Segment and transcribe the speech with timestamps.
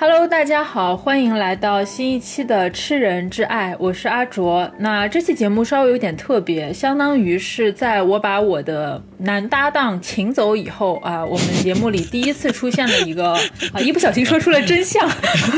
[0.00, 4.70] Hello，大家好，欢迎来到新一期的《吃人之爱》，我是阿卓。
[4.78, 13.32] 那这期节目稍微有点特别，相当于是在我把我的男搭档请走以后啊，我们节目里第一次出现了一个
[13.74, 15.04] 啊，一不小心说出了真相。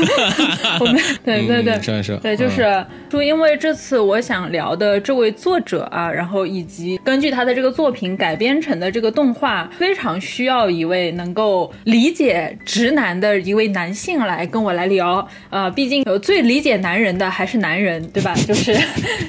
[0.81, 14.30] 我们对对 对，说一说，对，就是说，因为这次我想聊的这位作者啊，然后以及根据他的这个作品改编成的这个动画，非常需要一位能够理解直男的一位男性来。
[14.37, 18.33] 来跟我来聊，呃，毕竟有最理解男人的还是男人，对吧？
[18.47, 18.75] 就是，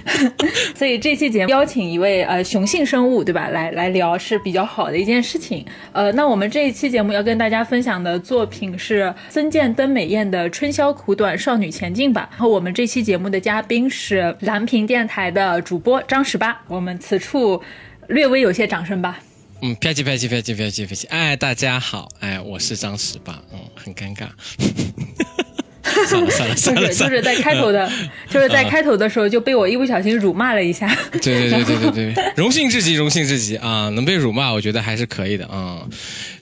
[0.75, 3.49] 所以这期节目邀请一位呃雄性生物，对吧？
[3.49, 5.65] 来来聊是比较好的一件事情。
[5.93, 12.29] 呃，那我们这一期节目要跟大家分享的作品是森见登美彦的《春宵苦短，少女前进吧》。
[12.33, 16.61] 然后我们这期节目的嘉宾是蓝屏电台的主播张十八。
[16.69, 17.61] 我们此处
[18.09, 19.19] 略微有些掌声吧。
[19.65, 24.27] 嗯，啪叽啪叽啪叽啪叽啪叽，哎，大家好，哎，我是张十八，嗯，很尴尬。
[26.09, 27.89] 算了算了 算了，就是在开头的，
[28.29, 30.93] 就是在开头的时候就被我一不小心辱骂了一下。
[31.13, 33.89] 对对对对对对，荣幸至极，荣幸至极啊！
[33.91, 35.87] 能被辱骂，我觉得还是可以的啊。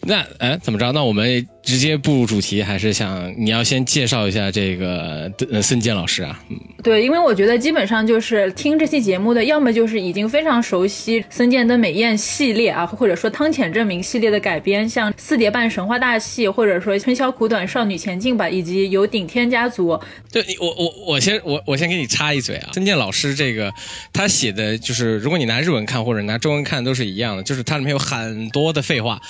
[0.03, 0.93] 那哎，怎么着？
[0.93, 5.31] 那我们直接步入主题，还是想你要先介绍一下这个
[5.63, 6.43] 孙健老师啊？
[6.49, 20.01] 嗯，对，因为我觉得基本上就是听这期节目的，要么就是已经非常熟悉孙健的美艳系列啊，或者说汤浅证明系列的改编，像四叠半神话大戏，或者说春宵苦短，少女前进吧，以及有顶天家族。
[20.33, 23.71] 对，我我我先我我先给你插一嘴啊，孙健老师这个
[24.15, 29.21] 他写的就是，如果你拿日文看或者拿中文看都是一样的，就是它里面有很多的废话，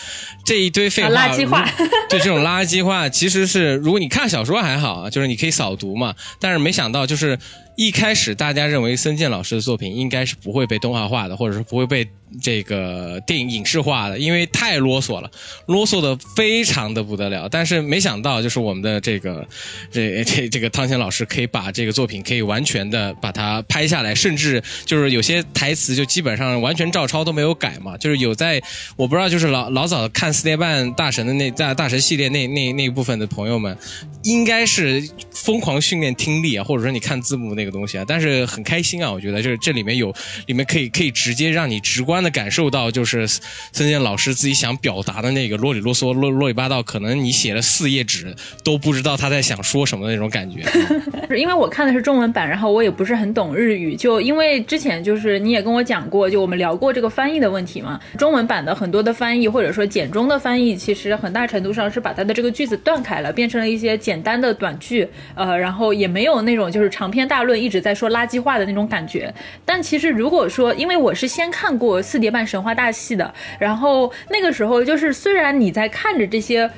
[0.46, 0.59] 这。
[0.60, 1.68] 一堆废话，垃圾话，
[2.08, 6.14] 对这种垃圾话，其实是如果你看小说还好啊，就是你可以扫读嘛。
[6.38, 7.38] 但是没想到，就是
[7.76, 12.08] 一开始大家认为森健老师的作品应该是不会被动画化的，或者是不会被。
[12.40, 15.30] 这个电影影视化的，因为太啰嗦了，
[15.66, 17.48] 啰嗦的非常的不得了。
[17.48, 19.46] 但是没想到，就是我们的这个
[19.90, 27.96] 这这这个汤显老师可以把这个作品可以完全的把它拍下来，甚至就是有些台词就基本上完全照抄都没有改嘛。
[27.96, 28.62] 就是有在
[28.94, 33.76] 我不知道，就是老老早看四点半大神的那大大神系列那那那部分的朋友们，
[34.22, 35.02] 应该是
[35.32, 38.04] 疯狂训练听力啊，或者说你看字幕那个东西啊。
[38.06, 40.14] 但是很开心啊，我觉得就是这里面有
[40.46, 42.19] 里面可以可以直接让你直观。
[42.22, 50.62] 的感受到就是孙健老师自己想表达的那个啰里啰嗦、啰啰里吧叨，可能你写了四页纸都不知道他在想说什么的那种感觉。
[51.38, 58.00] 因为我看的是中文版，然后我也不是很懂日语，就因为之前就是你也跟我讲过，就我们聊过这个翻译的问题嘛。
[58.18, 69.32] 中文版的很多的翻译或者说简中的翻译，其实很大程度上是把它的这个句子断开了，变成了一些简单的短句，呃，然后也没有那种就是长篇大论一直在说垃圾话的那种感觉。
[69.64, 72.00] 但其实如果说，因为我是先看过。
[72.10, 76.68] 四叠半神话大戏的，然后那个时候就是，虽然你在看着这些。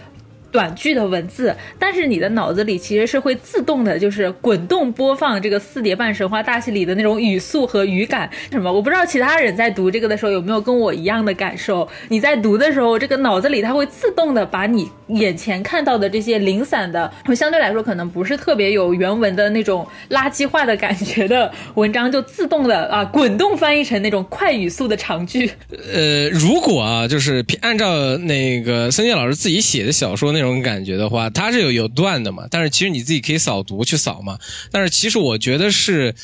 [0.52, 8.30] 短句的文字，但是你的脑子里其实是会自动的，就是滚动播放这个四叠半神话大戏里的那种语速和语感。
[8.50, 8.70] 什么？
[8.70, 11.88] 我不知道其他人在读这个的时候有没有跟我一样的感受。
[12.08, 25.50] 你在读的时候，这个脑子里它会自动的把你眼前看到的这些零散的，相对来说可能不是特别有原文的那种垃圾化的感觉的文章，就自动的啊滚动翻译成那种快语速的长句。
[25.92, 30.41] 呃，如果啊，就是按照那个孙健老师自己写的小说那。
[30.42, 32.48] 这种感觉的话，它是有有段的嘛？
[32.50, 34.36] 但是其实你自己可以扫读去扫嘛。
[34.72, 36.14] 但是其实我觉得是。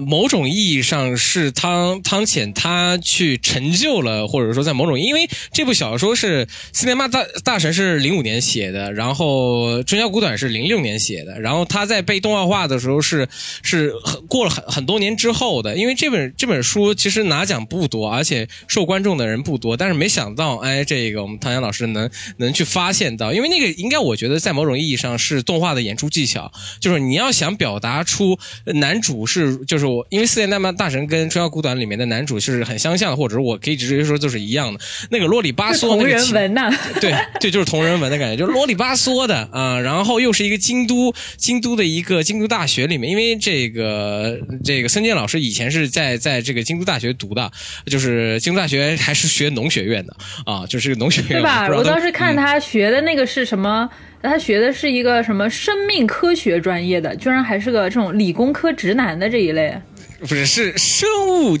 [0.00, 13.28] 某种意义上是汤汤浅他去成就了，或者说在某种，因为这部小说是四年八大大神是零五年写的，然后春宵苦短是零六年写的，然后他在被动画化的时候是
[13.62, 13.92] 是
[14.28, 29.83] 过了很很多年之后的，因为这本这本书其实拿奖不多，而且受观众的人不多，但是没想到，哎，这个我们汤浅老师能能去发现到，因为那个应该我觉得在某种意义上是动画的演出技巧，就是你要想表达出男主是就是。
[30.10, 34.80] 因为四代大大神跟春宵苦短里面的男主是很相像的，或者是我可以直接说就是一样的。
[35.10, 39.80] 那个啰里吧嗦，同人文呐， 对对，就是同人文的感觉，就是啰里吧嗦的啊。
[39.80, 47.50] 然后又是一个京都京都的一个京都大学里面，因为这个这个森健老师以前是在在这个京都大学读的，
[47.86, 50.16] 就是京都大学还是学农学院的
[50.46, 51.30] 啊，就是农学院。
[51.30, 51.68] 对吧？
[51.68, 53.88] 我当时看他学的那个是什么？
[54.24, 59.76] 他学的是一个什么生命科学专业的，居然还是个这种理工科直男的这一类，
[60.20, 61.58] 不是是生物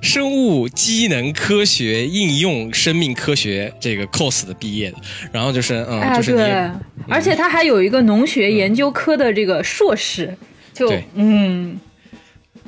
[0.00, 4.96] 生物机能科学应用生命科学这个 cos 的毕业的，
[5.32, 6.70] 然后就是嗯，就是对，
[7.08, 10.32] 而且他还有一个农学研究科的这个硕士，
[10.72, 11.78] 就嗯。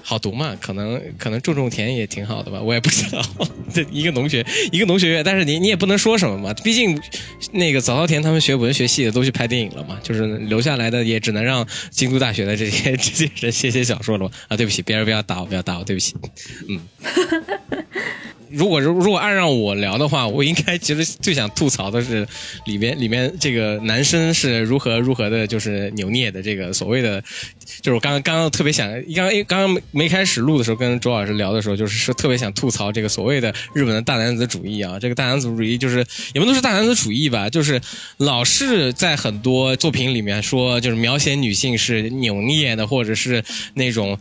[0.09, 3.23] 好读嘛，可能可能种种田也挺好的吧，我也不知道。
[3.75, 6.99] 这一个农学一个农学院，但是你你也不能说什么嘛，毕竟
[7.53, 14.31] 那个早稻田他们学文学系的都去拍电影了嘛，就是留下来的也只能让京都大学的这些 这些人写写小说了嘛。
[14.49, 16.15] 啊，对不起，别人不要打我，不要打我，对不起。
[16.71, 16.81] 嗯。
[18.51, 22.27] 如果如如果按让我聊的话，我应该其实 最想吐槽的是
[22.67, 27.21] 里边里面这个男生是如何如何的，就是扭捏的这个所谓的，
[27.83, 35.99] 就是我刚刚刚刚特别想，刚刚刚没开始录的时候跟周老师聊的时候，就是说特别想吐槽这个所谓的日本的大男子主义啊，这个大男子主义就是
[36.33, 37.81] 也不能说大男子主义吧，就是
[38.17, 44.19] 老是在很多作品里面说，就是描写女性是扭捏的，或者是那种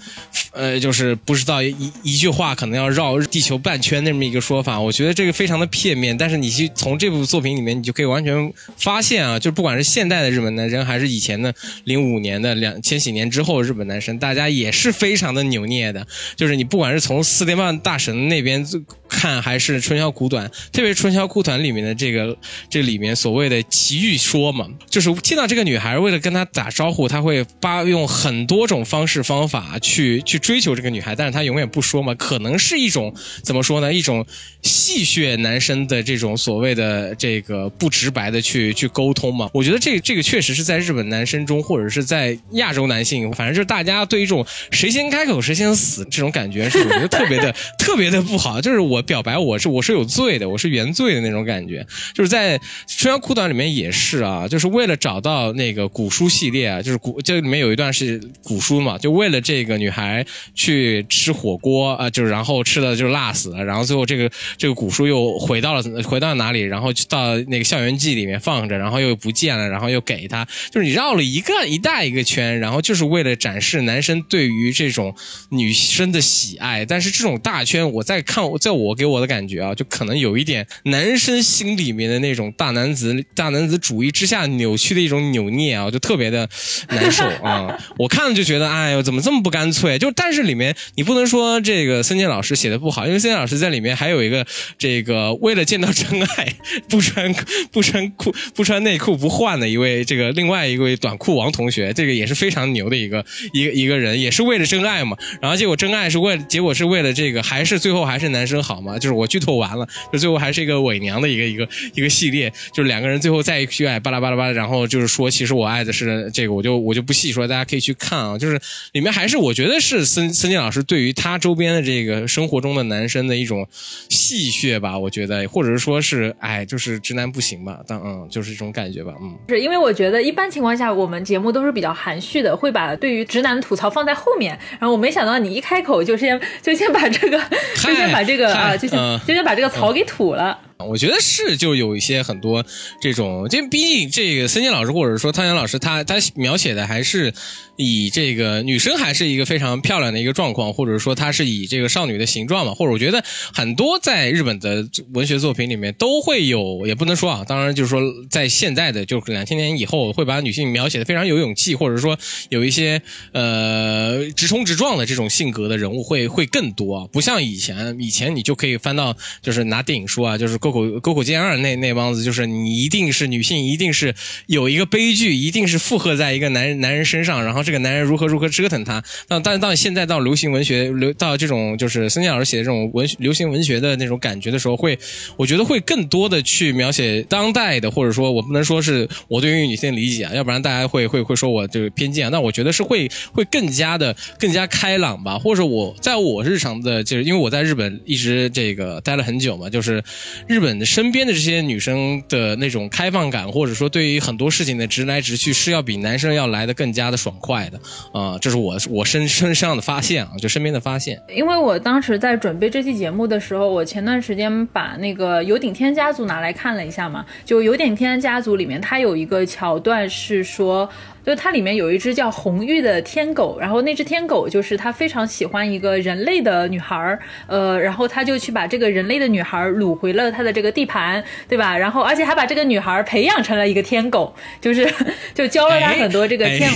[0.52, 4.17] 呃，就是不知道一一句话可能要绕地球半圈那种。
[4.18, 6.18] 这么一个说法，我觉得这个非常的片面。
[6.18, 11.54] 但是你去从这部作品里面，你就可以完全发现啊，就不管是现代的日本男生，还是以前的
[11.84, 16.08] 零五年的两千禧年之后日本男生，大家也是非常的扭捏的。
[16.36, 18.66] 就是你不管是从四点半大神那边
[19.08, 22.36] 看，还是春宵苦短，特别是春宵苦短里面的这个
[22.72, 33.94] 这里面所谓的奇遇说嘛，就是见到这个女孩，为了跟她打招呼，他会发用很多种方式方法去去追求这个女孩，但是他永远不说嘛，可能是一种怎么说呢？
[33.94, 34.26] 一种
[34.64, 48.62] 戏谑男生的这种所谓的这个不直白的去去沟通嘛，我觉得这这个确实是在日本男生中，或者是在亚洲男性，反正就是大家对一种谁先开口谁先死这种感觉，是我觉得特别的 特别的不好。
[48.62, 51.86] 就是我表白我是我是有罪的，我是原罪的那种感觉。
[52.14, 60.26] 就是在《春阳苦短》里面也是啊，就是为了找到那个古书系列啊，就是古这里面有一段是古书嘛，就为了这个女孩
[60.56, 63.88] 去吃火锅啊，就是然后吃的就辣死了，然后。
[63.88, 66.62] 最后，这个这个古书又回到了回到哪里？
[66.62, 75.16] 然后到那个校园记里面放着，然后又不见了，然后又给他，就是你绕了一个一大一个圈，然后就是为了展示男生对于这种
[75.50, 76.86] 女生的喜爱。
[76.86, 86.50] 但是这种大圈，我在看，在我给我的感觉啊，就可能有一点男生心里面的那种大男子大男子主义之下扭曲的一种扭捏啊，就特别的
[86.90, 87.78] 难受 啊。
[87.98, 89.98] 我看了就觉得，哎呦，怎么这么不干脆？
[89.98, 93.78] 就但是里面你不能说这个森健老师写的不好，因为森健老师在里。
[93.78, 94.46] 里里面还有一个
[94.78, 96.54] 这个为了见到真爱
[96.90, 97.34] 不穿
[97.72, 103.24] 不穿裤不穿内裤不换的一位这个另外一位短裤王同学，这个也是非常牛的一个
[103.54, 105.16] 一个一个人，也是为了真爱嘛。
[105.42, 109.00] 然后结果真爱是为结果是为了这个，还是最后还是男生好嘛？
[109.00, 118.38] 就是我剧透完了，就最后还是一个伪娘的一个一个一个系列，就是两个人最后在一起爱巴拉巴拉巴拉，然后就是说其实我爱的是这个，我就我就不细说，大家可以去看啊。
[118.38, 118.60] 就是
[118.92, 123.70] 里面还是我觉得是孙孙健老师对于他周边的这个生活中的男生的一种。
[124.10, 137.38] 戏谑吧，我觉得，或者是说是，哎，就是直男不行吧，但嗯，就是这种感觉吧，嗯，是因为我觉得一般情况下，我们节目都是比较含蓄的，会把对于直男的吐槽放在后面，然后我没想到你一开口就先就先把这个
[137.76, 140.58] 就先把这个啊，就先就先把这个槽给吐了。
[140.86, 142.64] 我觉得是，就有一些很多
[143.02, 147.34] 这种，这毕竟这个森健老师或者说汤阳老师，他他描写的还是
[147.78, 162.20] 以这个女生还是一个非常漂亮的一个状况，或者说他是以这个少女的形状嘛，或者我觉得很多在日本的文学作品里面都会有，也不能说啊，当然就是说在现在的就是两千年以后会把女性描写的非常有勇气，或者说
[162.50, 163.02] 有一些
[163.32, 170.60] 呃直冲直撞的这种性格的人物会会更多，不像以前，以前你就可以翻到就是拿电影说啊，就是。
[170.68, 174.14] 沟口沟口健二那那帮子，就是你一定是女性，一定是
[174.48, 179.02] 有一个悲剧，一定是附和在一个男人男人身上，然后这个男人如何如何折腾他。
[179.30, 185.00] 但但到现在到流行文学，流到这种就是孙健老师写的这种文流行文学的那种感觉的时候，会
[185.38, 192.30] 我觉得会更多的去描写当代的，或者说我不能说是我对于女性理解啊，要不然大家会会会说我这个偏见啊。
[192.30, 200.04] 那我觉得是会会更加的更加开朗吧，或者我在我日常的，就是因为我在日本一直这个待了很久嘛，就是
[200.46, 200.57] 日。
[200.58, 207.80] 日本身边的这些女生的那种开放感，或者说对于很多事情的直来直去，是要比男生要来的更加的爽快的
[208.12, 208.40] 啊！
[208.42, 211.22] 这是我我身身上的发现啊，就身边的发现。
[211.30, 220.90] 因为我当时在准备这期节目的时候，我前段时间把那个《有顶天家族》拿来看了一下嘛，就《有顶天家族》里面，它有一个桥段是说。
[221.28, 231.78] 就它里面有一只叫红玉的天狗，然后那只天狗就是它非常喜欢一个人类的女孩儿，呃，然后它就去把这个人类的女孩掳回了它的这个地盘，对吧？
[231.78, 234.90] 然后而且还把这个女孩培养成了一个天狗，就是
[235.36, 236.72] 就教了她很多这个天。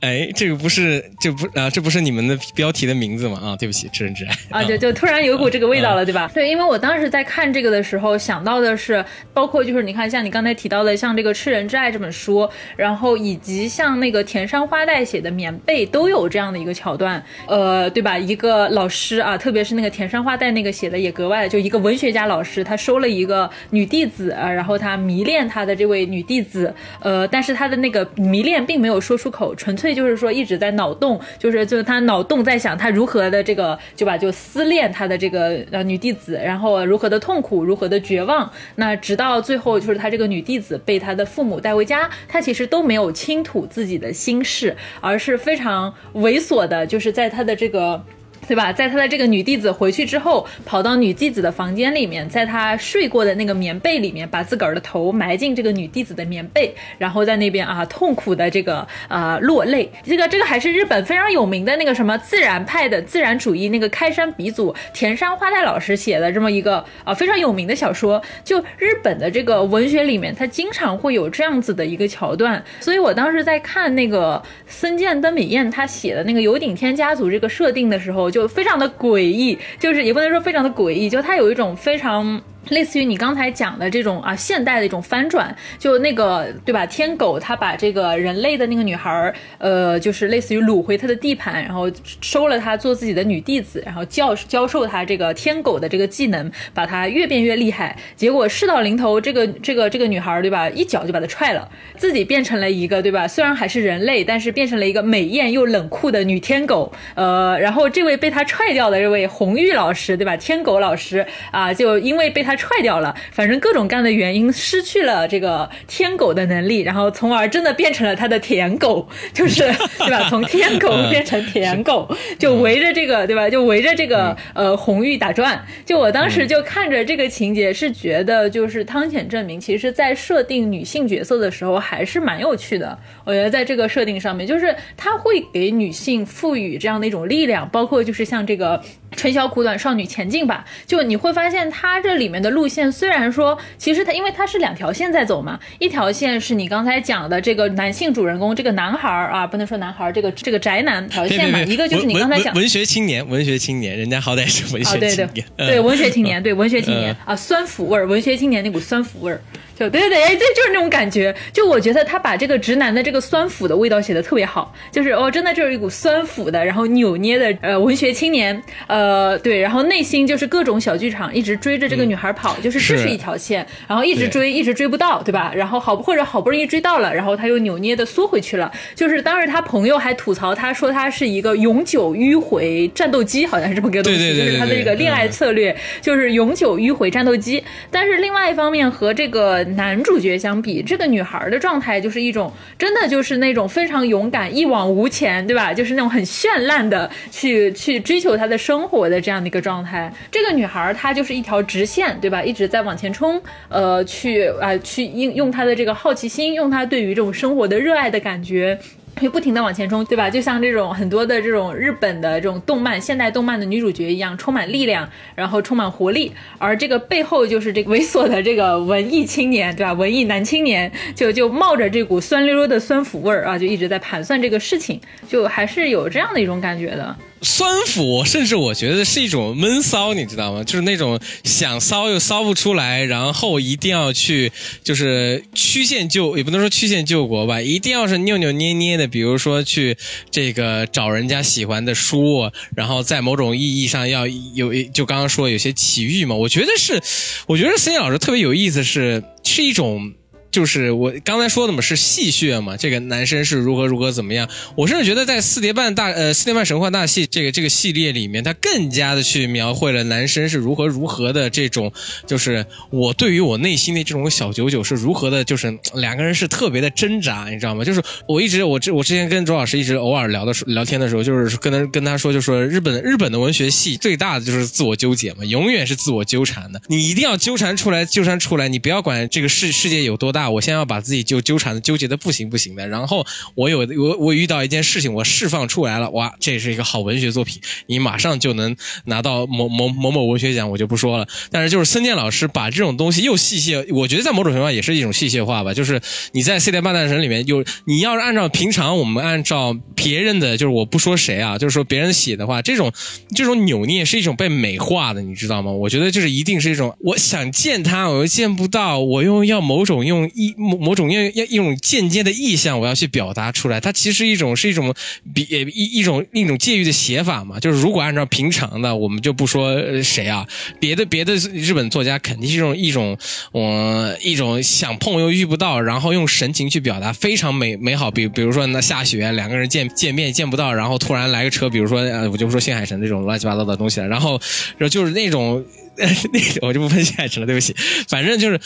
[0.00, 3.38] 哎，这个不是这不啊，这不是你们的标题的名字吗？
[3.40, 6.28] 啊，对不起，痴人之爱啊，就就突然有股这个味道了，对吧？
[6.34, 18.16] 对，因为我当时在看这个的时候想到的是，包括就是你看，像你刚才提到的，像这个《吃人之爱》这本书，然后以及像像那个田山花代写的《棉被》，都有这样的一个桥段，呃，对吧？
[18.16, 48.04] 一个老师啊，特别是那个田山花代那个写的也格外，就一个文学家老师，他收了一个女弟子啊，然后他迷恋他的这位女弟子，呃，但是他的那个迷恋并没有说出口，纯粹就是说一直在脑洞，就是就是他脑洞在想他如何的这个就把就思恋他的这个呃女弟子，然后如何的痛苦，如何的绝望，那直到最后就是他这个女弟子被他的父母带回家，他其实都没有倾吐自己的心事，而是非常猥琐的，就是在他的这个。
[48.46, 48.72] 对吧？
[48.72, 59.90] 在他的这个女弟子回去之后，跑到女弟子的房间里面，在她睡过的那个棉被里面，把自个儿的头埋进这个女弟子的棉被，然后在那边啊痛苦的这个啊落泪。
[60.04, 68.22] 这个这个还是日本非常有名的那个什么自然派的自然主义那个开山鼻祖田山花代老师写的这么一个啊非常有名的小说。
[68.44, 72.62] 就日本的这个文学里面，它经常会有这样子的一个桥段。
[72.80, 78.33] 所以我当时在看那个森见登美彦他写的那个有顶天家族这个设定的时候。
[78.34, 82.42] 就非常的诡异，就是也不能说非常的诡异，就它有一种非常。
[82.68, 86.86] 类似于你刚才讲的这种啊，现代的一种翻转，就那个对吧？
[86.86, 91.90] 天狗他把这个人类的那个女孩儿，呃，就是类似于掳回他的地盘，然后
[92.20, 97.96] 收了她做自己的女弟子，然后教教授她这个天狗的这个技能，把她越变越厉害。
[98.16, 103.26] 结果事到临头，这个这个这个女孩儿对吧，一脚就把她踹了，自己变成了一个对吧？
[103.26, 106.92] 虽然还是人类，但是变成了一个美艳又冷酷的女天狗。
[107.14, 110.36] 呃，然后这位被他踹掉的这位红玉老师对吧？
[110.36, 112.64] 天狗老师啊，就因为被他他。
[112.64, 119.60] 踹掉了，反正各种各样的原因，失去了这个天狗的能力，然后从而真的变成了他的舔狗，就是
[120.00, 120.26] 对吧？
[120.30, 122.08] 从天狗变成舔狗，
[122.38, 123.50] 就围着这个对吧？
[123.50, 125.62] 就围着这个呃红玉打转。
[125.84, 132.98] 就我当时就看着这个情节，是觉得就是汤浅证明，其实在设定女性角色的时候还是蛮有趣的。
[133.26, 138.82] 我觉得在这个设定上面，就是他会给女性赋予这样的一种力量，包括就是像这个。
[139.16, 140.64] 春宵苦短，少女前进吧。
[140.88, 145.58] 就你会发现，它这里面的路线虽然说，其实它因为它是两条线在走嘛。
[145.78, 151.60] 一条线是你刚才讲的这个男性主人公，这个男孩儿啊，不能说男孩儿，这个这个宅男条线嘛。
[151.62, 159.40] 一个就是你刚才讲文学青年，文学青年，人家好歹是文学青年，对文学青年，对文学青年啊，酸腐味儿，文学青年那股酸腐味儿。
[159.78, 161.34] 就对对对，哎，这就是那种感觉。
[161.52, 175.52] 就我觉得他把这个直男的这个酸腐的味道写的特别好，就是哦，真的就是一股酸腐的，然后扭捏的呃文学青年，呃对，然后内心就是各种小剧场，一直追着这个女孩跑，就是这是一条线，然后一直追，一直追不到，对吧？
[175.54, 178.70] 然后好或者好不容易追到了，然后他又扭捏的缩回去了。
[178.94, 187.62] 就是当时他朋友还吐槽他说他是一个永久迂回战斗机，好像是这么个东西，就是他的这个恋爱策略就是永久迂回战斗机。
[187.90, 189.63] 但是另外一方面和这个。
[189.64, 195.72] 男主角相比，这个女孩的状态就是一种真的就是那种非常勇敢、一往无前，对吧？
[195.72, 200.12] 就是那种很绚烂的去去追求她的生活的这样的一个状态。
[200.30, 202.42] 这个女孩她就是一条直线，对吧？
[202.42, 208.78] 一直在往前冲，呃，去啊，去用用她的这个好奇心，用她对于这种生活的热爱的感觉。
[209.16, 210.28] 会不停的往前冲，对吧？
[210.28, 216.32] 就像这种很多的这种日本的这种动漫、现代动漫的女主角一样，充满力量，然后充满活力。
[216.58, 219.92] 而这个背后就是这个猥琐的这个文艺青年，对吧？
[219.92, 227.16] 文艺男青年就就冒着这股酸溜溜的酸腐味儿啊，就一直在盘算这个事情，就还是有这样的一种感觉的。
[227.44, 230.64] 酸腐，甚至我觉得是一种闷骚，你知道吗？
[230.64, 234.50] 就是那种想骚又骚不出来，然后一定要去
[234.82, 239.96] 就是曲线救，也不能说曲线救国吧，一定要是扭扭捏捏的，比如说去
[240.30, 246.34] 这个找人家喜欢的书，然后在某种意义上要有，就刚刚说有些奇遇嘛。
[246.34, 247.02] 我觉得是，
[247.46, 250.14] 我觉得森老师特别有意思，是是一种。
[250.54, 252.76] 就是我刚才说的嘛，是戏谑嘛？
[252.76, 254.48] 这个男生是如何如何怎么样？
[254.76, 261.92] 我甚至觉得在四叠半大呃四叠半神话大戏这个这个系列里面，他更加的去描绘了男生是如何如何的这种，
[262.28, 267.82] 就是我对于我内心的这种小九九是如何的，就是两个人是特别的挣扎，你知道吗？
[267.82, 280.43] 就是我一直我之我之前跟周老师一直偶尔聊的聊天的时候，就是跟他跟他说，就说日本日本的文学系最大的就是自我纠结嘛，永远是自我纠缠的，你一定要纠缠出来，纠缠出来，你不要管这个世世界有多大。
[280.50, 291.26] 我先要把自己就纠缠的纠结的不行不行的，然后我有我我遇到一件事情，我释放出来了，哇，这是一个好文学作品，你马上就能拿到某某某某文学奖，我就不说了。
[291.50, 295.74] 但是就是森健老师把这种东西又细细，我觉得在某种程度上也是一种细细化吧。
[295.74, 296.00] 就是
[296.32, 302.92] 你在《四点半大神》里面，就你要是按照平常我们按照别人的，就是我不说谁啊，就是说别人写的话，这种
[303.34, 305.72] 这种扭捏是一种被美化的，你知道吗？
[305.72, 313.80] 我觉得就是一定是一种我想见他，我又见不到，我又要某种用一某某种要要一种间接的意向，我要去表达出来。
[313.80, 314.94] 它其实一种是一种
[315.32, 317.60] 比一一种一种介于的写法嘛。
[317.60, 320.46] 就是如果按照平常的，我们就不说谁啊，
[320.80, 323.16] 别的别的日本作家肯定是一种一种
[323.52, 328.10] 我一种想碰又遇不到，然后用神情去表达非常美美好。
[328.10, 334.40] 比比如说那下雪，两个人见见面见不到，然后突然来个车，比如说呃，我就不说新海诚这种乱七八糟的东西了，然后
[334.78, 335.64] 然后就是那种。
[336.32, 337.74] 那个我就不分析爱情了，对不起。
[338.08, 338.60] 反正就是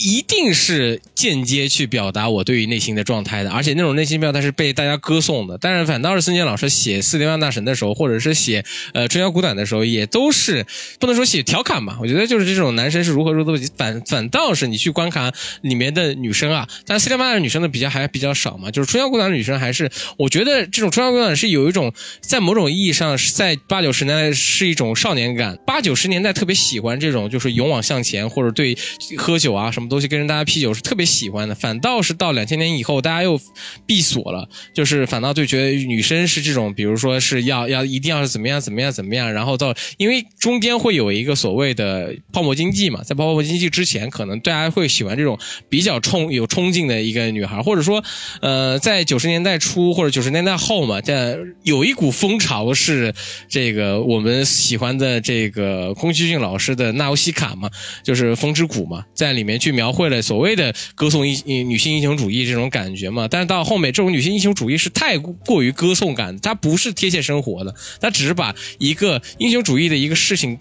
[0.00, 5.58] 一定是间接去表达我对于内心的状态的，而且那种内心表达是被大家歌颂的。
[5.58, 10.66] 但是反倒是孙健老师写《四天万大神》的时候，或者是写呃《春宵苦短》的时候，也都是
[10.98, 11.98] 不能说写调侃吧。
[12.00, 18.72] 我觉得就是这种男生是如何如何反反倒是你去观看里面的女生啊，但四天半大女生的比较还比较少嘛。
[18.72, 26.71] 就是《春宵苦短》的女生还是我觉得这种《春宵苦短》是有一种在某种意义上是在八九十年代是一种少年感，八九十年代特别喜。
[26.72, 28.78] 喜欢这种就是勇往向前，或者对
[29.18, 31.54] 喝酒啊什么东西跟人大家啤酒是特别喜欢的。
[31.54, 33.38] 反倒是到两千年以后，大家又
[33.84, 39.34] 闭锁了，就是反倒就觉得女生是这种，比如说是要要一定要是怎么样怎么样怎么样。
[39.34, 45.38] 然后到因为中间会有一个所谓的泡沫经济嘛，在泡沫经济之前，可能大家会喜欢这种
[45.68, 48.02] 比较冲有冲劲的一个女孩，或者说
[48.40, 53.12] 呃在九十年代初或者九十年代后嘛，在有一股风潮是
[53.50, 56.61] 这个我们喜欢的这个宫崎骏老师。
[56.62, 57.68] 是的，纳欧西卡嘛，
[58.04, 63.26] 就是风之谷嘛，在里面去描绘了所谓的歌颂英女性英雄主义这种感觉嘛。
[63.26, 70.56] 但是到后面，这种女性英雄主义是太过于歌颂感，它不是贴切生活的，它只是把一个英雄主义的一个事情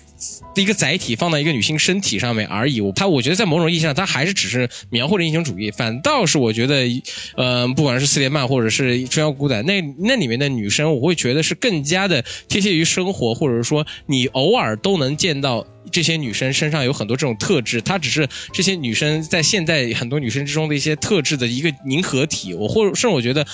[0.55, 2.81] 的一个载体放到一个女性身体上面而已。
[2.95, 5.69] 它我觉得在某种意义上，它还是只是描绘了英雄主义。
[5.69, 6.87] 反倒是我觉得，
[7.35, 15.67] 呃，不管是四连漫或者是春宵古代，那那里面的女生，我会觉得是更加的贴切于生活，或者说你偶尔都能见到。
[15.91, 22.53] 这些女生身上有很多这种特质，她只是这些女生在现在很多女生之中的一些特质的一个凝合体。
[22.53, 23.47] 我或甚至我觉得。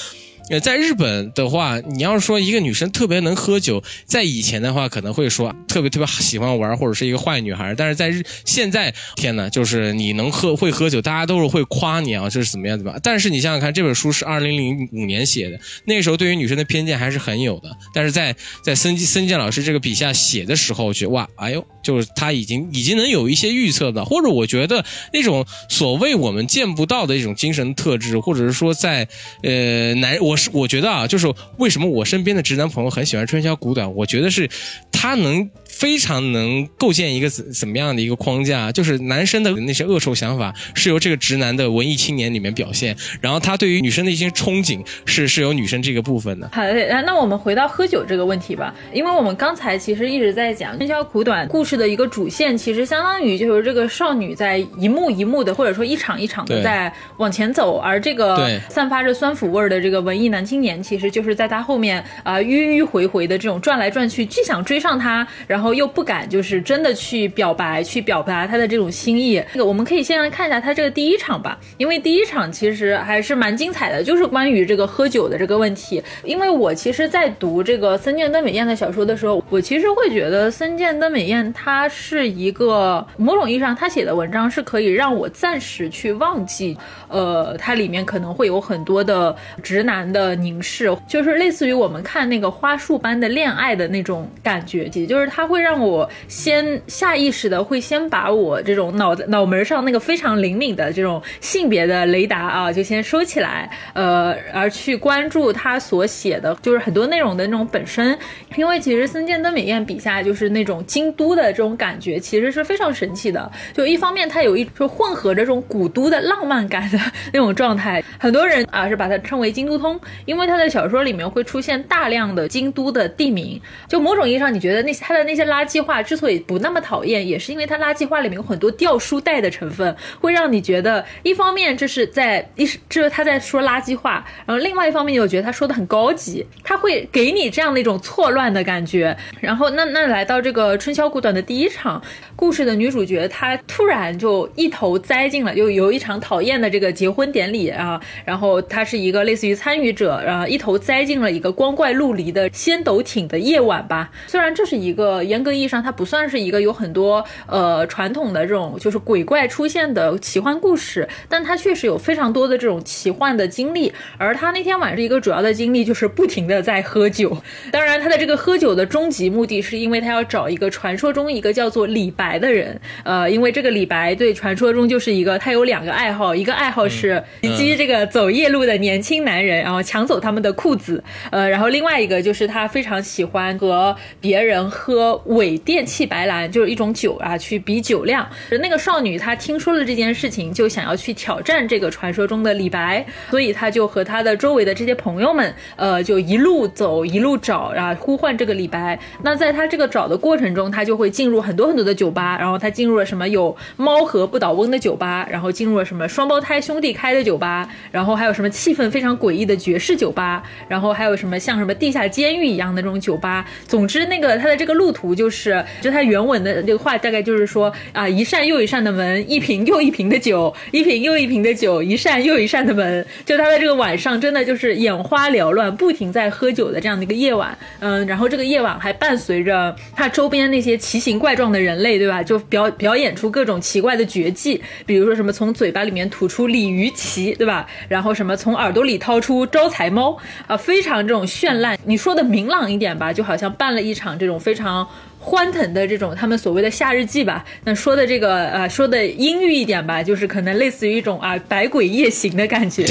[0.50, 7.76] 呃，在日本的话，你要是说一个女生特别能喝酒，在以前的话可能会说特别特别喜欢玩，或者是一个坏女孩。
[7.76, 13.00] 但是在日现在，天呐，就是你能喝会喝酒，大家都是会夸你啊，这是怎么样怎么样。
[13.04, 17.70] 但是你想想看，这本书是二零零五年写的，那时候对于女生的偏见还是很有的。
[17.94, 18.34] 但是在
[18.64, 29.10] 在森森健老师这个笔下写的时候，觉得哇，哎呦，就是他已经已经能有一些预测的，或者我觉得那种所谓我们见不到的一种精神特质，或者是说在
[29.44, 30.37] 呃男我。
[30.38, 34.50] 是我觉得啊，就是为什么我身边的直男朋友很喜欢春宵苦短，我觉得是
[34.92, 35.50] 他能。
[35.78, 46.50] 非常能构建一个怎怎么样的一个框架，就是男生的那些恶臭想法是由这个直男的文艺青年里面表现，然后他对于女生的一些憧憬是是由女生这个部分的。
[46.52, 65.67] 好的，那我们回到喝酒这个问题吧，因为我们刚才其实一直在讲春宵苦短故事的一个主线，其实相当于就是这个少女在一幕一幕的或者说一场一场的在往前走，而这个散发着酸腐味儿的这个文艺男青年，其实就是在他后面啊迂迂回回的这种转来转去，既想追上他，然后。
[65.68, 69.44] 后又不敢，就是真的去表白，去表达他的这种心意。
[69.52, 76.02] 这个我们可以先来看一下他这个第一场吧，因为第一场其实还是蛮精彩的，就是关于这个喝酒的这个问题。
[76.24, 86.78] 因为我其实，在读这个森见登美彦的小说的时候，我其实会觉得森见登美彦他是一个某种意义上，他写的文章是可以让我暂时去忘记，
[87.10, 95.57] 呃，它里面可能会有很多的直男的凝视，就是类似于我们看那个花束般的恋爱的那种感觉，也就是他会。
[95.58, 108.16] 会让我先下意识的会先把我这种脑脑门上那个非常灵敏的这种性别的雷达啊，就先收起来，呃，而去关注他所写的就是很多内容的那种本身，
[108.56, 113.52] 因为其实森见登美彦笔下就是那种京都的这种感觉，其实是非常神奇的。
[113.74, 117.00] 就一方面，它有一就混合着这种古都的浪漫感的
[117.34, 123.60] 那种状态，很多人啊是把它称为京都通，因为他的小说里面会出现大量的京都的地名。
[123.88, 139.16] 就某种意义上，你觉得那些他的那些垃圾话之所以不那么讨厌，也是因为它垃圾话里面有很多掉书袋的成分，会让你觉得一方面这是在一这是他在说垃圾话，然后另外一方面又觉得他说的很高级，他会给你这样的一种错乱的感觉。
[139.40, 142.02] 然后那那来到这个春宵苦短的第一场
[142.36, 154.10] 故事的女主角，她突然就一头栽进了，又有一场讨厌的这个结婚典礼啊，然后她是一个类似于参与者，然后一头栽进了一个光怪陆离的仙斗艇的夜晚吧。
[154.28, 163.94] 虽然这是一个严格意义上它不算是一个有很多呃传统的这种就是鬼怪出现的奇幻故事，但它确实有非常多的这种奇幻的经历。
[164.18, 167.38] 而他那天晚上一个主要的经历就是不停的在喝酒，
[167.72, 188.28] 当然他的这个喝酒的终极目的是因为他要找一个传说中一个叫做李白的人，呃，因为这个李白对传说中就是一个他有两个爱好，一个爱好是袭击这个走夜路的年轻男人，然后抢走他们的裤子，呃，然后另外一个就是他非常喜欢和别人喝伪电气白兰，就是一种酒啊，去比酒量。
[188.62, 198.98] 那个少女她听说了这件事情，就想要去挑战这个传说中的李白，所以她就和她的周围的这些朋友们，呃，就一路走一路找啊，呼唤这个李白。
[199.24, 213.46] 那在她这个找的过程中，她就会进入很多很多的酒吧，然后她进入了什么有猫和不倒翁的酒吧，然后进入了什么双胞胎兄弟开的酒吧，然后还有什么气氛非常诡异的爵士酒吧，然后还有什么像什么地下监狱一样的这种酒吧。
[213.68, 223.06] 总之，那个他的这个路途就是，就他原文的这个话大概就是说啊，一扇又一扇的门，一瓶又一瓶的酒，一瓶又一瓶的酒，一扇又一扇的门。
[223.26, 227.58] 就他在这个晚上，真的就是眼花缭乱，不停在喝酒的这样的一个夜晚。
[227.80, 232.22] 嗯，然后这个夜晚还伴随着他周边那些奇形怪状的人类，对吧？
[232.22, 237.68] 就表表演出各种奇怪的绝技，比如说什么从嘴巴里面吐出鲤鱼鳍，对吧？
[237.90, 241.78] 然后什么从耳朵里掏出招财猫，啊，非常这种绚烂。
[241.86, 244.88] 你说的明朗一点吧，就好像办了一场这种非常。
[245.20, 252.86] 欢腾的这种他们所谓的夏日祭吧，那说的这个呃说的阴郁一点吧，就是可能类似于一种啊百鬼夜行的感觉，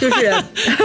[0.00, 0.34] 就是，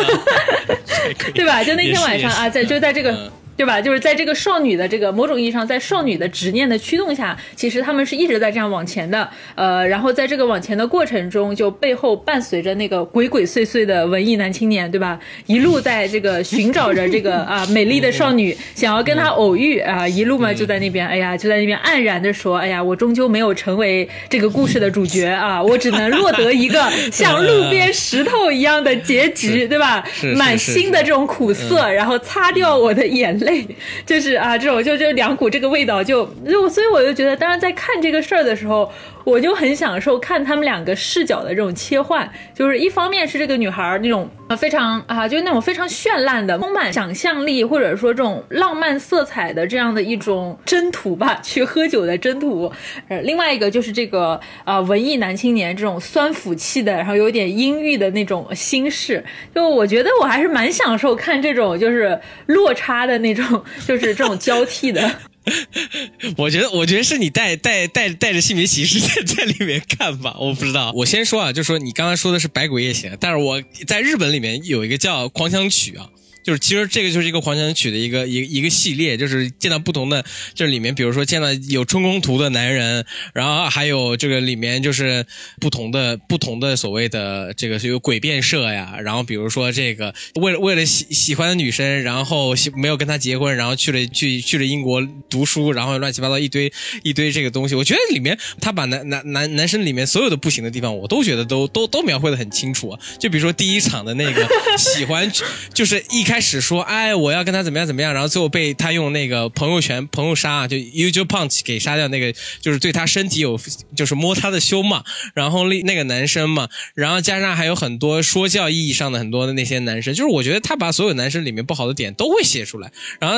[1.34, 1.64] 对吧？
[1.64, 3.32] 就那天晚上啊，在就在这个。
[3.58, 3.82] 对吧？
[3.82, 9.30] 就是在这个少女的这个某种意义上，在少女的执念的驱动下，其实他们是一直在这样往前的。
[9.56, 15.18] 呃，然后在这个往前的过程中，就背后伴随着那个鬼鬼祟祟的文艺男青年，对吧？
[15.46, 30.04] 一路在这个寻找着这个 啊美丽的少女，想要跟她偶遇啊，一路嘛就在那边，哎呀，就在那边黯然的说，哎呀，我终究没有成为这个故事的主角啊，我只能落得一个 像路边石头一样的结局，对吧？
[30.36, 33.45] 满心的这种苦涩，然后擦掉我的眼泪。
[33.46, 33.66] 累，
[34.06, 38.92] 就是啊，这种就就两股这个味道，就就所以我就觉得，当然在看这个事儿的时候。
[39.26, 52.72] 我就很享受看他们两个视角的这种切换，就是一方面是这个女孩那种啊非常啊就是那种非常绚烂的、充满想象力或者说这种浪漫色彩的这样的一种征途吧，去喝酒的征途。
[53.10, 59.26] 呃， 另外一个就是这个啊文艺男青年这种酸腐气的，然后有点阴郁的那种心事。
[59.56, 65.10] 就我觉得我还是蛮享受看这种就是落差的那种，就是这种交替的。
[66.38, 70.92] 我觉得，我觉得是你带带带带着性别歧视 在在里面看吧，我不知道。
[70.96, 76.10] 我先说啊，就说你刚刚说的是《百鬼夜行》，但是我在日本里面有一个叫《狂想曲》啊。
[76.46, 83.04] 就是其实这个就是一个狂想曲的一个一一个系列，就是见到不同的，就是里面比如说见到有春宫图的男人，
[83.34, 85.26] 然后还有这个里面就是
[85.60, 105.32] 不同的不同的所谓的这个是有诡辩社呀，然后比如说这个为了为了喜喜欢的女生，然后没有跟她结婚，然后去了去去了英国读书，然后乱七八糟一堆一堆这个东西，我觉得里面他把男男男男生里面所有的不行的地方，我都觉得都都都描绘的很清楚，就比如说第一场的那个喜欢，
[105.74, 106.35] 就是一开。
[106.36, 112.10] 开始说，哎，我要跟他怎么样怎么样，然后最后被他用那个朋友圈朋友杀，就 u j punch 给杀掉。
[112.10, 113.58] 那个就是对他身体有，
[113.96, 115.06] 就是摸他的胸嘛。
[115.34, 123.38] 然后那那个男生嘛，然后加上还有很多说教意义上的很多的那些男生，就是我觉得他把所有男生里面不好的点都会写出来，然后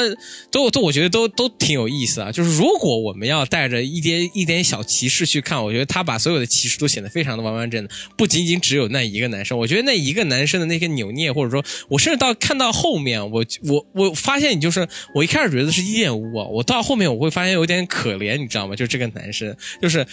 [0.50, 2.32] 都都我觉得都都挺有意思啊。
[2.32, 9.56] 就是如果我们要带着一点一点小歧视去看，我觉得他把所有的歧视都显得非常的完完整整，不仅仅只有那一个男生。
[9.56, 12.87] 我觉得那一个男生的那些扭捏，或者说我甚至到看到后。
[12.88, 18.78] 后面我我我发现你就是我一开始觉得是厌恶，我到后面我会发现有点可怜，你知道吗？
[18.78, 20.08] 就这个男生，就是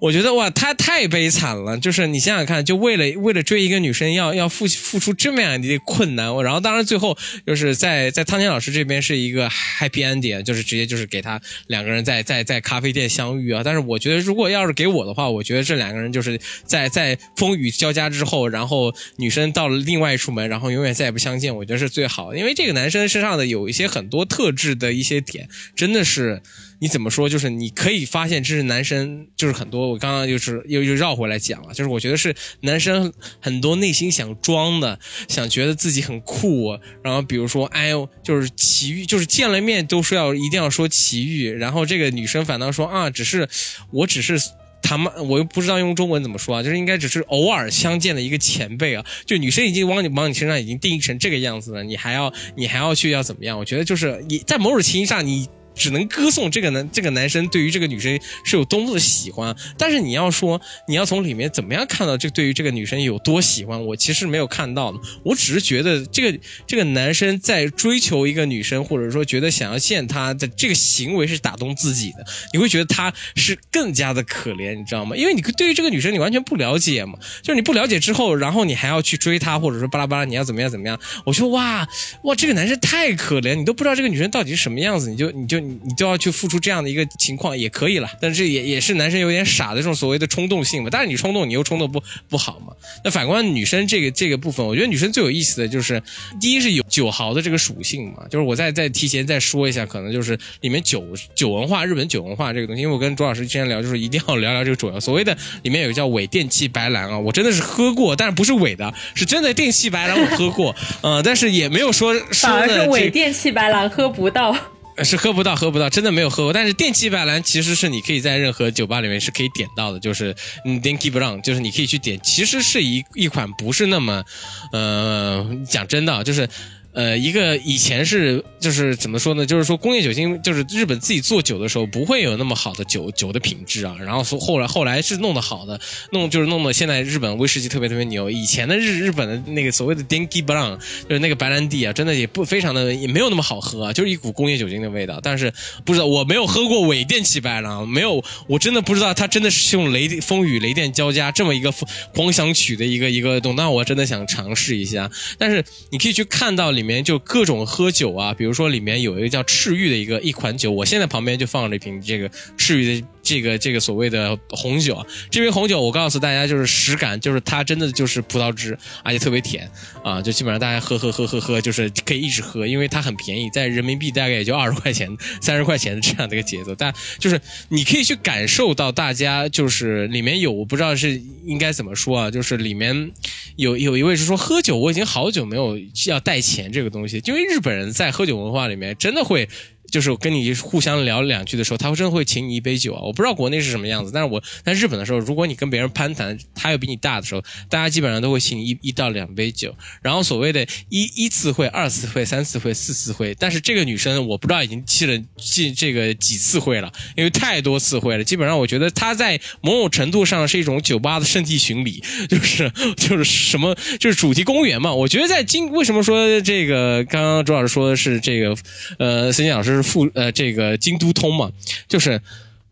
[0.00, 1.78] 我觉得哇，他太悲惨了。
[1.78, 6.34] 就是你想想看，就为了为了追一个女生，要要付付出这么样的困难。
[6.42, 7.16] 然后当然最后
[7.46, 13.62] 就是在在汤浅老师这边是一个 happy ending，就是直接就是给他两个人在在在咖啡店相遇啊。
[13.64, 22.38] 但是我觉得如果要是给我的话，我觉得这两个人就是在在风雨交加之后，然后女生到了另外一处门，然后永远再也不相见，我觉得是最好的。
[22.38, 26.42] 因为这个男生身上的有一些很多特质的一些点，真的是。
[26.84, 27.30] 你怎么说？
[27.30, 29.88] 就是你可以发现，这是男生，就是很多。
[29.88, 36.78] 我刚刚就是又又绕回来讲了，就是我觉得是男生很多内心想装的，想觉得自己很酷。
[37.02, 41.50] 然后比如说，哎呦，就是奇遇，就是见了面都说要一定要说奇遇。
[41.50, 43.48] 然后这个女生反倒说啊，只是
[43.90, 44.38] 我只是
[44.82, 49.06] 他妈，我又不知道用中文怎么说啊，就是应该只是偶尔相见的一个前辈啊。
[49.24, 53.58] 就女生已经往你往你身上已经定义成这个样子了，你还要你还要去要怎么样？
[53.58, 55.48] 我觉得就是你在某种情形上你。
[55.74, 64.98] 只能歌颂这个男这个男生对于这个女生是有多么的喜欢，但是你要说你要从里面怎么样看到这对于这个女生有多喜欢，我其实没有看到的。
[65.24, 75.16] 我只是觉得这个这个男生在追求一个女生，或者说觉得想要见她的这个行为是打动自己的，你会觉得他是更加的可怜，你知道吗？
[75.16, 80.98] 因为你对于这个女生你完全不了解嘛，就是你不了解之后，然后你还要去追她，或者说巴拉巴拉，你要怎么样怎么样？
[81.24, 81.88] 我说哇
[82.22, 85.63] 哇，这个男生太可怜，你都不知道这个女生到底是什么样子，你就你就。
[85.64, 90.88] 你你都要去付出这样的一个情况也可以了，但是也也是男生有点傻的这种所谓的冲动性嘛。
[90.90, 92.72] 但是你冲动，你又冲动不不好嘛。
[93.02, 96.02] 那反观女生这个这个部分，我觉得女生最有意思的就是，
[96.40, 98.26] 第一是有酒豪的这个属性嘛。
[98.30, 102.82] 就是我再再提前再说一下，可能就是里面酒酒文化，日本酒文化这个东西。
[102.82, 114.54] 因为我跟卓老师之前聊，就是一定要聊聊这个主要所谓的里面有个叫伪电器白兰啊，我真的是喝过，但是不是伪的，是真的电器白兰我喝过，呃，但是也没有说反而是伪电器白兰喝不到。
[115.02, 116.52] 是喝不到，喝不到，真的没有喝过。
[116.52, 122.20] 但是电气白兰其实是你可以在任何酒吧里面是可以点到的，就是嗯，Denki Brown，就是你可以去点。
[122.22, 124.24] 其实是一一款不是那么，
[124.72, 126.48] 呃，讲真的，就是。
[126.94, 129.44] 呃，一个以前是就是怎么说呢？
[129.44, 133.96] 就是说工业酒精，就是日本自己做酒的时候不会有那么好的酒酒的品质啊。
[133.98, 135.80] 然后后来后来是弄得好的，
[136.12, 138.30] 弄就是弄得现在日本威士忌特别特别牛。
[138.30, 140.78] 以前的日日本的那个所谓的 Dinky Brown，
[141.08, 145.18] 就是那个白兰地啊，真的也不非常的也没有那么好喝，啊就是一股工业酒精的味道。
[145.20, 145.52] 但是
[145.84, 151.74] 不知道我没有喝过伪电气白兰，没有，我真的不知道它真的是用雷风雨雷电交加这么一个
[152.14, 155.10] 狂想曲的一个一个动，那我真的想尝试一下。
[155.38, 156.83] 但是你可以去看到里。
[156.84, 163.06] 里面就各种喝酒啊，比如说里面有一个叫赤玉的一个一款酒，我现在旁边就放着一瓶这个赤玉的。
[163.24, 169.68] 这个这个所谓的红酒啊，这瓶红酒我告诉大家就是实感，就是它真的就是葡萄汁，而且特别甜
[170.04, 176.74] 啊，就基本上大家喝喝喝喝喝，就是可以一直喝，因为它很便宜，在人民币大概也就二十块钱、三十块钱的这样的一个节奏。
[176.76, 183.10] 但就是你可以去感受到大家就是里面有我不知道是应该怎么说啊，就是里面
[183.56, 189.48] 有有一位是说喝酒我已经好久没有要带钱这个东西，因为日本人在喝酒文化里面真的会。
[189.94, 193.00] 就是跟你互相聊两句的时候，他会真的会请你一杯酒啊！
[193.04, 199.72] 我不知道国内是什么样子，但是我在日本的时候，如果你跟别人攀谈，他又比你大的时候，大家基本上都会请你一一到两杯酒。
[200.02, 208.24] 然后所谓的一一次会、二次会、三次会、四次会，但是这个女生我不知道已经去了进这个几次会了，因为太多次会了。
[208.24, 214.92] 基本上我觉得她在某种程度上是一种酒吧的圣地巡礼，就是就是什么就是主题公园嘛。
[214.92, 218.56] 我觉得在京为什么说这个刚刚周老师说的是这个
[218.98, 219.83] 呃孙健老师。
[219.84, 221.52] 富呃，这个京都通嘛，
[221.86, 222.20] 就是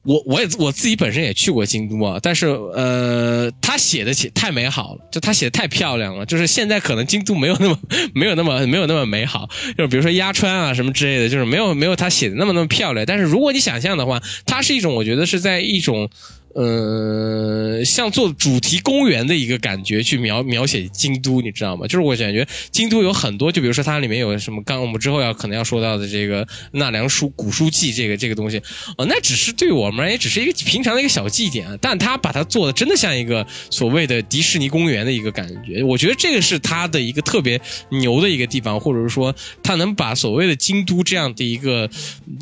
[0.02, 7.78] 我我也我自己本身也去过京都啊，但是呃，他写的写太美好了，就他写的太漂亮了，就是现在可能京都没有那么
[8.12, 9.48] 没有那么没有那么美好，
[9.78, 13.06] 就是比如说鸭川啊什么之类的，就是没有没有他写的那么那么漂亮。
[13.06, 16.10] 但是如果你想象的话，它是一种我觉得是在一种。
[16.54, 21.86] 呃，像做主题公园的一个感觉去描描写京都，你知道吗？
[21.86, 28.58] 就是我感觉京都有很多，就比如说它里面有什么，刚我们之后要可能要说到的这个纳凉书古书记这个这个东西，
[28.98, 41.88] 哦，那只是对我们而言只是一个平常的一个小祭典，但他把它做的真的像一个所谓的迪士尼公园的一个感觉，我觉得这个是他的一个特别牛的一个地方，或者是说他能把所谓的京都这样的一个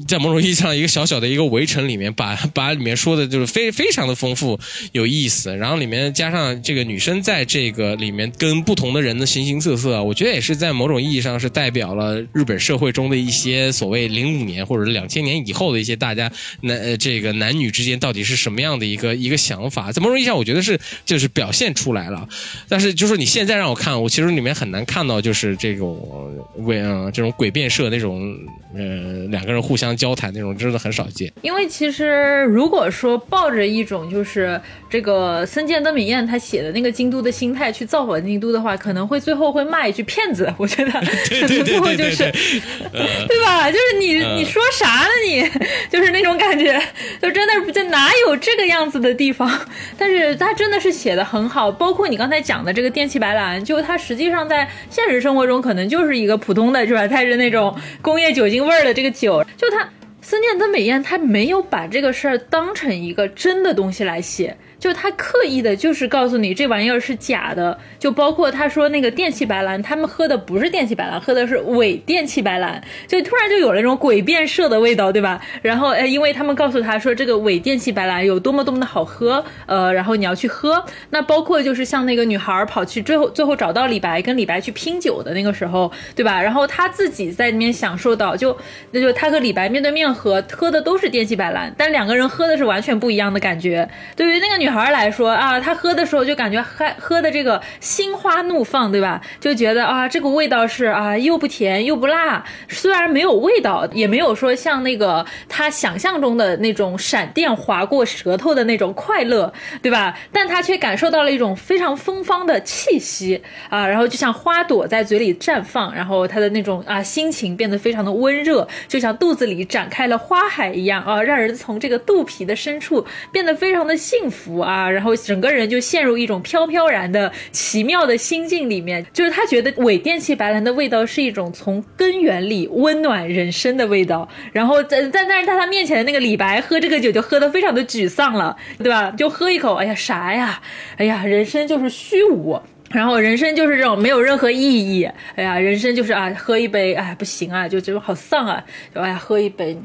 [0.09, 4.00] 在某种意义上一个小小的一个围城里面，把把里面说的就是非非常。
[4.01, 4.59] 非常的丰富
[4.93, 16.33] 有意思，然后里面加上这个女生在这个里面跟不同的人的形形色色，我觉得也是在某种意义上是代表了日本社会中的一些所谓零五年或者两千年以后的一些大家
[16.63, 22.27] 男呃这个男女之间到底是什么样的一个一个想法，在某种意义上我觉得是就是表现出来了，
[22.71, 28.35] 但是就是你现在让我看，我其实里面很难看到就是这种为嗯这种诡辩社那种
[28.75, 40.53] 呃两个人互相交谈那种真的很少见，因为其实如果说抱着一种种就是这个森见登美彦他写的那个京都的心态去造访京都的话，可能会最后会骂一句骗子。
[40.57, 43.71] 我觉得 可能最后就是，对吧？
[43.71, 45.09] 就是你你说啥呢？
[45.27, 45.49] 你
[45.91, 46.81] 就是那种感觉，
[47.21, 49.51] 就真的就哪有这个样子的地方？
[49.99, 57.07] 但是他真的是写的很好，包括你刚才讲的这个电气白兰，就他实际上在现实生活中可能就是一个普通的是吧？
[57.07, 59.89] 带着那种工业酒精味儿的这个酒，就它。
[60.23, 64.57] 思念跟美艳他没有把这个事儿当成一个真的东西来写。
[64.81, 75.39] 就他刻意的，就是告诉你这玩意儿是假的，就包括他说那个电气白兰，他们喝的不是电气白兰，喝的是伪电气白兰，就突然就有了那种诡辩色的味道，对吧？
[75.61, 80.83] 然后，呃，因为他们告诉他说这个伪电气白兰有多么多么的好喝，呃，然后你要去喝。
[81.11, 86.41] 那包括就是像那个女孩跑去最后最后找到李白，跟李白去拼酒的那个时候，对吧？
[86.41, 88.57] 然后他自己在里面享受到，就
[88.93, 93.87] 那就他和李白面对面喝，喝的都是电气白兰，但两个人喝的是完全不一样的感觉。
[94.17, 94.70] 对于那个女。
[94.71, 99.21] 女孩来说啊，她喝的时候就感觉喝喝的这个心花怒放，对吧？
[99.41, 109.53] 就觉得啊，这个味道是啊，又不甜又不辣，虽然没有味道，也没有说像那个她想象中的那种闪电划过舌头的那种快乐，
[109.83, 110.17] 对吧？
[110.33, 124.60] 但她却感受到了一种非常芬芳的气息啊，然后就像花朵在嘴里绽放，然后她的那种啊心情变得非常的温热，就像肚子里展开了花海一样啊，让人从这个肚皮的深处变得非常的幸福。
[124.61, 134.29] 啊，然后整个人就陷入一种飘飘然的奇妙的心境里面，就是他觉得伪电器白兰的味道是一种从根源里温暖人生的味道。
[134.53, 139.11] 然后在但但是在他面前的那个李白喝这个酒就喝得非常的沮丧了，对吧？
[139.17, 140.61] 就喝一口，哎呀啥呀？
[140.97, 142.61] 哎呀，人生就是虚无。
[142.91, 148.63] 然后人生就是这种没有任何意义，哎呀，人生就是啊，喝一杯，哎，不行啊，就觉得好丧啊，
[148.95, 149.79] 就哎呀，喝一杯，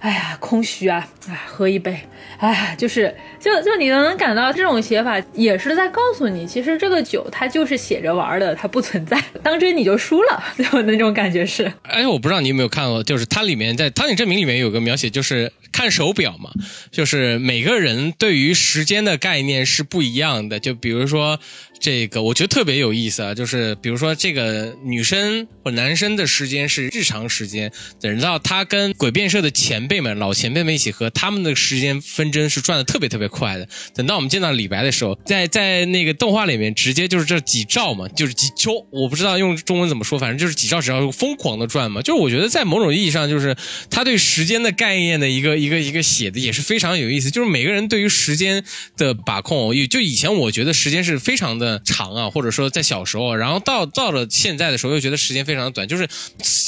[0.00, 1.96] 哎呀，空虚啊，哎，喝一杯，
[2.38, 11.72] 哎，就是就就你能感到这种写法也是在告诉你，其实这个酒它就是写着玩的，它不存在， 当真你就输了， 就那种感觉是。
[11.82, 16.50] 哎，我不知道你有没有看过，就是它里面在《汤井证明》里面有个描写，就是看手表嘛，
[16.90, 21.38] 就是每个人对于时间的概念是不一样的，就比如说。
[21.80, 33.68] 这个我觉得特别有意思啊，就是比如说这个女生或男生的时间是日常时间，等到他跟鬼变社的前辈们、老前辈们一起喝，他们的时间分针是转的特别特别快的。
[33.94, 42.02] 等到我们见到李白的时候，在在那个动画里面，直接就是这几兆嘛，就是几周，我不知道用中文怎么说，反正就是几兆只要疯狂的转嘛。
[42.02, 43.56] 就是我觉得在某种意义上，就是
[43.88, 47.30] 他对时间的概念的一个一个一个写的也是非常有意思。
[47.30, 48.64] 就是每个人对于时间
[48.96, 51.67] 的把控，就以前我觉得时间是非常的。
[51.84, 55.86] 长啊，或者说在小时候，然后到到了现在的时候，又觉得时间非常的短。
[55.86, 56.08] 就是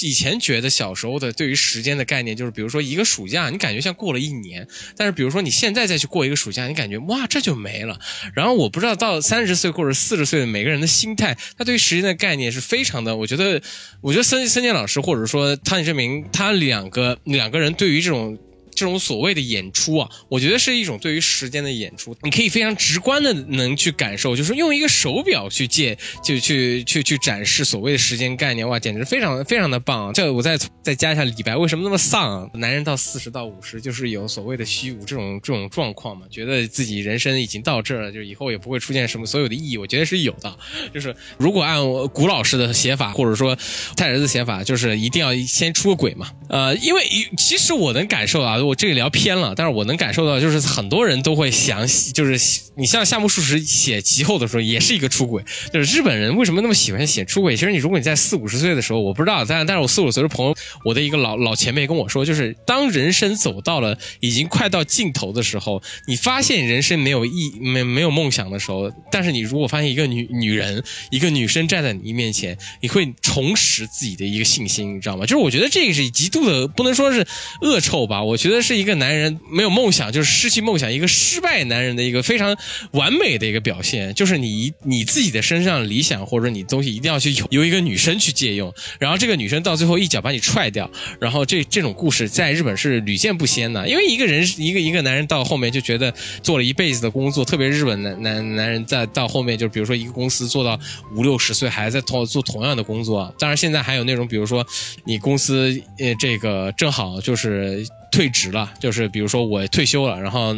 [0.05, 4.65] 以前觉得小时候的对于时间的概念，就是比如说一个暑假，你感觉像过了一年；
[4.97, 7.99] 但是比如说你现在再去过一个暑假，你感觉哇，这就没了。
[8.35, 13.17] 然后我不知道到三十岁或者四十岁的每个人的心态，他对于时间的概念是非常的。
[13.17, 13.63] 我觉得，
[14.01, 18.39] 我觉得森森健老师或者说汤井证明，他两个两个人对于这种。
[18.81, 22.17] 这种所谓的演出啊，我觉得是一种对于时间的演出。
[22.23, 30.15] 你可以非常直观的能去感受，就是用一个手表去借，就去去去展示所谓的时间概念，哇，简直非常非常的棒。
[30.15, 32.51] 这我再再加一下李白为什么那么丧？
[32.55, 39.77] 男人到四十到五十就是有所谓的虚无这种这种状况嘛，觉得自己人生已经到这儿了，就以后也不会出现什么所有的意义。
[39.77, 40.57] 我觉得是有的，
[40.95, 43.59] 就是如果按古老师的写法，或者说
[43.95, 46.31] 太儿子写法，就是一定要先出个轨嘛。
[46.49, 48.57] 呃，因为其实我能感受啊。
[48.71, 52.39] 我这里聊偏了，但是我能感受到，就是很多人都会想，就是
[52.77, 55.43] 你像夏目漱石写其后的时候，也是一个出轨。
[55.73, 57.57] 就是日本人为什么那么喜欢写出轨？
[57.57, 60.55] 其实你如果你在四五十岁的时候，我不知道，但但是我四五十岁的朋友，
[60.85, 75.27] 我的一个老老前辈跟我说，就是当人生走到了已经快到尽头的时候，你发现人生没有意没没有梦想的时候，但是你如果发现一个女女人一个女生站在你面前，你会重拾自己的一个信心，你知道吗？
[75.27, 77.27] 就是我觉得这个是极度的，不能说是
[77.63, 78.60] 恶臭吧，我觉得。
[78.63, 82.57] 是一个男人没有梦想，就是失去梦想，一个失败男人的一个非常
[82.93, 100.79] 完美的一个表现，就是你你自己的身上理想或者你东西一定要去由由一个女生去借用，然后这个女生到最后一脚把你踹掉，然后这这种故事在日本是屡见不鲜的，因为一个人一个一个男人到后面就觉得做了一辈子的工作，特别日本男男男人在到后面就比如说一个公司做到
[101.15, 104.67] 五六十岁还在同做同样的工作，当然现在还有那种比如说
[105.05, 107.87] 你公司呃这个正好就是。
[108.11, 110.55] 退职了，就是比如说我退休了，然后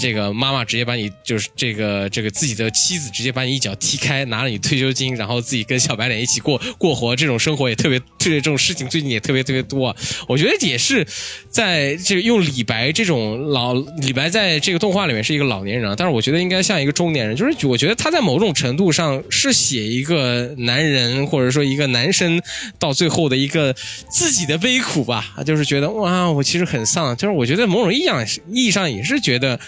[0.00, 9.94] 这个妈妈直接把你就是这个这个自己的妻子直接把你一脚踢开，拿了你退休金，然后自己跟小白脸一起过过活，这种生活也特别，这这种事情最近也特别特别多。
[10.28, 11.06] 我觉得也是
[11.48, 22.40] 在这个用李白这种老李白在这个动画里面是一个老年人，但是我觉得应该像一个中年人，就是我觉得他在某种程度上是写一个男人或者说一个男生
[22.78, 23.72] 到最后的一个
[24.10, 29.58] 自己的悲苦吧，就是觉得哇，我其实很很丧，就是我觉得某种意义上意义上也是觉得。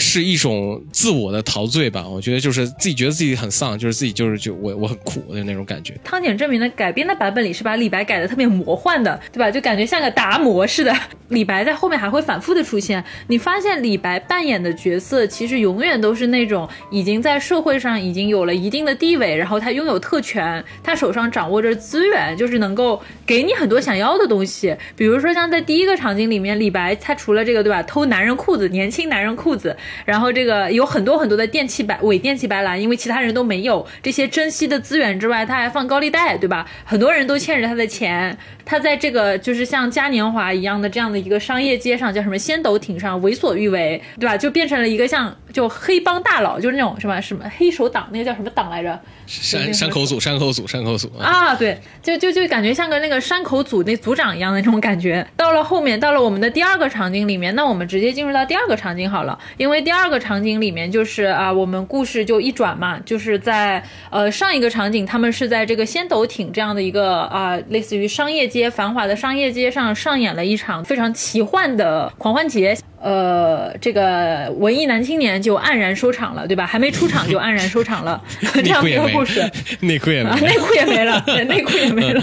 [0.00, 5.94] 是一种自我的陶醉吧，我觉得就是自己觉得自己很丧，就是自己就是就我我很苦的那种感觉。
[6.02, 9.50] 汤浅证明的改编的版本里是把李白改的特别魔幻的，对吧？
[9.50, 10.92] 就感觉像个达摩似的。
[11.28, 13.04] 李白在后面还会反复的出现。
[13.28, 24.74] 你发现李白扮演的角色其实永远都是那种已经在社会上已经有了一定的地位，然后他拥有特权，他手上掌握着资源，就是能够给你很多想要的东西。
[24.96, 29.76] 比如说像在第一个场景里面，李白他除了这个对吧，偷男人裤子，年轻男人裤子。
[30.04, 36.66] 然后这个有很多很多的电器白伪电器白蓝，因为其他人都没有这些珍惜的资源之外，他还放高利贷，对吧？
[36.84, 38.36] 很多人都欠着他的钱。
[38.70, 44.36] 他在这个就是像嘉年华一样的这样的一个商业街上，叫什么仙斗艇上为所欲为，对吧？
[44.36, 48.96] 就变成了一个像就黑帮大佬，就是那种什么什么黑手党，那个叫什么党来着？
[49.26, 51.54] 山山口组，山口组，山口组啊！
[51.56, 55.26] 对，就就就感觉像个那个山口组那组长一样的那种感觉。
[55.36, 68.59] 到了后面，到了我们的第二个场景里面，那我们直接进入到第二个场景好了，因为第二个场景里面就是啊，我们故事就一转嘛，就是在呃上一个场景，他们是在这个仙斗艇这样的一个啊，类似于商业街。
[68.60, 72.76] 些繁华的商业街上上演了一场非常奇幻的狂欢节。
[73.02, 76.66] 呃，这个文艺男青年就黯然收场了，对吧？
[76.66, 79.50] 还没出场就黯然收场了， 这样一个故事。
[79.80, 82.22] 内裤也没， 内裤也没了， 内裤也没了。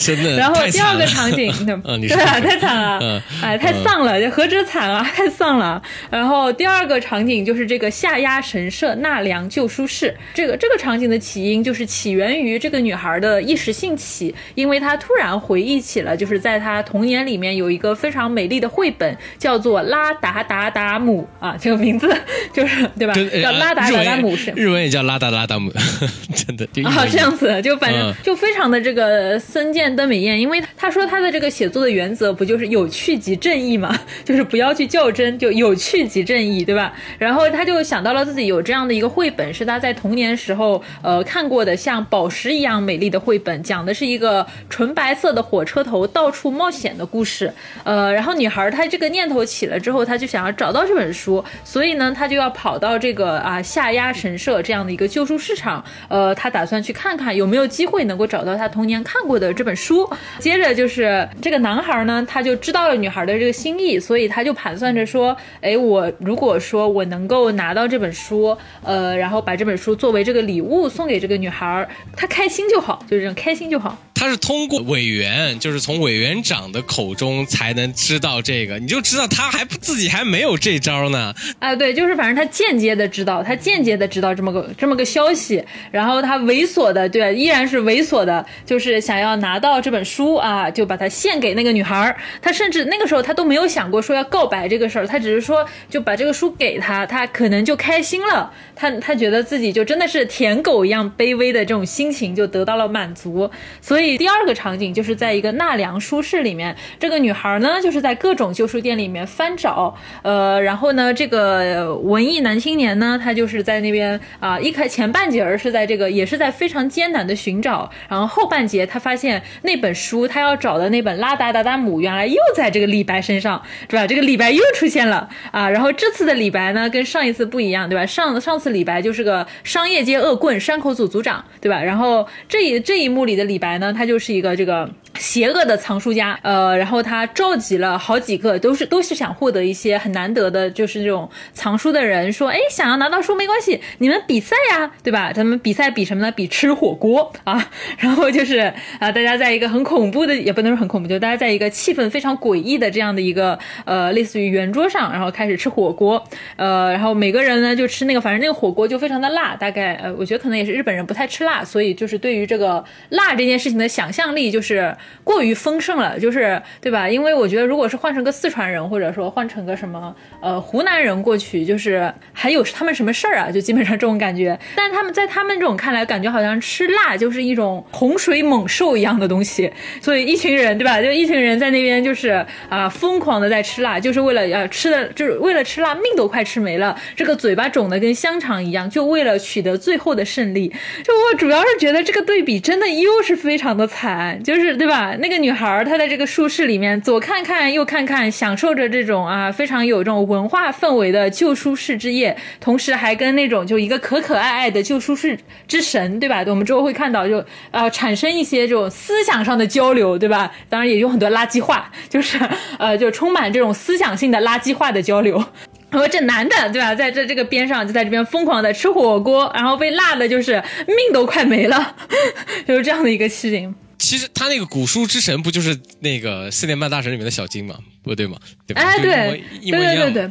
[0.00, 0.36] 真的。
[0.36, 5.80] 然后第二个场景，对啊，太惨了，哎，太丧了，何止惨啊，太丧了。
[6.10, 18.50] 然后第二个场景就是这个下压神社纳凉旧书室，这个这个场景的起因就是起源于这个女孩的一时兴起，因为他突然回忆起了，就是在他童年里面有一个非常美。
[18.50, 22.12] 丽的绘本叫做拉达达达姆啊，这个名字
[22.52, 23.14] 就是对吧？
[23.40, 25.72] 叫拉达达达姆是日文也叫拉达拉达姆，
[26.34, 36.92] 真的啊这样子，就反正就非常的这个森见登美彦，因为他说他的这个写作的原则不就是有趣即正义嘛， 就是不要去较真，就有趣即正义，对吧？
[37.18, 47.50] 然后他就想到了自己有这样的一个绘本，是他在童年时候呃看过的，像宝石一样美丽的绘本，讲讲的是一个纯白色的火车头到处冒险的故事，
[47.84, 48.34] 呃，然后。
[48.40, 60.08] 女孩她这个念头起了之后，她就想要找到这本书，所以呢，她就要跑到这个啊下压神社这样的一个旧书市场，呃，她打算去看看有没有机会能够找到她童年看过的这本书。
[60.38, 73.96] 接着就是这个男孩呢，他就知道了女孩的这个心意，所以他就盘算着说，哎，我如果说我能够拿到这本书，呃，然后把这本书作为这个礼物送给这个女孩，她开心就好，就是这种开心就好。
[74.20, 81.34] 他是通过委员，就是从委员长的口中才能知道这个，你就知道他还不自己还没有这招呢。
[81.58, 92.14] 啊，对，就是反正他间接的知道，他间接的知道这么个这么个消息，然后他猥琐的，对，依然是猥琐的，就是想要拿到这本书啊，就把它献给那个女孩。
[92.42, 103.50] 他甚至那个时候他都没有想过说要告白这个事儿，他只是说就把这个书给他，他可能就开心了，他他觉得自己就真的是舔狗一样卑微的这种心情就得到了满足，
[103.80, 104.09] 所以。
[104.16, 124.06] 第二个场景就是在一个纳凉书室里面，这个女孩呢就是在各种旧书店里面翻找，呃，然后呢，这个文艺男青年呢，他就是在那边啊，一开前半截儿是在这个也是在非常艰难的寻找，然后后半截他发现那本书他要找的那本拉达达达姆原来又在这个李白身上，是吧？
[124.06, 128.04] 这个李白又出现了啊，然后这次的李白呢跟上一次不一样，对吧？
[128.04, 131.82] 上上次李白就是个商业街恶棍山口组组长，对吧？
[131.82, 133.99] 然后这一这一幕里的李白呢，他。
[134.06, 134.88] 就是一个这个。
[135.14, 145.32] 邪恶的藏书家，呃，然后他召集了好几个，都是都是想获得一些很难得的，就是这种藏书的人，说，哎，想要拿到书没关系，你们比赛呀，对吧？
[145.32, 146.30] 咱们比赛比什么呢？
[146.32, 156.22] 比吃火锅啊， 然后就是啊，大家在一个很恐怖的，也不能说很恐怖，就大家在一个气氛非常诡异的这样的一个呃，类似于圆桌上，然后开始吃火锅，
[156.56, 164.96] 呃，然后每个人呢就吃那个，反正那个火锅就非常的辣，大概呃，我觉得可能也是日本人不太吃辣，所以就是对于这个辣这件事情的想象力就是。
[165.24, 167.08] 过于丰盛了，就是对吧？
[167.08, 173.50] 因为我觉得如果是换成个四川人，或者说换成个什么呃湖南人过去，就是还有他们什么事儿啊？
[173.50, 174.58] 就基本上这种感觉。
[174.76, 179.72] 但他们在他们这种看来，感觉好像吃辣就是一种洪水猛兽一样的东西。
[180.02, 181.00] 所以一群人对吧？
[181.00, 190.68] 就一群人在那边就是啊疯狂的在吃辣，就是为了要吃的，就是为了吃辣，命都快吃没了，这个嘴巴肿的跟香肠一样，就为了取得最后的胜利。
[191.02, 194.89] 就我主要是觉得这个对比真的又是非常的惨，就是对？
[194.90, 206.44] 吧那个女孩儿她在这个书室里面左看看右看看，享受着这种啊非常有这种文化氛围的旧书室之夜，同时还跟那种就一个可可爱爱的旧书室之神，对吧？
[206.48, 210.52] 我们之后会看到就呃产生一些这种思想上的交流，对吧？
[210.68, 212.38] 当然也有很多垃圾话，就是
[212.78, 215.42] 呃就充满这种思想性的垃圾话的交流。
[215.90, 221.96] 然后这男的对吧，在这这个边上就在这边疯狂的吃火锅，然后被辣的就是命都快没了，
[222.66, 223.74] 就是这样的一个事情。
[224.00, 227.78] 其实他那个古书之神不就是那个四点半大神里面的小金吗？
[228.02, 228.38] 不对吗？
[228.66, 228.82] 对吧？
[228.82, 229.96] 哎，对，一模一样。
[229.96, 230.30] 对对对。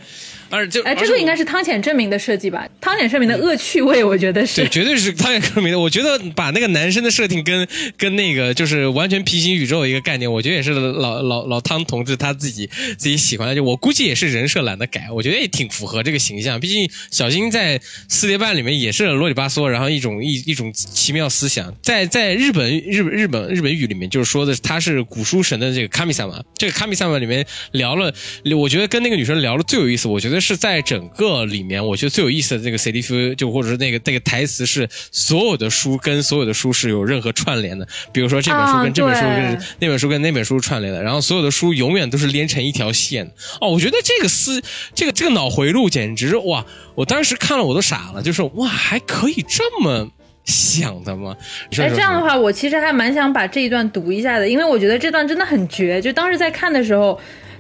[0.51, 2.67] 而就哎，这个应该是汤浅证明的设计吧？
[2.81, 4.61] 汤浅证明的恶趣味，我觉得是。
[4.61, 5.79] 对，绝对是汤浅证明的。
[5.79, 7.67] 我觉得把那个男生的设定跟
[7.97, 12.67] 跟那个就是完全平行宇宙的一个概念，我觉得也是老老老汤同志他自己
[12.97, 13.53] 自己喜欢的。
[13.53, 16.59] 就我估计也是人设懒得改，我觉得也挺符合这个形象。
[16.59, 21.71] 毕竟小金在四叠半里面也是啰里吧嗦，然后一种一一种奇妙思想。
[21.83, 26.41] 在在日本日本日本日本语里面，就是说的他是古书神的这个卡米萨玛。
[26.57, 28.13] 这个卡米萨玛里面聊了，
[28.57, 31.07] 我觉得跟那个女生聊的最有意思，我觉得是在整。
[31.19, 43.31] 个里面我觉得最有意思的那个 C D F 就或者是那个那个台词是所有的书跟所有的书是有任何串联的，比如说这本书跟这本书跟那本书跟那本书串联的，然后所有的书永远都是连成一条线。
[43.59, 44.61] 哦，我觉得这个思
[44.93, 46.65] 这个这个脑回路简直哇！
[46.95, 50.09] 我当时看了我都傻了，就是哇还可以这么
[50.45, 51.35] 想的吗？
[51.77, 55.99] 哎，这样的话我其实还蛮想把这一段读一下的，因为我觉得这段真的很绝。
[56.01, 57.19] 就当时在看的时候。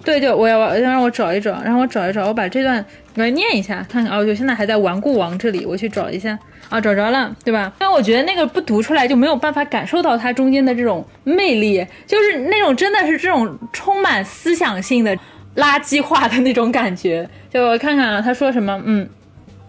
[0.09, 2.83] 对对，我要让我找一找，让我找一找，我把这段
[3.13, 6.35] 来念一下，看看哦，我现在还在顽固王这里，我去找一下
[6.67, 7.71] 啊，找着了，对吧？
[7.77, 15.15] 但我觉得那个不读出来就没有办法感受到它中间的这种魅力，就是那种真的是这种充满思想性的
[15.55, 17.29] 垃圾话的那种感觉。
[17.53, 18.81] 就我看看啊，他说什么？
[18.85, 19.07] 嗯，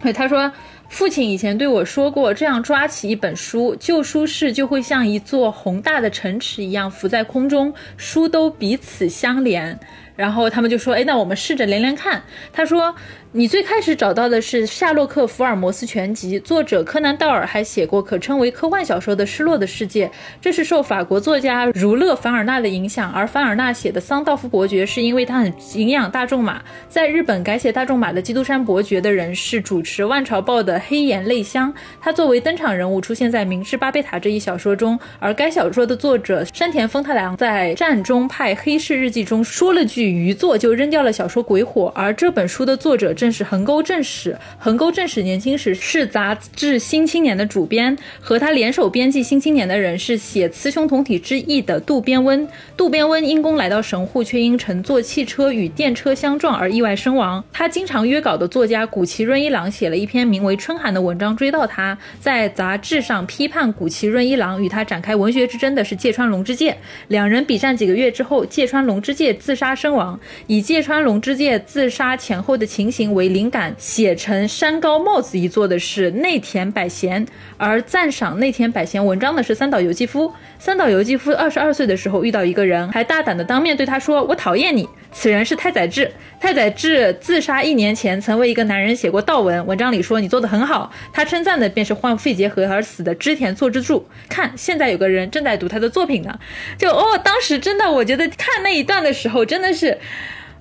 [0.03, 0.51] 对，他说
[0.89, 9.79] 父亲以前对我说过，这样抓起一本书，旧书室就会像一座宏大的城池一样浮在空中，书都彼此相连。
[10.17, 12.95] 然后他们就说：“哎，那我们试着连连看。”他说。
[13.33, 20.09] 你最开始找到的是《夏洛克·福尔摩斯全集》，作者柯南·道尔还写过可称为科幻小说的《失落的世界》，
[20.41, 23.09] 这是受法国作家儒勒·凡尔纳的影响。
[23.13, 26.61] 而凡尔纳写的《桑道夫伯爵》是因为他很营养大众马。
[26.89, 34.99] 在日本改写大众马的《基督山伯爵》的人是主持《万朝报》的黑岩泪香，他作为登场人物出现在《明治巴贝塔》这一小说中。
[35.21, 41.93] 而该小说的作者山田丰太郎在《战中派黑市日记》中说了句愚作，就扔掉了小说鬼火。
[41.95, 43.15] 而这本书的作者。
[43.21, 44.35] 正是横沟正史。
[44.59, 52.49] 横沟正史年轻时是杂志《新青年》的主编，和他联手编辑《新青年》的人是写《雌雄同体之意》的渡边温。
[52.79, 57.45] 渡边温因公来到神户，却因乘坐汽车与电车相撞而意外身亡。
[57.53, 66.75] 他经常约稿的作家古崎润一郎写了一篇名为《春寒》的文章追悼他，在杂志上批判古崎润一郎与他展开文学之争的是芥川龙之介。
[67.09, 70.19] 两人比战几个月之后，芥川龙之介自杀身亡。
[70.47, 73.10] 以芥川龙之介自杀前后的情形。
[73.15, 80.33] 为灵感写成山高帽子一座的是内田百贤，而赞赏内田百贤文章的是三岛由纪夫。
[80.59, 86.11] 三岛由纪夫二十二岁的时候遇到一个人，还大胆的当面对他说：“我讨厌你。”此人是太宰治。
[86.39, 94.07] 太宰治自杀一年前曾为一个男人写过悼文，文章里说：“你做的很好。”他称赞的便是患肺结核而死的织田作之助。
[94.29, 96.39] 看，现在有个人正在读他的作品呢。
[96.79, 99.99] 就哦，当时真的，我觉得看那一段的时候，真的是。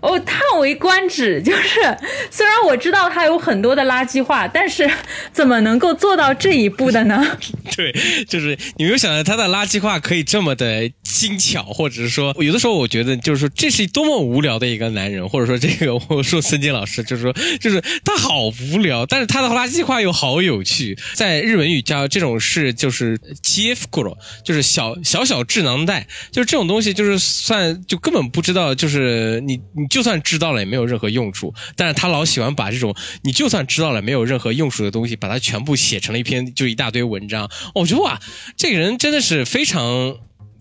[0.01, 1.97] 哦，叹为观止，就是
[2.31, 4.89] 虽然我知道他有很多的垃圾话，但是
[5.33, 7.37] 怎么能够做到这一步的呢？
[7.75, 7.93] 对，
[8.25, 20.97] 就是你没有想到他的垃圾话可以这么的精巧，或者是说，有的时候我觉得就是说，这是多么无聊的一个男人，或者说这个我说孙坚老师就是说，就是他好无聊，但是他的垃圾话又好有趣。
[21.13, 29.88] 在日文语叫这种事就是 g f k u r o 就是小小小智囊袋，就是这种东西就是算就根本不知道，就是你你。
[29.89, 37.49] 就算知道了也没有任何用处，但是他老喜欢把这种你就算知道了没有任何用处的东西，把它全部写成了一篇就一大堆文章。
[37.75, 38.19] 我觉得哇，
[38.55, 40.17] 这个人真的是非常，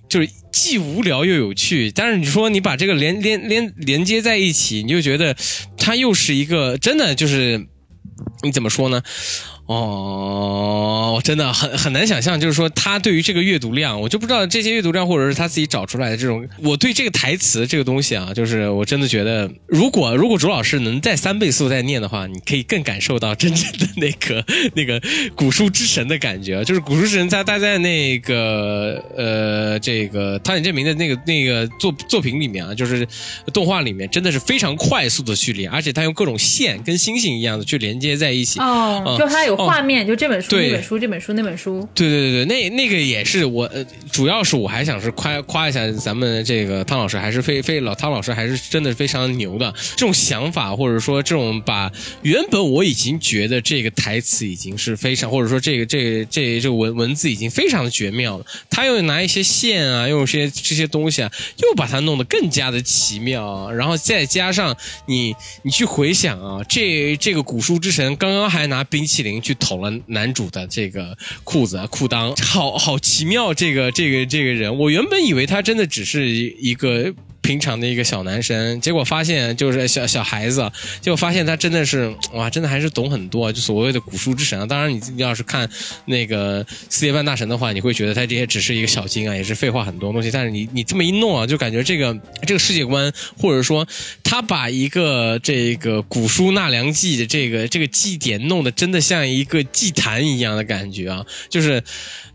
[0.09, 1.91] 就是既无聊又有趣。
[1.91, 5.37] 但是你说你把这个连连连连接在一起，你就觉得
[5.77, 7.67] 他又是一个真的就是
[8.43, 9.03] 你怎么说呢？
[9.69, 24.43] 哦，真的很很难想象，就是说他对于这个阅读量，我就不知道这些阅读量，或者是他自己找出来的这种，我对这个台词这个东西啊，就是我真的觉得，如果如果卓老师能再三倍速再念的话，你可以更感受到真正的那个
[24.75, 25.03] 那个
[25.37, 33.07] 古书之神的感觉，就是古书之神他他在那个呃这个汤浅证明的那个那个作作品里面啊，就是
[33.53, 38.59] 动画里面真的是非常快速的去连，而且他用各种线跟星星一样的去连接在一起。
[38.61, 41.89] 哦，就他有画面，就这本书、对那本书、这本书、那本书。
[41.95, 51.91] 对对对对，那那个也是我，呃，主要是我还想是夸夸一下咱们这个汤老师，还是非非老汤老师，还是真的非常牛的这种想法，或者说这种把
[52.23, 77.15] 原本我已经觉得这个台词已经是非常，或者说这个这个这这个文文字已经非常的绝妙了，他又拿一些线啊，用一些这些东西啊，又把它弄得更加的奇妙啊，然后再加上你你去回想啊，这这个古书之神刚刚还拿冰淇淋去捅了男主的这个裤子裤裆，好好奇妙，这个这个这个人，我原本以为他真的只是一个。
[77.49, 80.71] 平常的一个小男生，结果发现就是小小孩子，
[81.01, 84.67] 结果发现他真的是哇，真的还是懂很多，就所谓的古书之神啊。
[84.67, 85.67] 当然，你要是看
[86.05, 90.31] 那个四叶半大神的话，你会觉得他这些只是一个小精啊，也是废话很多东西。
[90.31, 92.15] 但是你你这么一弄啊，就感觉这个
[92.47, 93.89] 这个世界观，或者说
[94.23, 101.83] 他把一个这个古书纳凉记的这个这个祭典弄得真的像一个祭坛一样的感觉啊，就是。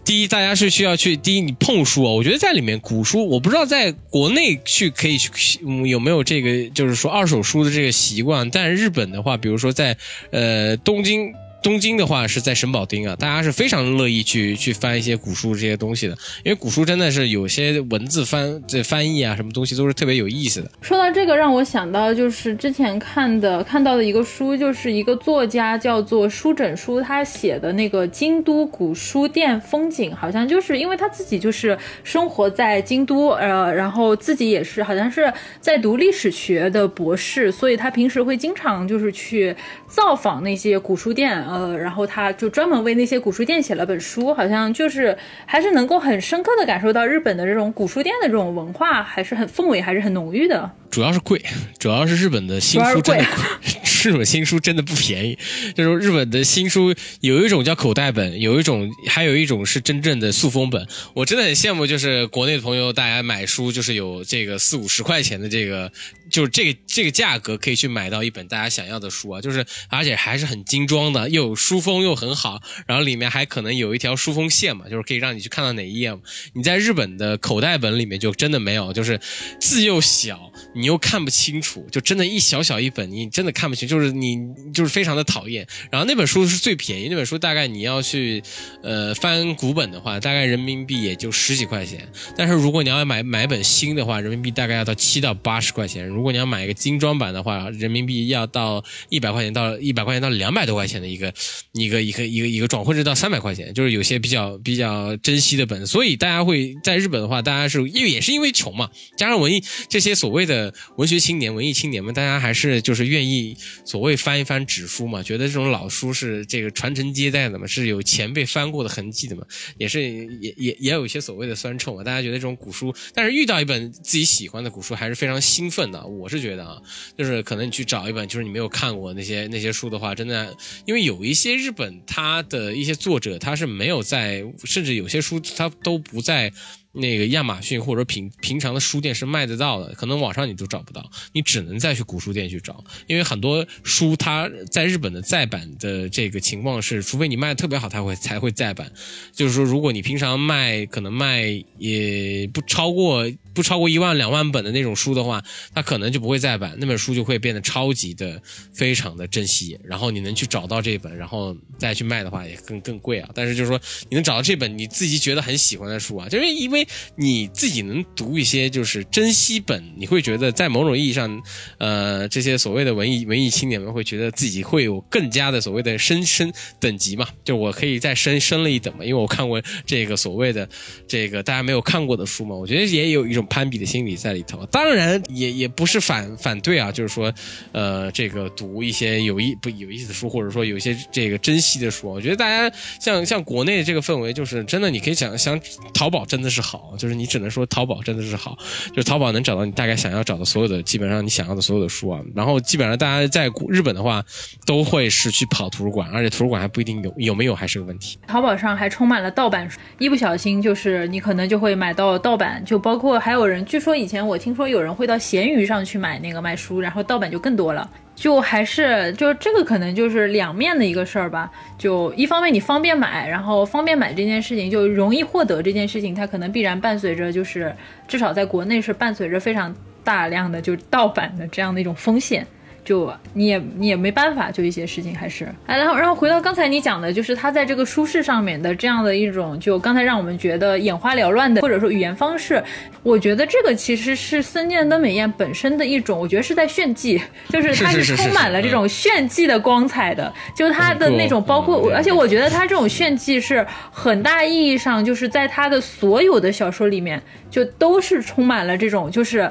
[0.06, 8.50] 第一，大家是需要去第一，你碰书啊，我觉得在里面古书，我不知道在国内去可以去、嗯、有没有这个，就是说二手书的这个习惯。
[8.50, 9.98] 但是日本的话，比如说在
[10.32, 11.34] 呃东京。
[11.64, 20.70] 东京的话是在神保町啊，大家是非常乐意去去翻一些古书这些东西的，因为古书真的是有些文字翻这翻译啊，什么东西都是特别有意思的。
[20.82, 39.56] 说到这个，让我想到就是之前看的看到的一个书，就是一个作家叫做书整书，他写的那个京都古书店风景，好像就是因为他自己就是生活在京都，呃，然后自己也是好像是在读历史学的博士，所以他平时会经常就是去
[39.88, 41.42] 造访那些古书店。
[41.54, 50.72] 呃，然后他就专门为那些古书店写了本书，好像就是还是能够很深刻的感受到日本的这种古书店的这种文化，还是很氛围还是很浓郁的。
[50.90, 51.40] 主要是贵，
[51.78, 53.36] 主要是日本的新书真的贵，
[54.04, 55.38] 日本新书真的不便宜。
[55.76, 60.88] 就是日本的新书有一种叫口袋本，有一种还有一种是真正的塑封本。
[61.14, 65.92] 我真的很羡慕，就是国内的朋友，大家买书就是有这个四五十块钱的这个，
[66.34, 76.22] 就是这个这个价格可以去买到一本大家想要的书啊，就是而且还是很精装的，又有书封又很好，然后里面还可能有一条书封线嘛，就是可以让你去看到哪一页嘛。
[76.54, 79.20] 你在日本的口袋本里面就真的没有，就是
[79.60, 80.52] 字又小。
[80.76, 84.40] 你又看不清楚，就真的一小小一本，你真的看不清，就是你
[84.74, 85.68] 就是非常的讨厌。
[85.92, 88.42] 然后那本书是最便宜，那本书大概你要去，
[88.82, 92.12] 呃，翻古本的话，大概人民币也就十几块钱。
[92.36, 96.08] 但是如果你要买买本新的话，人民币大概要到七到八十块钱。
[96.08, 101.34] 如如果你要买一个精装版的话，人民币要到一百块钱到一百块钱到两百多块钱的一个
[101.74, 105.86] 一个一个一个一个装，或者到三百块钱，就是有些比较比较珍惜的本。
[105.86, 110.74] 所以大家会在日本的话，大家是因为也是因为穷嘛，加上文艺这些所谓的。
[110.96, 119.44] 文学青年、文艺青年们，大家还是就是愿意所谓翻一翻纸书嘛，觉得这种老书是这个传承接代的嘛，是有前辈翻过的痕迹的嘛，
[119.78, 120.02] 也是
[120.40, 122.04] 也也也有一些所谓的酸臭嘛。
[122.04, 126.03] 大家觉得这种古书，但是遇到一本自己喜欢的古书，还是非常兴奋的。
[126.06, 126.82] 我是觉得啊，
[127.18, 136.52] 就是可能你去找一本，就是你没有看过那些那些书的话，真的，因为有一些日本他的一些作者，他是没有在，甚至有些书他都不在。
[136.96, 148.92] 那个亚马逊或者平平常的书店是卖得到的，可能网上你都找不到，你只能再去古书店去找，因为很多书它在日本的再版的这个情况是，除非你卖的特别好，它会才会再版。
[149.34, 158.40] 就是说，如果你平常卖可能卖也不超过不超过一万两万本的那种书的话，它可能就不会再版，那本书就会变得超级的
[158.72, 159.80] 非常的珍惜。
[159.84, 163.32] 然后你能去找到这本，然后再去卖的话也更更贵啊。
[163.34, 166.83] 但是就是说，你能找到这本你自己觉得很喜欢的书啊，就是因为。
[167.16, 171.42] 你自己能读一些就是珍稀本，你会觉得在某种意义上，
[171.78, 177.28] 呃，这些所谓的文艺文艺青年们会觉得自己会有更加的所谓的升升等级嘛？
[177.44, 179.06] 就我可以再升升了一等嘛？
[179.06, 180.68] 因为我看过这个所谓的
[181.08, 184.66] 这个大家没有看过的书嘛，我觉得也有一种攀比的心理在里头。
[184.68, 187.34] 当然也也不是反反对啊，就是说，
[187.74, 195.60] 呃，这个读一些有意不有意思的书，或者说有一些这个珍稀的书，我觉得大家像像国内这个氛围，就是真的你可以想想，
[195.94, 196.73] 淘宝真的是好。
[196.74, 198.58] 好，就是你只能说淘宝真的是好，
[198.90, 202.20] 就是淘宝能找到你大概想要找的所有的，基本上你想要的所有的书啊。
[202.36, 204.26] 然后基本上大家在日本的话，
[204.66, 208.18] 都会是去跑图书馆，而且图书馆还不一定有有没有还是个问题。
[208.26, 217.88] 淘宝上还充满了盗版书，一不小心就是你可能就会买到盗版，就包括还有人，据说以前我听说有人会到闲鱼上去买那个卖书，然后盗版就更多了。
[218.16, 221.52] 就还是就这个可能就是两面的一个事儿吧。
[221.78, 227.76] 就一方面你方便买，然后方便买这件事情就容易获得这件事情，它可能必然伴随着就是
[228.08, 232.46] 至少在国内是伴随着非常大量的就是盗版的这样的一种风险。
[232.84, 242.62] 就你也你也没办法，就一些事情还是哎，然后然后回到刚才你讲的，就是他在这个舒适上面的这样的一种，就刚才让我们觉得眼花缭乱的，或者说语言方式，
[243.02, 259.50] 我觉得这个其实是森见登美彦本身的一种，我觉得是在炫技，就是他是充满了这种炫技的光彩的，就是他的那种包括，而且我觉得他这种炫技是很大意义上就是在他的所有的小说里面，就都是充满了这种就是。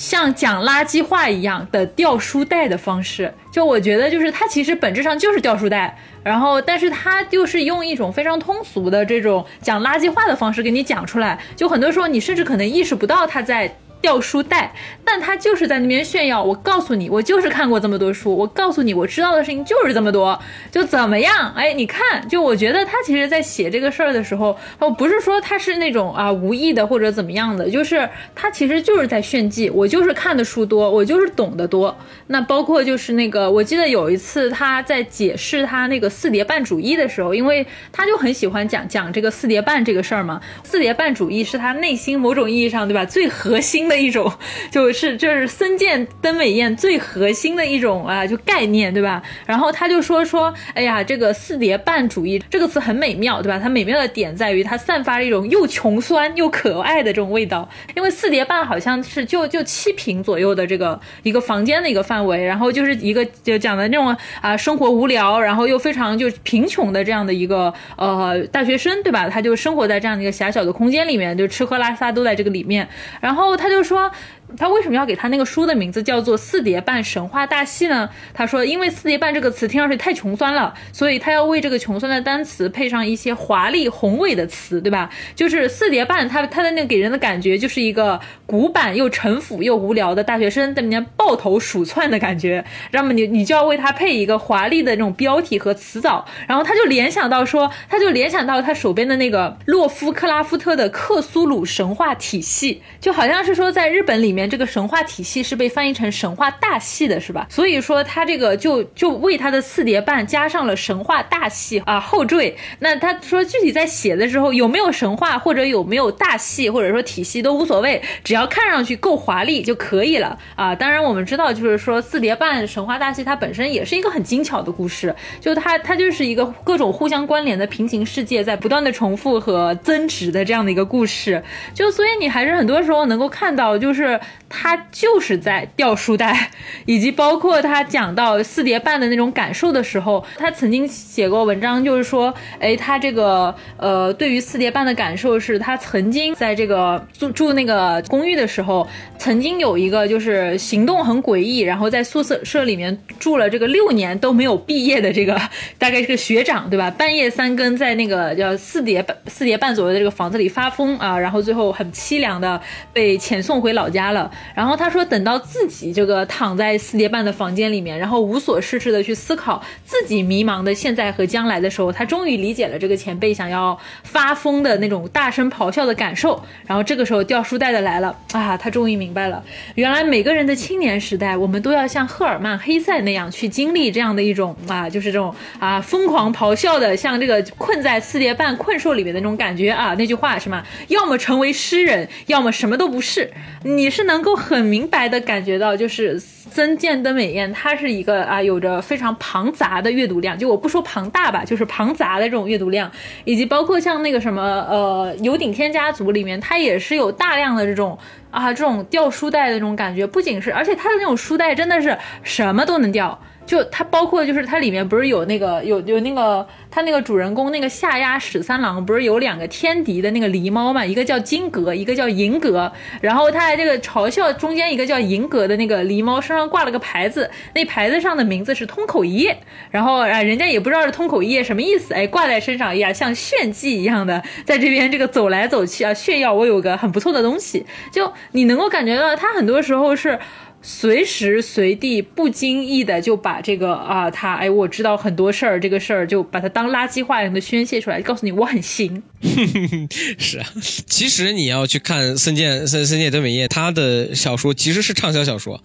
[0.00, 5.94] 像讲垃圾话一样的掉书袋的方式，就我觉得就是它其实本质上就是掉书袋，
[6.24, 13.76] 然后但是它就是用一种非常通俗的这种讲垃圾话的方式给你讲出来，就很多时候你甚至可能意识不到他在。
[14.00, 14.72] 掉书袋，
[15.04, 16.42] 但他就是在那边炫耀。
[16.42, 18.34] 我告诉你，我就是看过这么多书。
[18.34, 20.38] 我告诉你，我知道的事情就是这么多，
[20.70, 21.52] 就怎么样？
[21.54, 29.68] 哎，你看，就我觉得他其实在写这个事儿的时候，哦，不是说他是那种啊无意的或者怎么样的，就是他其实就是在炫技。
[29.68, 31.94] 我就是看的书多，我就是懂得多。
[32.28, 40.40] 那包括就是那个，我记得有一次他在解释他那个四叠半主义的时候，因为他就很喜欢讲讲这个四叠半这个事儿嘛。
[40.64, 43.04] 四叠半主义是他内心某种意义上，对吧？
[43.04, 43.89] 最核心。
[43.90, 44.32] 的一种，
[44.70, 49.20] 就是就是森见登美彦最核心的一种啊，就概念，对吧？
[49.44, 53.58] 然后他就说说，哎呀，这个四叠半主义这个词很美妙，对吧？
[53.58, 57.68] 它美妙的点在于它散发了一种又穷酸又可爱的这种味道。
[57.96, 69.28] 因为四叠半好像是就就七平左右的这个一个房间的一个范围，然后就是一个就讲的那种啊生活无聊，然后又非常就贫穷的这样的一个呃大学生，对吧？
[69.28, 72.88] 他就生活在这样的一个狭小的空间里面，就吃喝拉撒都在这个里面，
[73.20, 73.79] 然后他就。
[73.80, 74.12] 就是说。
[74.56, 78.08] 他为什么要给他那个书的名字叫做《四叠半神话大戏》呢？
[78.34, 85.08] 他说，因为“四叠半”这个词听上去太穷酸了，所以他要为这个穷酸的单词配上一些华丽宏伟的词，对吧？
[85.36, 92.64] 就是“四叠半”，他他的那个给人的感觉就是一个古板又陈腐又无聊的大学生在里面抱头鼠窜的感觉。
[92.90, 104.39] 那么你你就要为他配一个华丽的那种标题和词藻，然后他就联想到说，他就联想到他手边的那个洛夫克拉夫特的克苏鲁神话体系，就好像是说在日本里面。
[104.48, 107.46] 这个神话体系是被翻译成神话大戏的，是吧？
[107.50, 112.56] 所以说他这个就就为他的四叠半加上了神话大戏啊后缀。
[112.78, 120.74] 那他说具体在写的时候有没有神话或者有没有大戏或者说体系都无所谓，只要看上去够华丽就可以了啊。
[120.74, 131.42] 当然我们知道，就是说四叠半神话大戏它本身也是一个很精巧的故事，就它它就是一个各种互相关联的平行世界在不断的重复和增值的这样的一个故事。
[131.74, 134.20] 就所以你还是很多时候能够看到就是。
[134.48, 136.50] 他就是在掉书袋，
[136.84, 148.86] 以及包括他讲到四叠半的那种感受的时候，他曾经写过文章，就是说，哎，他这个呃，对于四叠半的感受是，他曾经在这个住住那个公寓的时候，
[149.18, 155.40] 曾经有一个就是行动很诡异，然后在宿舍舍里面住了这个六年都没有毕业的这个
[155.78, 156.90] 大概是个学长，对吧？
[156.90, 162.60] 半夜三更在那个叫四叠半四叠半左右的这个房子里发疯啊，然后最后很凄凉的
[162.92, 164.19] 被遣送回老家了。
[164.54, 176.42] 然后他说，等到自己这个躺在四叠半的房间里面，然后无所事事的去思考自己迷茫的现在和将来的时候，他终于理解了这个前辈想要发疯的那种大声咆哮的感受。
[176.66, 179.42] 然后这个时候掉书袋的来了啊，他终于明白了，
[179.74, 189.94] 原来每个人的青年时代，我们都要像赫尔曼·黑塞那样去经历这样的一种啊，就是这种啊疯狂咆哮的，像这个困在四叠半困兽里面的那种感觉啊。
[189.98, 190.64] 那句话是吗？
[190.88, 193.30] 要么成为诗人，要么什么都不是。
[193.62, 194.30] 你是能够。
[194.40, 200.36] 很明白的感觉到，就是曾建登美彦，他是一个啊，有着非常庞杂的阅读量。
[200.36, 202.90] 就我不说庞大吧，就是庞杂的这种阅读量，
[203.24, 207.96] 以及包括像那个什么呃《有顶天家族》里面，他也是有大量的这种
[208.30, 210.06] 啊这种掉书袋的这种感觉。
[210.06, 213.20] 不仅是，而且他的那种书袋真的是什么都能掉。
[213.50, 222.70] 就它包括就是它里面不是有那个有有那个它那个主人公那个下压史三郎不是有两个天敌的那个狸猫嘛，一个叫金阁，一个叫银阁，
[223.00, 229.36] 然后他还这个嘲笑中间一个叫银阁的那个狸猫身上挂了个牌子，那牌子上的名字是通口一叶，
[229.72, 240.20] 然后啊人家也不知道是通口一叶什么意思，哎挂在身上呀像炫技一样的在这边这个走来走去啊炫耀我有个很不错的东西，就你能够感觉到他很多时候是。
[240.62, 249.02] 随时随地不经意的就把这个啊，他哎，我知道很多事儿，这个事儿就把它当垃圾话一样的宣泄出来，告诉你我很行。
[250.18, 250.46] 是啊，
[250.86, 255.62] 其实你要去看森建森森建德美叶他的小说，其实是畅销小说，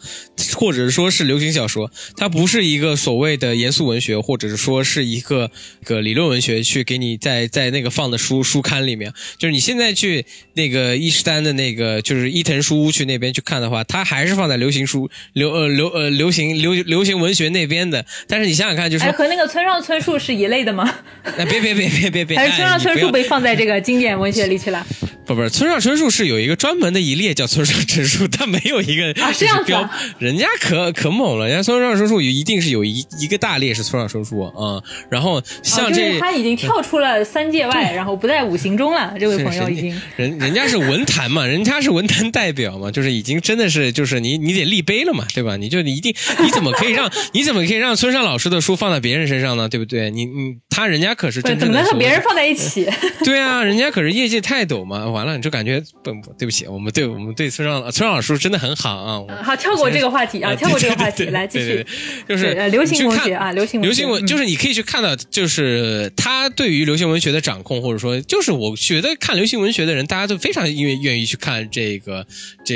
[0.55, 5.51] 或者说是流行小说，它不是一个所谓的严肃文学，或者是说是一个
[5.83, 9.13] 个理论文学去给你在在那个放的书书刊里面。
[9.37, 14.84] 就是你现在去那个伊势丹的那个就是伊藤书屋去那边去看的话，它还是放在流行。
[14.85, 20.93] 书流呃流呃流行流流行文学那边的，但是你想想看，就是和那个村上春树是一类的吗？
[21.37, 24.85] 哎，别别别别别别， 还是村上春树被放在这个经典文学里去了？
[25.25, 34.79] 不不是，村上春树是有一个专门的一列叫村上春树， 他没有一个啊这样标，人家可可猛了，人家村上春树一定是有一一个大列是村上春树啊。
[35.09, 39.15] 然后像这，他已经跳出了三界外，然后不在五行中了。
[39.19, 44.74] 这位朋友已经人人家是文坛嘛，人家是文坛代表嘛，就是已经真的是就是你你得立。
[44.81, 45.57] 碑了嘛，对吧？
[45.57, 46.13] 你就你一定，
[46.43, 49.69] 你怎么可以让你怎么可以让村上老师的书放在别人身上呢？
[49.69, 50.09] 对不对？
[50.11, 52.87] 你你他人家可是真正的，怎么能和别人放在一起？
[53.23, 55.09] 对啊，人家可是业界泰斗嘛。
[55.09, 59.43] 完了，你就感觉不不，对不起，我们对我们对村上村上老师真的很好啊。
[59.43, 61.85] 好，跳过这个话题啊，跳过这个话题，来继续，
[62.27, 72.25] 就是流行文学啊，流行流行文，就是你可以去看到，就是他对于流行文学的掌控，或者说，就是我觉得看流行文学的人，大家都非常愿愿意去看这个
[72.65, 72.75] 这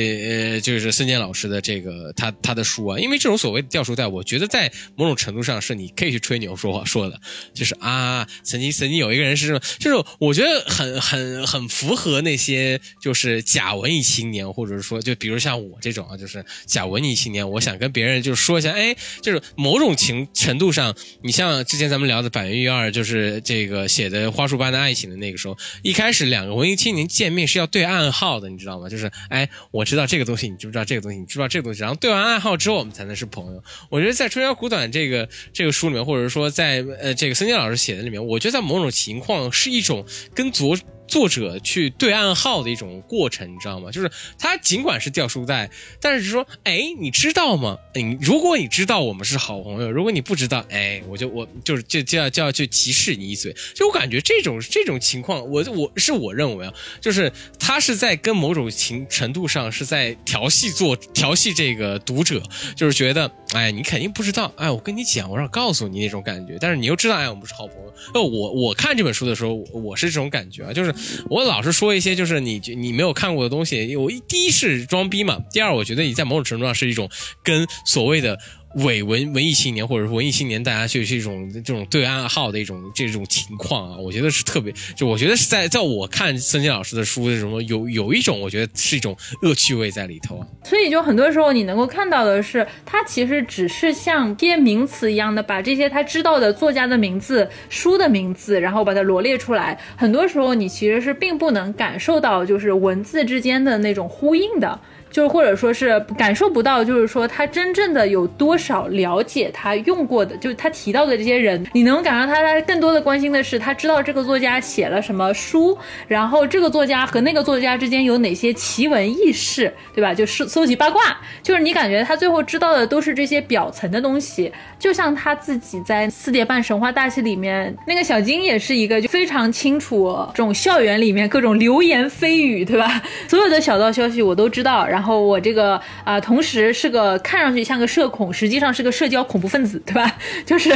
[0.54, 2.64] 呃，就是孙坚老师的这个他他的。
[2.70, 7.20] 书啊，因为这种所谓的掉书袋，我觉得在某种程度上是你可以去吹牛说话说的，
[7.52, 28.90] 就是啊，曾经曾经有一个人是，就是我觉得很很很符合那些就是假文艺青年，或者说就比如像我这种啊，就是假文艺青年，我想跟别人就是说一下，哎，就是某种情程度上，你像之前咱们聊的板垣玉二，就是这个写的花束般的爱情的那个时候，一开始两个文艺青年见面是要对暗号的，你知道吗？
[28.90, 31.18] 就是哎，我知道这个东西，你知不知道这个东西？
[31.18, 31.79] 你知不知道这个东西？
[31.80, 32.58] 然后对完爱好。
[32.58, 33.64] 之后我们才能是朋友。
[33.90, 40.06] 我觉得在《春宵苦短》这个这个书里面，或者说在呃这个孙坚老师写的里面，我觉得在某种情况是一种
[40.36, 40.78] 跟昨。
[41.10, 43.92] 作者去对暗号的一种过程，你知道吗？
[43.92, 47.78] 就是他尽管是掉书袋，但是说，哎，你知道吗？
[47.96, 53.54] 你如果你知道我们是好朋友，如果你不知道，哎，我就我就是就就要就要去歧视你一嘴。
[53.76, 62.42] 就我感觉这种这种情况，我我是我认为啊，就是他是在跟某种情程度上是在调戏做调戏这个读者，
[62.76, 67.94] 就是觉得，哎，你肯定不知道，哎，我跟你讲，我要告诉你那种感觉，但是你又知道，哎，我们是好朋友。
[68.14, 70.94] 那我我看这本书的时候，我是这种感觉啊，就是。
[71.30, 77.10] 我老是说一些就是你你没有看过的东西，我第一是装逼嘛，第二我觉得你在某种程度上是一种
[77.44, 78.38] 跟所谓的。
[78.76, 90.48] 伪文文艺青年，或者说文艺青年，大家就是一种这种对暗号的一种这种情况啊，我觉得是特别，就我觉得是在在我看孙坚老师的书的时候有有一种，我觉得是一种恶趣味在里头啊。
[90.64, 99.80] 所以就很多时候你能够看到的是，他其实只是像贴名词一样的把这些他知道的作家的名字、书的名字，然后把它罗列出来。
[99.98, 104.80] 很多时候你其实是并不能感受到就是文字之间的那种呼应的。
[105.12, 115.76] 就是或者说是感受不到，就是说他真正的有多少了解他用过的，就是他提到的这些人，你能感受他他更多的关心的是他知道这个作家写了什么书，
[116.08, 120.14] 然后这个作家和那个作家之间有哪些奇闻异事，对吧？
[120.14, 121.02] 就是搜集八卦，
[121.42, 133.02] 就是你感觉他最后知道的都是这些表层的东西，就像他自己在《四叠半神话大戏》里面，那个小金也是一个就非常清楚这种校园里面各种流言蜚语，对吧？
[133.28, 134.99] 所有的小道消息我都知道，然。
[135.00, 140.14] 然后我这个啊，同时是个看上去像个社恐，实际上是个社交恐怖分子，对吧？
[140.46, 140.70] 就是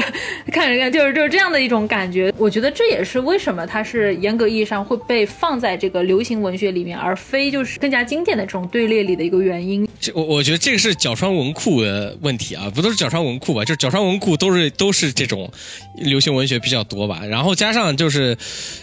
[0.50, 2.34] 看着看，就是就是这样的一种感觉。
[2.38, 9.86] 我觉得这也是为什么它是严格意义上会被放在这个流行文学里面，而非就是更加经典的这种队列里的一个原因。
[10.00, 13.66] 这我我觉得这个是角川文库的问题啊，不都是角川文库吧？
[13.66, 15.52] 就是角川文库都是都是这种
[15.98, 17.24] 流行文学比较多吧？
[17.30, 18.38] 然后加上就是，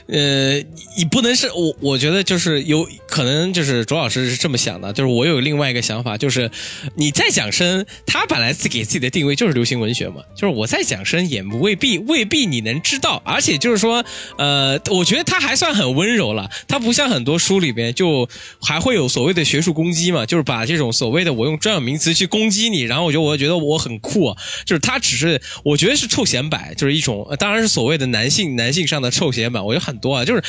[0.06, 0.58] 呃，
[0.98, 5.29] 你不能是我，我觉得就是有可能就是卓老师是这么想的，就是我有。
[5.30, 6.50] 有另外一个想法，就是
[6.94, 14.04] 你在讲深，他本来自己给自己的定位就是流行文学嘛，就是我在讲深也未必未必你能知道，而且就是说，
[14.38, 18.28] 呃，我觉得他还算很温柔了，他不像很多书里边就
[18.60, 30.42] 还会有所谓的学术攻击嘛，就是把这种所谓的我用专有名词去攻击你，然后我就我觉得我很酷，就是他只是我觉得是臭显摆，就是一种当然是所谓的男性男性上的臭显摆，我觉得很多啊，就是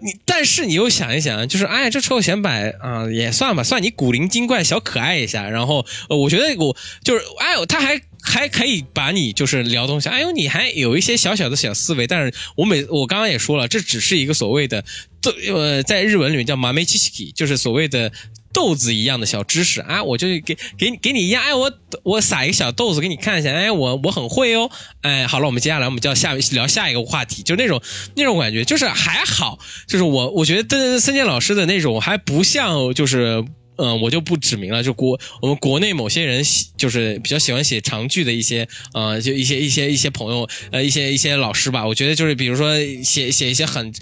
[0.00, 14.84] 你，但是你又想一想，就是哎，这臭显摆啊，也算吧，算你古灵精怪小可爱一下，然后呃，我觉得我就是哎，他还还可以把你就是聊东西，哎呦，你还有一些小小的小思维，但是我每我刚刚也说了，这只是一个所谓的
[15.20, 18.12] 豆呃，在日文里面叫麻梅七七，就是所谓的。
[18.54, 21.72] 豆子一样的小知识啊，我就给给给你一样，哎，我
[22.04, 24.70] 我撒一个小豆子给你看一下，哎，我我很会哦，
[25.00, 27.82] 哎，好了，我们接下来我们就要下聊下一个话题，就那种
[28.14, 29.58] 那种感觉，就是还好，
[29.88, 33.44] 就是我我觉得邓森健老师的那种还不像，就是
[33.76, 43.92] 嗯，我就不指名了，就国我们国内某些人喜就是比较喜欢写长句的一些呃，就一些一些一些朋友呃，一些一些老师吧，我觉得就是比如说写写一些很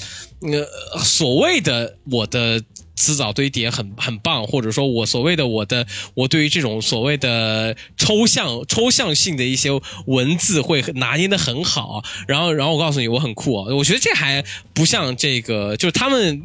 [0.40, 2.62] 呃所谓的我的。
[2.94, 9.70] 词藻堆叠很很棒，或者说我所谓的我的我对于这种所谓的抽象抽象性的一些
[10.06, 14.44] 文字会拿捏的很好，然后然后我告诉你我很酷，我觉得这还
[14.74, 16.42] 不像这个，就是他们。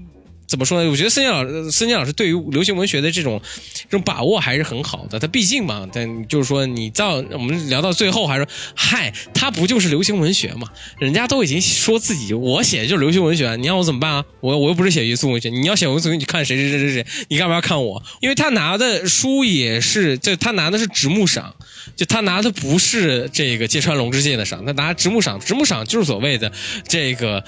[0.48, 0.89] 怎么说呢？
[0.89, 3.41] 我觉得孙健老师，孙健老师对于流行文学的这种
[3.89, 5.20] 这种把握还是很好的。
[5.20, 10.70] 他毕竟嘛，但就是说，你到我们聊到最后，还是，嗨，他不就是流行文学嘛？
[11.00, 14.26] 人家都已经说自己我写的就是流行文学，你让我怎么办啊？
[14.39, 18.02] 我我又不是写严肃文学，你要写严肃文学，你看谁谁谁谁谁，你干嘛要看我？
[18.22, 21.56] 因为他拿的书也是，就他拿的是直木赏，
[21.98, 26.54] 就他拿的不是这个芥川龙之介的赏，他拿直木赏，直木赏就是所谓的
[26.88, 27.43] 这个。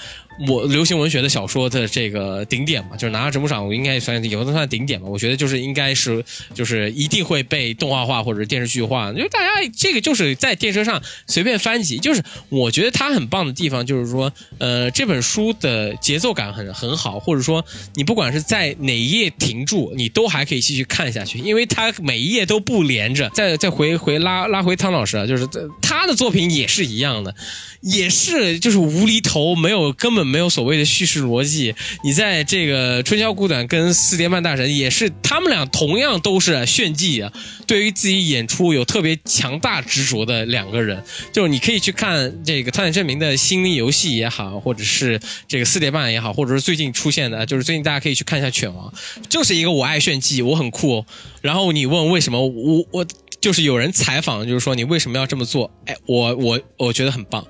[0.48, 5.08] 我流行文学的小说的这个顶点嘛，就是拿到直木赏，我应该也算也能算顶点吧。
[5.08, 6.24] 我觉得就是应该是，
[6.54, 9.10] 就是一定会被动画化或者电视剧化。
[9.10, 17.64] 因为大家这个就是在电车上随便翻几，就是我觉得它很棒的地方，就是说，呃，这本书的节奏感很很好，或者说
[17.94, 23.28] 你不管是在哪一页停住，你都还可以继续看下去，因为它每一页都不连着。
[23.34, 25.46] 再再回回拉拉回汤老师啊，就是
[25.82, 27.34] 他的作品也是一样的。
[27.80, 31.74] 也是，就是无厘头，没有根本没有所谓的叙事逻辑。
[32.02, 37.32] 你在这个《春宵苦短》跟《四叠半大神》也是，他们俩同样都是炫技啊，
[37.66, 41.04] 对于自己演出有特别强大执着的两个人。
[41.32, 48.92] 就是你可以去看这个汤浅证明的心理游戏也好，或者是这个四叠半也好，或者是最近出现的，就是最近大家可以去看一下《犬王》，
[49.28, 51.04] 就是一个我爱炫技，我很酷。
[51.42, 53.06] 然后你问为什么，我我。
[53.40, 55.70] 就是有人采访，就是说你为什么要这么做？
[55.86, 57.46] 哎，我我我觉得很棒。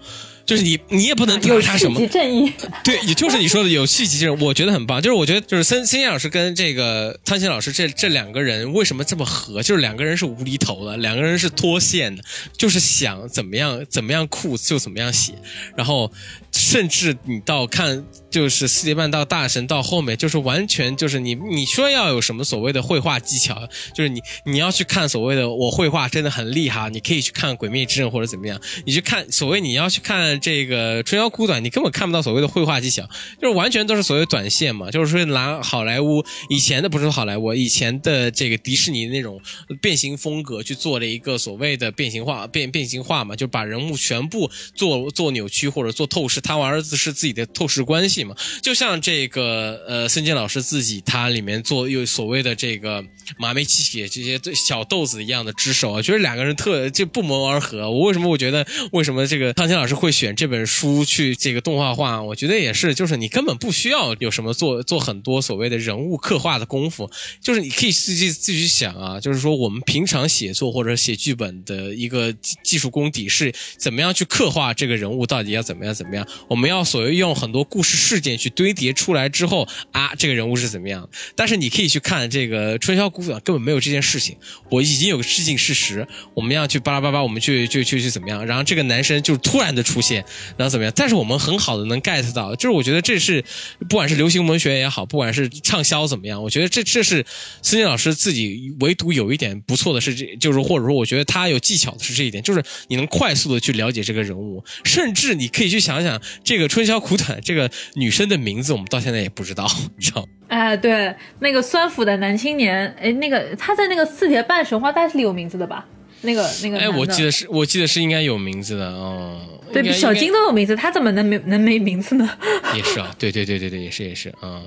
[0.50, 5.00] 就是你，你也不能有他什么正义， 对，也就是你说的有戏剧正义，我觉得很棒。
[5.00, 9.62] 就是我觉得，就是森森叶老师跟这个汤浅老师这这两个人为什么这么合？
[9.62, 12.24] 就是两个人是无厘头的，两个人是脱线的，
[12.58, 15.34] 就是想怎么样怎么样酷就怎么样写。
[15.76, 16.10] 然后
[16.50, 30.39] 甚至你到看就是四叠半到大神到后面，就是完全就是你你说要有什么所谓的绘画技巧，就是你你要去看所谓的我绘画真的很厉害，你可以去看《鬼灭之刃》或者怎么样，你去看所谓你要去看。
[30.40, 33.08] 这个春宵苦短，你根本看不到所谓的绘画技巧，
[33.40, 34.90] 就是完全都是所谓短线嘛。
[34.90, 39.40] 就是说拿好莱坞以前的不是好莱坞，以前的这个迪士尼那种
[39.80, 46.40] 变形风格去做了一个所谓的变形化变变形化嘛，就把人物全部做做扭曲或者做透视。
[46.40, 53.04] 他儿子是自己的透视关系嘛，就像这个呃孙坚老师自己他里面做有所谓的这个
[53.38, 57.90] 马梅七血这些小豆子一样的之手，觉得两个人特就不谋而合。
[57.90, 60.29] 我为什么我觉得为什么这个汤浅老师会选？
[60.34, 67.10] 这本书去这个动画化，我觉得也是，就是你根本不需要有什么做做很多所谓的人物刻画的功夫，
[67.40, 81.08] 就是你可以自己自己想啊，就是说我们平常写作或者写剧本的一个技术功底是怎么样去刻画这个人物到底要怎么样怎么样，我们要所谓用很多故事事件去堆叠出来之后啊，这个人物是怎么样？
[81.36, 84.36] 但是你可以去看这个《春宵苦短》，根本没有这件事情，
[84.70, 88.46] 我已经有个致敬事实，我们要去巴拉巴拉，我们去去去去怎么样？
[88.46, 90.19] 然后这个男生就突然的出现。
[90.56, 90.92] 然后怎么样？
[90.96, 93.44] 但是我们很好的能 get 到，就是我觉得这是，
[93.88, 97.24] 不管是流行文学也好，不管是畅销怎么样，我觉得这这是
[97.62, 110.26] 孙健老师自己唯独有一点不错的是，这就是或者说我觉得他有技巧的是这一点，就是你能快速的去了解这个人物，甚至你可以去想想这个春宵苦短这个女生的名字，我们到现在也不知道，你知道？
[110.48, 115.86] 哎， 对，那个酸腐的男青年，哎，那个他在那个四铁半神话大是里有名字的吧？
[116.22, 119.40] 那个那个，哎，我记得是，我记得是应该有名字的哦。
[119.72, 122.28] 对，小金都有名字，他怎么能没能没名字呢？
[122.76, 124.62] 也是啊，对对对对对，也是也是啊。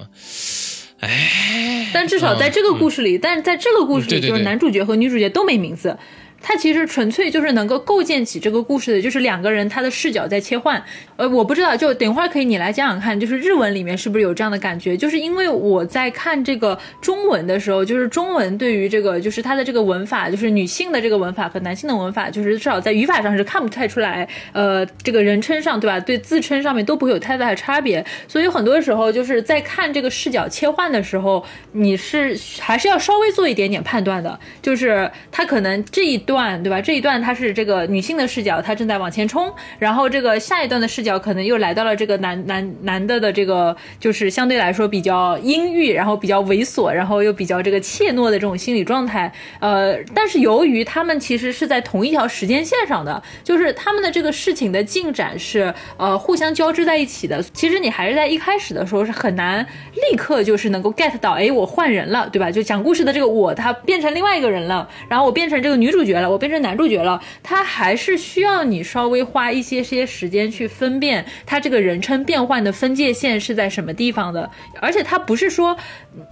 [1.00, 5.98] 哎，但至少在这个故事里，但是在这个故事里，就是男主角和女主角都没名字。
[6.46, 10.84] 它其实纯粹就是能够构建起这个故事的，就是两个人他的视角在切换。
[11.16, 14.98] 呃，我不知道，就等会儿可以你来讲讲看，就是日文里面是不是有这样的感觉？
[14.98, 25.98] 就是因为我在看这个中文的时候，就是中文对于这个就是它的这个文法，就是女性的这个文法和男性的文法，就是至少在语法上是看不太出来，呃，这个人称上对吧？
[25.98, 28.06] 对自称上面都不会有太大的差别。
[28.28, 36.33] 所以很多时候就是在看这个视角切换的时候，你是还是要稍微做一点点判断的，就是他可能这一段。
[36.34, 36.82] 段对吧？
[36.82, 49.32] 这一段它是这个女性的视角，她正在往前冲，然后这个下一段的视角可能又来到了这个男男男的的这个，就是相对来说比较阴郁，然后比较猥琐，然后又比较这个怯懦的这种心理状态。
[49.60, 57.44] 呃，但是由于他们其实是在同一条时间线上的，就是他们的这个事情的进展是呃互相交织在一起的。
[57.54, 59.64] 其实你还是在一开始的时候是很难
[60.12, 62.50] 立刻就是能够 get 到，哎，我换人了，对吧？
[62.50, 74.50] 就讲故事的这个我，他变成另外一个人了，然后我变成这个女主角我变成男主角了，他还是需要你稍微花一些些时间去分辨他这个人称变换的分界线是在什么地方的，
[74.82, 75.76] 而且他不是说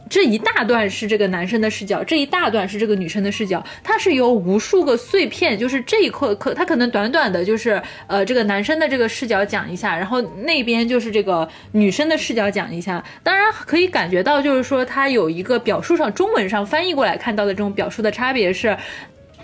[0.09, 18.77] 这一大段是这个男生的视角，这一大段是这个女生的视角，它是由无数个碎片，就是这一刻可他可能短短的，就是呃这个男生的这个视角讲一下，然后那边就是这个女生的视角讲一下，当然可以感觉到就是说他有一个表述上中文上翻译过来看到的这种表述的差别是。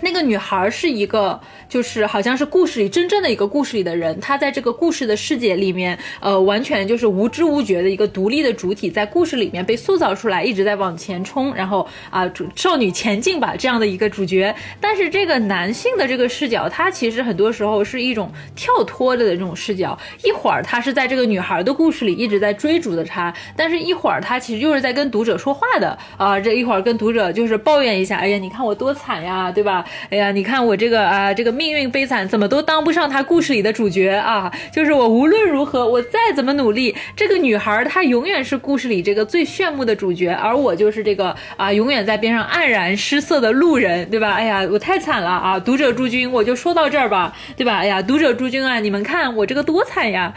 [0.00, 14.54] 那个女孩是一个，就是好像是故事里真正的一个故事里的人，他在这个故事的世界里面，呃，完全就是无知无觉的一个独立的主体，在故事里面被塑造出来，一直在往前冲，然后啊，少女前进吧这样的一个主角。
[14.80, 29.84] 但是这个男性的这个视角，他其实很多时候是一种跳脱的这种视角，一会儿他是在这个女孩的故事里一直在追逐的她，但是一会儿他其实又是在跟读者说话的啊，这一会儿跟读者就是抱怨一下，哎呀，你看我多惨呀，对吧？
[30.10, 34.48] 哎呀，你看我这个啊，这个命运悲惨，怎么都当不上他故事里的主角啊！
[34.70, 44.34] 就是我无论如何，我再怎么努力，这个女孩她永远是故事里这个最炫目的主角，而我就是这个啊，永远在边上黯然失色的路人，对吧？
[44.34, 45.58] 哎呀，我太惨了啊！
[45.58, 47.78] 读者诸君，我就说到这儿吧，对吧？
[47.78, 50.32] 哎呀，读者诸君啊，你们看我这个多惨呀！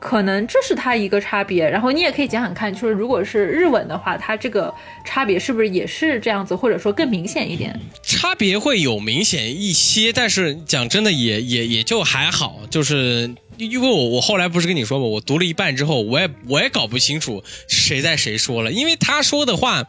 [0.00, 4.72] 可能这是它一个差别，然后你也可以讲讲看，就是如果是日文的话，它这个
[5.04, 7.78] 差别是不是也是这样子，或者说更明显一点？
[8.02, 15.04] 差别会有明显一些，但是讲真的也也也就还好，就是因为我我后来不是跟你说吗？
[15.04, 19.84] 我读了一半之后，我也我也搞不清楚谁在谁说了，因为他说的话。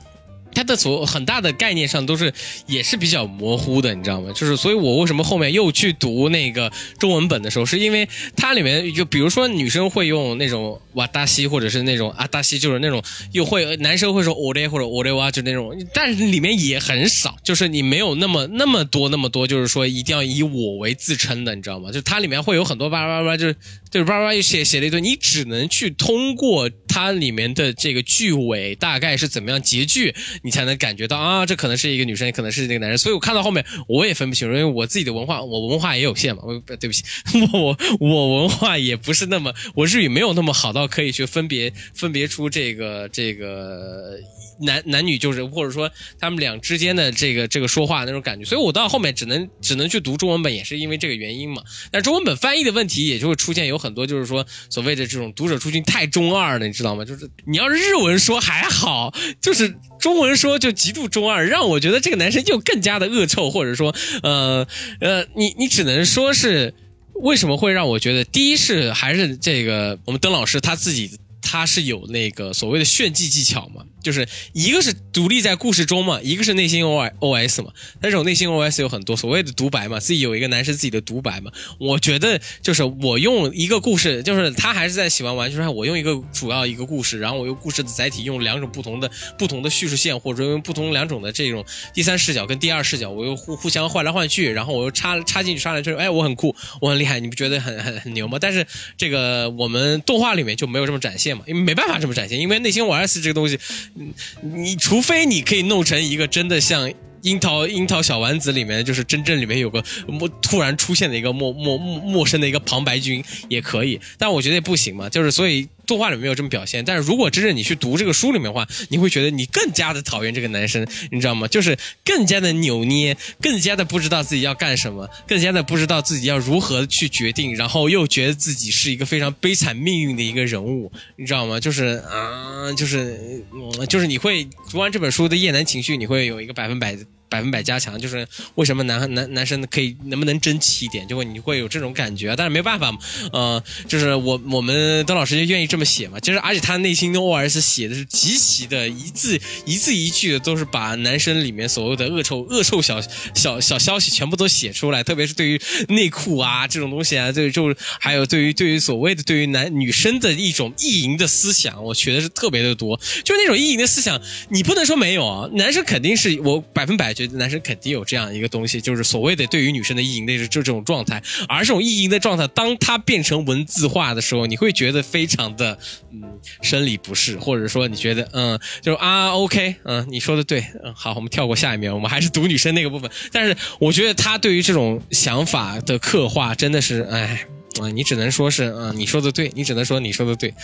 [0.54, 2.34] 它的所很大的概念上都是
[2.68, 4.32] 也是比较模糊的，你知道吗？
[4.34, 21.92] 就是所以，我为什么后面又去读那个中文本的时候，是因为它里面就比如说女生会用那种瓦达西，或者是那种阿达西，就是那种又会男生会说我嘞或者我嘞哇，就那种，但是里面也很少，就是你没有那么那么多那么多，就是说一定要以我为自称的，你知道吗？
[21.92, 23.56] 就它里面会有很多叭叭叭，就是
[23.90, 30.16] 就是叭叭又写写了一堆，你只能去通过它里面的这个句尾大概是怎么样结句。
[30.42, 32.98] 你才能感觉到啊，这可能是一个女生，也可能是那个男人。
[32.98, 36.44] 所以我看到后面，我也分不清楚，因为我自己的文化，我文化也有限嘛。
[36.46, 37.04] 我对不起，
[37.54, 44.18] 我我文化也不是那么，我日语没有那么好到可以去分别分别出这个这个
[44.62, 48.46] 男男女，就是或者说他们俩之间的这个这个说话那种感觉。
[48.46, 51.62] 所以我到后面只能只能去读中文本，也是因为这个原因嘛。
[51.92, 57.06] 但中文本翻译的问题也就会出现有很多，就是说所谓的这种读者出镜太中二了，你知道吗？
[57.06, 60.30] 就是你要是日文说还好，就是中文。
[60.40, 63.94] 说就极度中二，让我觉得这个男生就更加的恶臭，或者说，
[64.24, 64.66] 呃
[65.02, 66.74] 呃，你你只能说是
[67.16, 73.84] 为什么会让我觉得，第一是还是这个我们邓老师他自己他是有那个所谓的炫技技巧嘛。
[74.02, 77.72] 就是一个是独立在故事中嘛，一个是内心 O O S 嘛。
[78.02, 81.52] 那种内心 O S 有很多所谓的独白嘛，自己有一个男生自己的独白嘛。
[81.80, 98.38] 我觉得就是我用一个故事，就是他还是在喜欢玩，就是我用一个主要一个故事，然后我用故事的载体，用两种不同的不同的叙事线，或者用不同两种的这种第三视角跟第二视角，我又互互相换来换去，然后我又插插进去插来去，哎，我很酷，我很厉害，你不觉得很很很牛吗？
[98.40, 98.66] 但是
[98.98, 103.60] 这个我们动画里面就没有这么展现嘛，因为没办法这么展现，因为内心 O S 这个东西。
[103.96, 115.68] 嗯，你除非你可以弄成一个真的像樱桃樱桃小丸子里面，就是真正里面有个陌突然出现的一个陌陌陌陌生的一个旁白君也可以，但我觉得也不行嘛，就是所以。
[115.90, 121.48] 动画里面没有这么表现，但是如果真正你去读这个书里面的话，你会觉得你更加的讨厌这个男生，你知道吗？
[121.48, 131.60] 就是更加的扭捏，更加的不知道自己要干什么，更加的不知道自己要如何去决定，然后又觉得自己是一个非常悲惨命运的一个人物，你知道吗？
[131.60, 133.44] 就是啊，就是
[133.90, 136.96] 就是你会读完这本书的厌男情绪，你会有一个百分百。
[137.30, 142.98] 百分百加强，就是为什么男男男生可以能不能争气一点，就会你会有这种感觉，但是没办法嘛，
[143.32, 153.00] 呃，就是我我们邓老师就愿意这么写嘛，其实而且他内心的 OS 写的是极其的一字一字一句的都是把男生里面所有的恶臭恶臭小
[153.36, 164.20] 小小消息全部都写出来，特别是对于内裤啊这种东西啊，对就还有对于对于所谓的对于男女生的一种意淫的思想，我觉得是特别的多，就是那种意淫的思想，
[164.50, 167.14] 你不能说没有啊，男生肯定是我百分百。
[167.20, 171.22] 觉得男生肯定有这样一个东西，就是所谓的对于女生的意淫，那是就这种状态。
[171.50, 175.78] 而这种意淫的状态，当它变成文字化的时候，你会觉得非常的
[176.14, 183.12] 嗯生理不适，或者说你觉得嗯就啊 OK 嗯你说的对嗯好，我们跳过下一面，我们还是读女生那个部分。
[183.32, 187.46] 但是我觉得他对于这种想法的刻画真的是哎
[187.82, 190.54] 啊，你只能说是嗯你说的对，你只能说你说的对。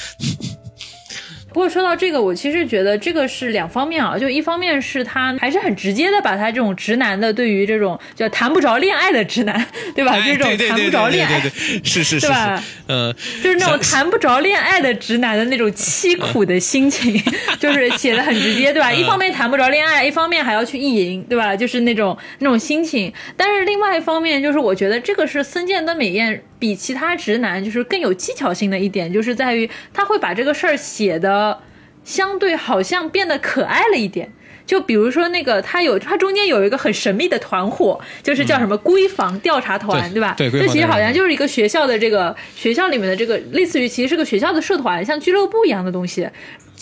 [1.56, 10.20] 不过说到这个，我其实觉得这个是两方面啊，就一方面是他还是很直接的把他这种直男的对于这种叫谈不着恋爱的直男， 对吧？
[10.20, 11.40] 这种谈不着恋爱，
[11.82, 12.62] 是是是，对吧？
[12.88, 17.24] 呃，就是那种谈不着恋爱的直男的那种凄苦的心情，
[17.58, 18.92] 就是写的很直接，对吧？
[18.92, 21.56] 一方面谈不着恋爱，一方面还要去意淫，对吧？
[21.56, 23.14] 就是那种那种心情。
[23.38, 26.44] 但是另外一方面，就是我觉得这个是森健登美彦。
[26.58, 31.60] 比其他直男就是更有技巧性的一点，就是在于他会把这个事儿写的
[32.04, 34.32] 相对好像变得可爱了一点。
[34.66, 40.34] 就比如说那个，他有他中间有一个很神秘的团伙，就是叫什么闺房调查团，对吧？
[40.36, 46.28] 对，这其实好像就是一个学校的这个学校里面的这个类似于其实是个学校的社团，像俱乐部一样的东西。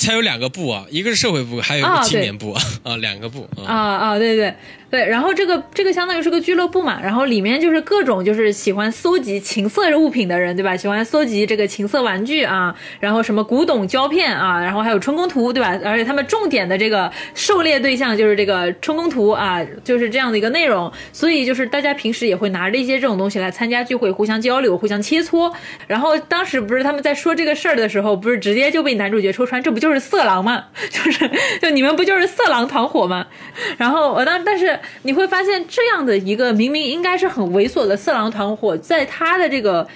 [0.01, 4.55] 它有两个部啊，一个是社会部，还有一个青年部啊，两个部啊啊，对对。
[4.93, 10.77] 对，然后这个这个相当于是个俱乐部嘛，然后里面就是各种就是喜欢搜集情色物品的人，对吧？
[10.77, 15.75] 喜欢搜集这个情色玩具啊，然后什么古董胶片啊，然后还有春宫图，对吧？
[15.83, 20.91] 而且他们重点的这个狩猎对象就是这个春宫图啊，就是这样的一个内容。
[21.11, 25.51] 所以就是大家平时也会拿着一些这种东西来参加聚会，互相交流，互相切磋。
[25.87, 30.65] 然后当时不是他们在说这个事儿的时候，不是直接就被男主角戳穿，这不就是色狼吗？
[30.91, 31.27] 就是
[31.59, 33.25] 就你们不就是色狼团伙吗？
[33.79, 34.79] 然后我当但是。
[35.03, 39.87] 你会发现，这样的一个明明应该是很猥琐的色狼团伙，在他的这个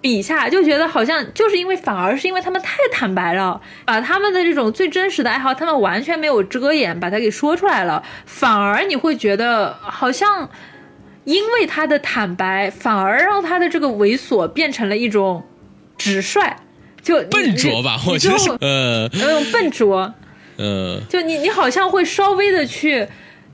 [0.00, 8.02] 笔下，就觉得好像就是因为反而是因为他们太坦白了，把他们的这种最真实的爱好，他们完全没有遮掩，把它给说出来了。
[8.24, 10.48] 反而你会觉得，好像
[11.24, 15.42] 因为他的坦白，反而让他的这个猥琐变成了一种
[15.96, 16.56] 直率，
[17.02, 18.00] 就笨拙吧？
[18.06, 20.14] 我觉得，呃，那种笨拙，
[20.58, 23.08] 嗯，就你你好像会稍微的去。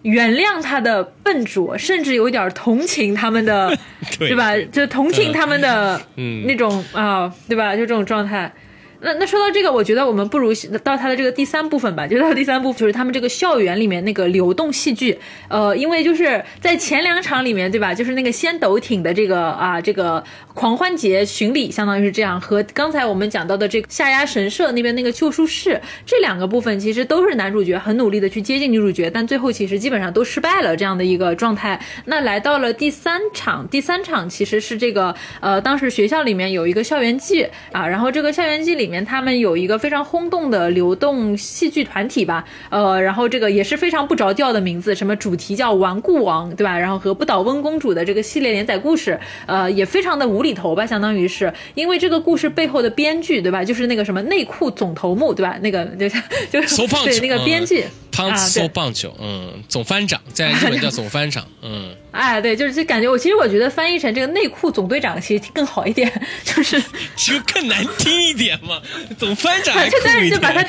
[0.04, 3.76] 原谅他的笨拙，甚至有点同情他们的，
[4.18, 4.56] 对吧？
[4.70, 6.00] 就同情他们的
[6.46, 7.74] 那种啊，对吧？
[7.74, 8.52] 就这种状态。
[9.00, 10.50] 那那说到这个，我觉得我们不如
[10.82, 12.06] 到他的这个第三部分吧。
[12.06, 15.18] 就到第三部分，就是他们这个校园里面那个流动戏剧。
[15.48, 17.92] 呃，因为就是在前两场里面，对吧？
[17.92, 20.24] 就是那个先斗挺的这个啊，这个
[20.54, 22.40] 狂欢节巡礼，相当于是这样。
[22.40, 31.78] 和刚才我们讲到的这个下压神社那边那个救书室，这两个部分其实都是男主角很努力的去接近女主角，但最后其实基本上都失败了这样的一个状态。
[32.06, 38.94] 那来到了第三场，第三场其实是这个呃，当时学校里面有一个校园季啊，然后这个校园季里面。
[39.04, 46.78] 他们有一个非常轰动的流动戏剧团体吧，呃，然后这个也是非常不着调的名字，什么主题叫顽固王，对吧？
[46.78, 53.64] 然后和不倒翁公主的这个系列连载故事，呃，也非常的无厘头吧，相当于是因为这个故事背后的编剧，对吧？
[53.64, 55.58] 就是那个什么内裤总头目，对吧？
[55.60, 56.22] 那个就是
[56.52, 57.84] 就是对那个编剧。
[58.14, 66.10] 汤搜棒球，嗯，总番长在日本叫总番长， 嗯，哎，对，就是就感觉我其实我觉得翻译成这个内裤总队长其实更好一点，
[66.44, 66.80] 就是
[67.16, 68.80] 就更难听一点嘛，
[69.18, 70.62] 总番长 就但是就把他，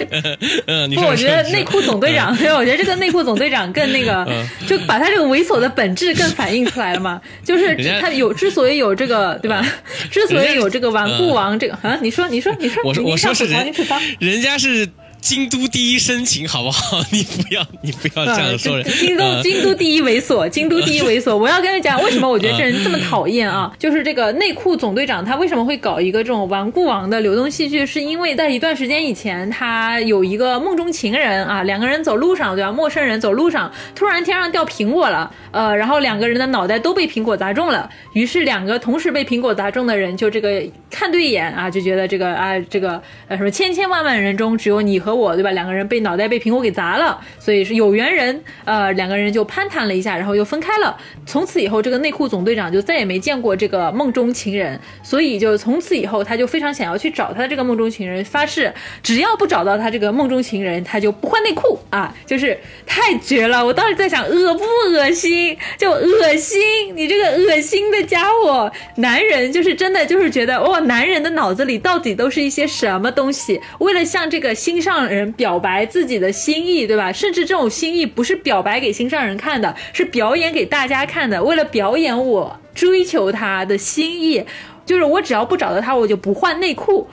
[0.66, 4.26] 嗯，不，我觉得内裤总队长，因为我觉得这个内裤总队长更那个，
[4.68, 9.64] 就把他这个猥琐的本质更反映出来了嘛，就是他有之所以有这个，对吧？
[10.10, 13.72] 之所以有这个顽固王这个啊，你说，你说，你说，我说我说是人，
[14.20, 14.90] 人家是。
[15.26, 17.02] 京都第一深情，好不好？
[17.12, 18.86] 你不要，你不要这样说人。
[19.00, 21.34] 京都，京都第一猥琐，京都第一猥琐。
[21.36, 23.74] 我要跟你讲，为什么我觉得这人这么讨厌啊？
[23.80, 27.84] 就是这个内裤总队长，他为什么会搞一个这种顽固王的流动戏剧？
[27.84, 32.72] 是因为在一段时间以前，他有一个梦中情人啊，两个人走路上，对吧？
[32.72, 40.62] 陌生人走路上，突然天上掉苹果了，呃，然后两个人的脑袋都被苹果砸中了，于是两个同时被苹果砸中的人就这个
[40.92, 45.52] 看对眼啊，就觉得这个啊，这个呃什么千千万万人中只有你和我，对吧？
[45.52, 50.96] 两个人被脑袋被苹果给砸了，所以是有缘人，呃，两个人就攀谈了一下，然后又分开了。
[51.26, 62.14] 从此以后，这个内裤总队长就再也没见过这个梦中情人，所以就从此以后，他就非常想要去找他的这个梦中情人，发誓只要不找到他这个梦中情人，他就不换内裤啊！
[62.26, 63.66] 就是太绝了！
[63.66, 65.58] 我当时在想，恶不恶心？
[65.78, 66.62] 就恶心！
[66.96, 73.60] 你这个恶心的家伙，男人就是真的就是觉得哇，男人的脑子里到底都是一些什么东西？
[73.80, 77.12] 为了向这个心上人表白自己的心意，对吧？
[77.12, 81.44] 甚至这种心意不是表白给心上人看的，是表演给大家看的。
[81.44, 84.46] 为了表演我追求他的心意，
[84.86, 87.10] 就是我只要不找到他，我就不换内裤。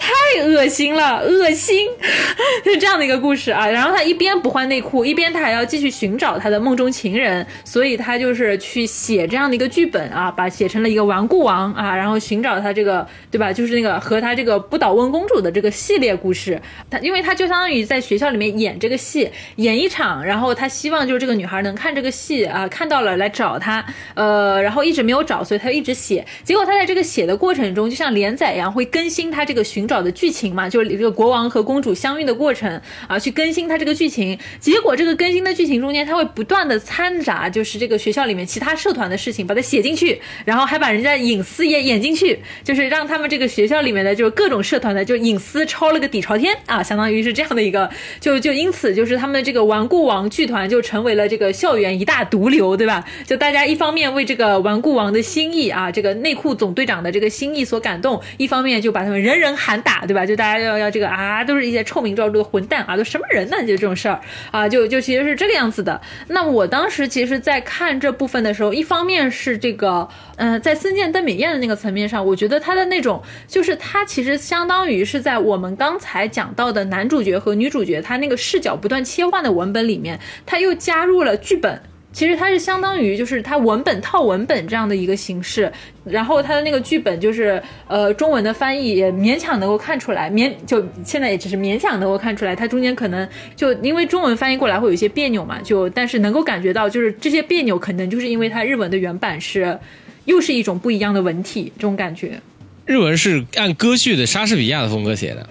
[0.00, 1.86] 太恶心了，恶心，
[2.64, 3.68] 是这样的一个故事啊。
[3.68, 13.52] 然后他一边不换内裤，一边他还要继续寻找他的梦中情人，所以他就是去写这样的一个剧本啊，把写成了一个顽固王啊，然后寻找他这个对吧？
[13.52, 16.58] 就是那个和他这个不倒翁公主的这个系列故事。
[16.88, 26.24] 他因为他就相当于在学校里面演这个戏，演一场，然后他希望就是这个女孩能看这个戏啊，看到了来找他，呃，然后一直没有找，所以他一直写。
[26.42, 29.89] 结果他在这个写的过程中，就像连载一样，会更新他这个寻。
[29.90, 34.38] 找的剧情嘛，就是这个国王和公主相遇的过程啊，去更新他这个剧情。
[34.60, 47.90] 结果这个更新的剧情中间，他会不断的掺杂，就是这个学校里面其他社团的事情，把它写进去，然后还把人家隐私也演进去，就是让他们这个学校里面的就是各种社团的就隐私抄了个底朝天啊，相当于是这样的一个，
[48.20, 53.04] 就就因此就是他们这个顽固王剧团就成为了这个校园一大毒瘤，对吧？
[53.26, 59.79] 就大家一方面为这个顽固王的心意啊，这个内裤总队长的这个心意所感动，一方面就把他们人人喊。
[59.80, 60.26] 打对吧？
[60.26, 63.60] 就大家要要这个啊，都是一些臭名昭著的混蛋啊，都什么人呢？
[63.60, 64.20] 就这种事儿
[64.50, 66.00] 啊，就就其实是这个样子的。
[66.28, 81.82] 那我当时其实，在看这部分的时候，一方面是这个，嗯，在森见邓美彦的那个层面上，我觉得他的那种，就是他其实相当于是在我们刚才讲到的男主角和女主角他那个视角不断切换的文本里面，他又加入了剧本。
[82.12, 85.72] 其实它是相当于就是它文本套文本这样的一个形式，
[86.04, 99.78] 然后它的那个剧本就是呃中文的翻译也勉强能够看出来，勉就现在也只是勉强能够看出来，它中间可能就因为中文翻译过来会有一些别扭嘛，就但是能够感觉到就是这些别扭可能就是因为它日文的原版是
[100.24, 102.40] 又是一种不一样的文体这种感觉。
[102.86, 105.48] 日文是按歌剧的莎士比亚的风格写的。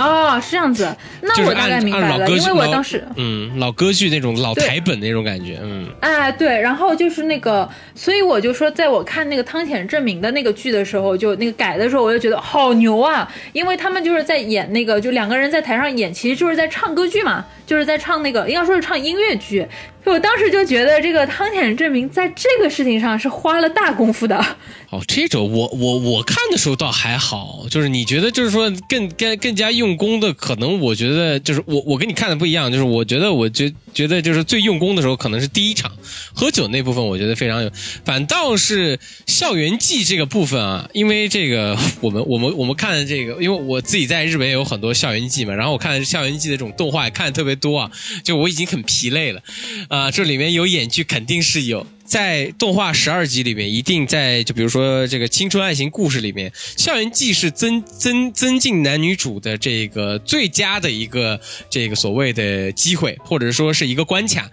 [0.00, 19.66] 哦，是这样子，那我大概明白了，因为我当时，嗯，老歌剧那种老台本那种感觉，嗯，哎，对，然后就是那个，所以我就说，在我看那个汤浅证明的那个剧的时候，就那个改的时候，我就觉得好牛啊，因为他们就是在演那个，就两个人在台上演，其实就是在唱歌剧嘛，就是在唱那个，应该说是唱音乐剧。
[20.04, 24.36] 我当时就觉得这个汤浅证明在这个事情上是花了大功夫的。
[24.88, 35.92] 哦，这种我我我看的时候倒还好，就是你觉得就是说更更更加用功的，可能我觉得就是我我跟你看的不一样，就是我觉得我觉觉得就是最用功的时候可能是第一场
[36.34, 37.70] 喝酒那部分，我觉得非常有。
[38.04, 38.98] 反倒是
[39.28, 47.92] 校园季这个部分啊，因为这个我们我们我们看的这个，因为我自己在日本也有很多校园季嘛，然后我看校园季的这种动画也看的特别多啊，
[48.24, 49.40] 就我已经很疲累了。
[49.90, 64.48] 啊，这里面有演剧肯定是有，在动画十二集里面，一定在就比如说这个青春爱情故事里面，校园季是增增增进男女主的这个最佳的一个这个所谓的机会，或者说是一个关卡。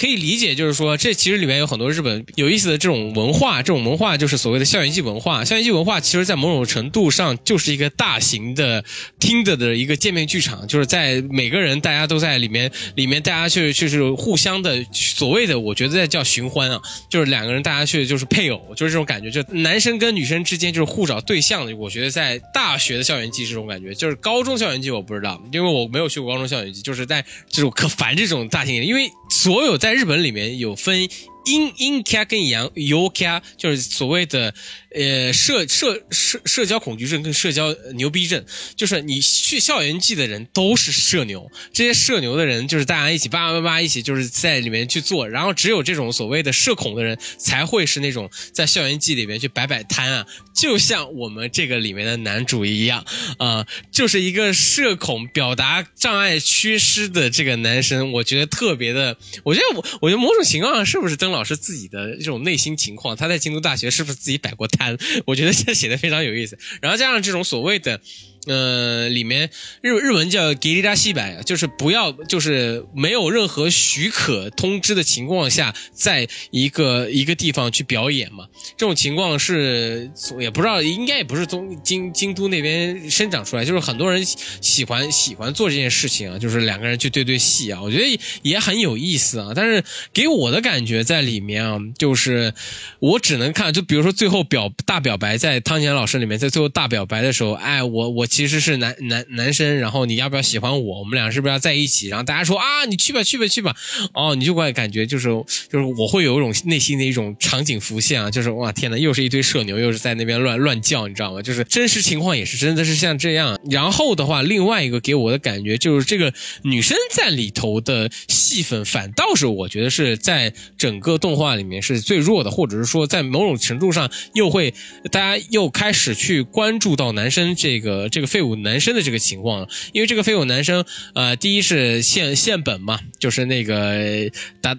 [0.00, 5.44] 可以理解，就是说，这其实里面有很多日本有意思的这种文化，这种文化就是所谓的校园季文化。
[5.44, 8.82] 校园季文化其实，在某种程度上就是一个大型的
[9.18, 21.76] 听着的一个见面剧场，就是在每个人大家都在里面，里面大家去就是互相的所谓的，我觉得在叫寻欢啊，就是两个人大家去就是配偶，就是这种感觉，就男生跟女生之间就是互找对象的。
[21.76, 29.89] 我觉得在大学的校园季这种感觉，就是高中校园季我不知道，因为我没有去过高中校园季，就是在这种可烦这种大型，因为所有在。
[29.90, 31.08] 在日本里面有分
[31.44, 34.54] 阴阴卡跟阳有卡，就是所谓的
[34.94, 38.44] 呃社社社社交恐惧症跟社交牛逼症，
[38.76, 53.04] 就是你去校园季的人都是社牛，这些社牛的人就是大家一起叭叭叭一起就是在里面去做，然后只有这种所谓的社恐的人才会是那种在校园季里面去摆摆摊啊，就像我们这个里面的男主一样
[53.38, 64.96] 啊、就是一个社恐表达障碍缺失的这个男生，我觉得特别的，我觉得我我觉得某种情况是不是老师自己的这种内心情况，他在京都大学是不是自己摆过摊？
[65.26, 68.00] 我觉得这写的非常有意思，然后加上这种所谓的。
[68.46, 69.50] 呃，里面
[69.82, 78.46] 日日文叫 g i r i r a 西白，就是不要，就是没有任何许可通知的情况下，在一个一个地方去表演嘛。
[78.78, 89.52] 这种情况是也不知道，应该也不是从京京都那边生长出来，就是很多人喜喜欢喜欢做这件事情啊，就是两个人去对对戏啊，我觉得也很有意思啊。
[89.54, 89.84] 但是
[90.14, 92.54] 给我的感觉在里面啊，就是
[93.00, 101.00] 我只能看，就比如说最后表大表白，在汤浅老师里面，在最后大表白的时候，哎，我我其实是男男男生，然后你要不要喜欢我？
[101.00, 102.08] 我们俩是不是要在一起？
[102.08, 103.76] 然后大家说啊，你去吧去吧去吧，
[104.14, 105.28] 哦，你就会感觉就是
[105.68, 111.42] 就是我会有一种内心的一种场景浮现啊，就是哇天呐，又是一堆社牛，又是在那边乱乱叫，你知道吗？
[111.42, 113.58] 就是真实情况也是真的是像这样。
[113.68, 116.32] 然后的话，另外一个给我的感觉就是这个
[116.62, 124.72] 女生在里头的戏份，反倒是我觉得是在整个动画里面是最弱的，或者是说在某种程度上又会
[125.10, 130.84] 大家又开始去关注到男生这个这这个废物男生的这个情况，因为这个废物男生，
[131.14, 134.30] 呃，第一是现现本嘛，就是那个
[134.60, 134.76] 打。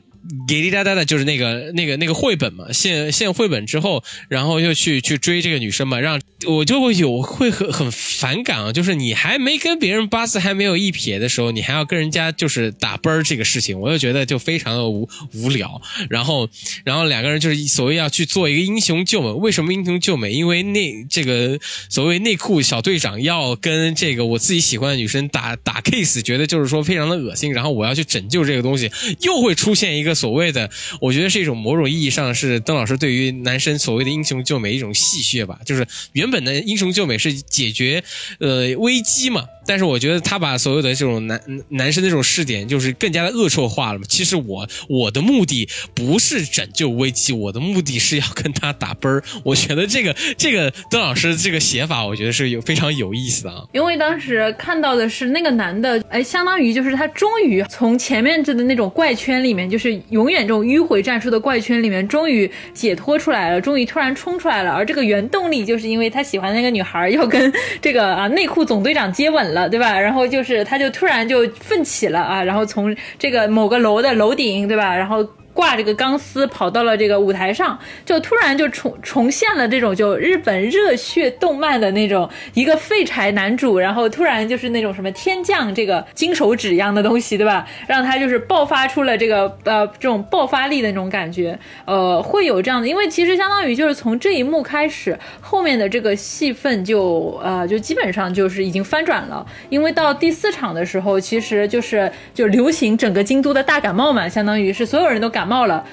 [0.48, 15.81] 给力哒哒的，就是那个那个那个绘本嘛，现现绘本之后，然后又去去追这个女生嘛，让我就会有会很很反感啊，就是你还没跟别人八字还没有一撇的时候，你还要跟人家就是打啵儿这个事情，我就觉得就非常的无无聊。
[16.07, 16.48] 然后
[16.84, 20.34] 然后两个人就是所谓要去做一个英雄救美，为什么英雄救美？
[20.34, 28.91] 因为内这个所谓内裤小队长要跟这个我自己喜欢的女生打打 case，觉得就是说非常的恶心，然后我要去拯救这个东西，
[29.22, 30.10] 又会出现一个。
[30.13, 30.69] 所谓的，
[30.99, 35.59] 我觉得是一种某种意义上是邓老师对于男生所谓的英雄救美一种戏谑吧。
[35.65, 38.03] 就是原本的英雄救美是解决
[38.39, 44.06] 呃危机嘛，但是我觉得他把所有的这种男男生的这种视点就是更加的恶臭化了嘛。
[44.10, 49.23] 其实我我的目的不是拯救危机，我的目的是要跟他打啵儿。
[49.45, 53.64] 我觉得这个这个邓老师这个写法，我觉得是有非常有意思的啊。
[53.72, 64.72] 因为当时看到的是那个男的，哎，相当于就是他终于从前面这的那种怪圈里面，就是永远这种迂回战术的怪圈里面，终于解脱出来了，终于突然冲出来了。
[64.72, 69.99] 而这个原动力就是因为他喜欢那个女孩要跟这个啊内裤总队长接吻了，对吧？
[69.99, 74.95] 然后就是他就突然就奋起了啊，然后从这个某个楼的楼顶，对吧？
[74.95, 75.27] 然后。
[75.61, 87.67] 挂这个钢丝跑到了这个舞台上，就突然就重重现了这种就日本热血动漫的那种一个废柴男主，然后突然就是那种什么天降这个金手指一样的东西，对吧？
[87.88, 105.51] 让他就是爆发出了这个呃这种爆发力的那种感觉，呃，会有这样的，因为其实相当于就是从这一幕开始，后面的这个戏份就呃就基本上就是已经翻转了，因为到第四场的时候，其实就是就流行整个京都的大感冒嘛，相当于是所有人都感。
[105.51, 105.86] 冒冒了，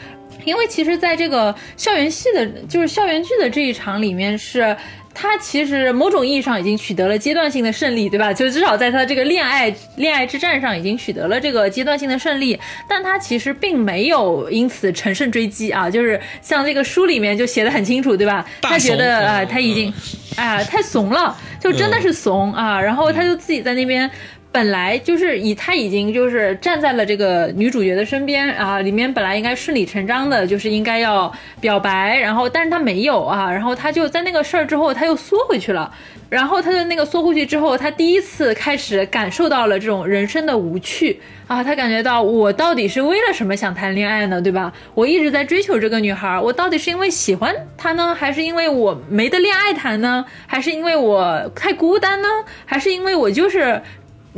[0.45, 4.77] 因为其实在这个校园戏的，就是校园剧的这一场里面，是
[5.13, 8.33] 他其实某种意义上已经取得了阶段性的胜利，对吧？
[8.33, 12.57] 就至少在他这个恋爱恋爱之战上已经取得了这个阶段性的胜利，
[12.89, 18.47] 但他其实并没有因此乘胜追击啊，就是像这个书里面就写的很清楚，对吧？
[18.63, 19.91] 他觉得啊、呃，他已经
[20.37, 24.09] 啊、呃、太怂了，就真的是怂啊，然后他就自己在那边。
[24.51, 35.93] 本来就是以他已经就是站在了这个女主角的身边啊，里面本来应该顺理成章的，就是应该要表白，然后但是他没有啊，然后他就在那个事儿之后他又缩回去了，
[36.31, 44.73] 然后他的那个缩回去之后，他第一次开始感受到了这种人生的无趣啊，他感觉到我到底是为了什么想谈恋爱呢，对吧？
[44.95, 52.29] 我一直在追求这个女孩，我到底是因为喜欢她呢，还是因为我没得恋爱谈呢，还是因为我太孤单呢，
[52.65, 53.81] 还是因为我就是。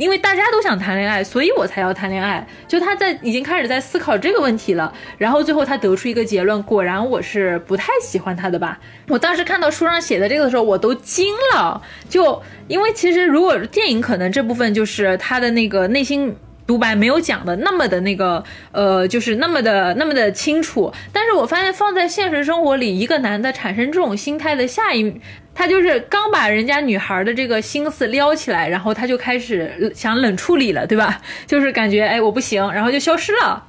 [0.01, 2.43] 因为大家都想谈恋爱，所以我才要谈恋爱。
[2.67, 8.79] 就他在已经开始在思考这个问题了，然后最后他得出一个结论：果然我是不太喜欢他的吧。
[9.09, 11.79] 我当时看到书上写的这个的时候，我都惊了。
[12.09, 16.35] 就因为其实如果电影可能这部分就是他的那个内心。
[16.71, 18.41] 独白没有讲的那么的那个，
[18.71, 20.89] 呃，就是那么的那么的清楚。
[21.11, 25.13] 但是我发现放在现实生活里，一个男的产生这种心态的下一，
[25.53, 31.19] 他就是刚把人家女孩的这个心思撩起来，然后他就开始想冷处理了，对吧？
[31.45, 33.61] 就是感觉哎我不行，然后就消失了。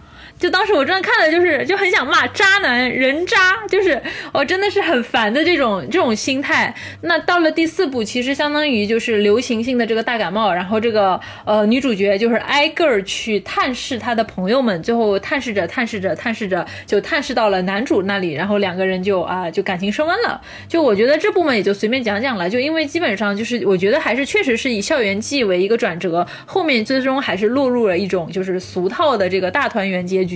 [0.42, 4.02] 就当时我真的看了，就是就很想骂渣男人渣，就是
[4.32, 6.74] 我真的是很烦的这种这种心态。
[7.02, 20.40] 那到了第四部，其实相当于就是流行性的这个大感冒，然后这个呃女主角就是挨个儿去探视她的朋友们，最后探视着探视着探视着，就探视到了男主那里，然后两个人就啊就感情升温了。
[20.68, 30.31] 就我觉得这部分也就随便讲讲了，就因为基本上就是我觉得还是确实是以校园季为一个转折，后面最终还是落入了一种就是俗套的这个大团圆结局。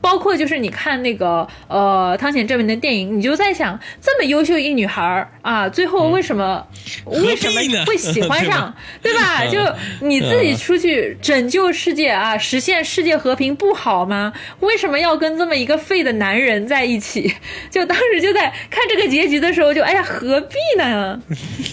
[0.00, 6.66] 包括就是你看那个呃汤显证明的电影，你就在想这么优秀一女孩儿啊，最后为什么
[7.06, 9.44] 为什么会喜欢上， 对吧？
[9.46, 9.58] 就
[10.06, 14.32] 你自己出去拯救世界啊，实现世界和平不好吗？
[14.60, 17.34] 为什么要跟这么一个废的男人在一起？
[17.70, 21.20] 就当时就在看这个结局的时候，就哎呀何必呢？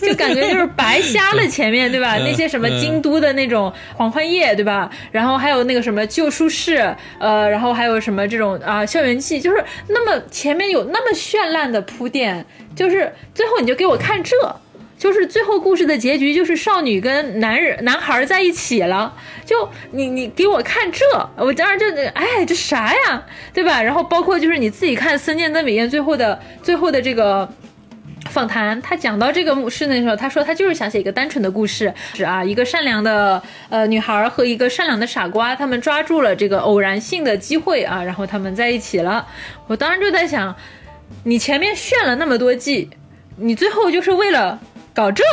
[0.02, 2.18] 就感觉就是白瞎了 前面，对吧？
[2.18, 4.90] 那些什么京都的那种狂欢夜，对吧？
[5.12, 12.46] 然后还有那个什么旧书室，呃，然后后还有什么这种啊校园季，就是那么前面有那么绚烂的铺垫，
[12.76, 14.36] 就是最后你就给我看这，
[14.98, 19.16] 就是最后故事的结局就是少女跟男人男孩在一起了，
[19.46, 21.06] 就你你给我看这，
[21.38, 23.24] 我当时就哎这啥呀，
[23.54, 23.82] 对吧？
[23.82, 27.50] 然后包括就是你自己看森见登美彦最后的最后的这个。
[28.34, 33.40] 访谈，他讲到这个事的时候，他说他就是想写一个单纯的故事，是啊，一个善良的
[33.70, 39.28] 呃女孩和一个善良的傻瓜，他们抓住了这个偶然性的机会啊，然后他们在一起了。
[39.68, 40.56] 我当时就在想，
[41.24, 42.90] 你前面炫了那么多季，
[43.38, 44.60] 你最后就是为了
[44.96, 45.24] 搞这？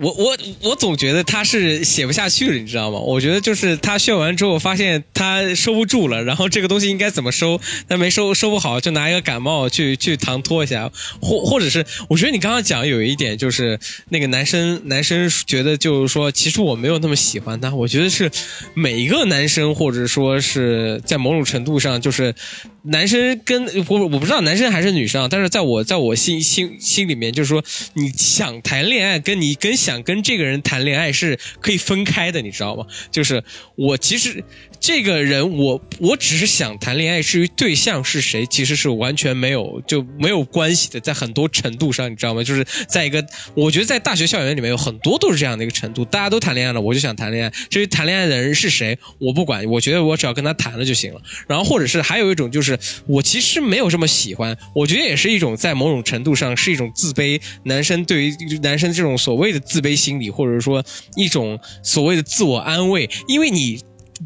[0.00, 3.00] 我我我总觉得他是写不下去了，你知道吗？
[3.00, 18.30] 我觉得就是他炫完之后发现他收不住了，然后这个东西应该怎么收，他没收收不好，就拿一个感冒去去搪托一下，或或者是我觉得你刚刚讲有一点就是那个男生男生觉得就是说其实我没有那么喜欢他，我觉得是
[18.74, 22.36] 每一个男生或者说是在某种程度上就是
[22.82, 27.64] 男生跟我我不知道男生还是女生，但是在我在我心心心里面就是说
[27.94, 29.76] 你想谈恋爱跟你跟。
[29.88, 32.84] 想跟这个人谈恋爱是可以分开的，你知道吗？
[33.10, 33.42] 就是
[33.74, 34.44] 我其实
[34.78, 41.00] 这个人，我我只是想谈恋爱，至于对象是谁，其实是完全没有就没有关系的。
[41.00, 42.44] 在很多程度上，你知道吗？
[42.44, 43.24] 就是在一个，
[43.54, 47.52] 我觉得在大学校园里面有很多都是这样的一个程度，大家都谈恋爱了，我就想谈恋爱。
[47.70, 51.22] 至于谈恋爱的人是谁，我不管，我觉得我只要跟他谈了就行了。
[51.46, 57.40] 然后或者是还有一种就是，我其实没有这么喜欢，我觉得也是一种在某种程度上是一种自卑。
[57.64, 59.77] 男生对于男生这种所谓的自。
[59.78, 60.82] 自卑心理，或者说
[61.14, 63.80] 一种所谓的自我安慰，因为你。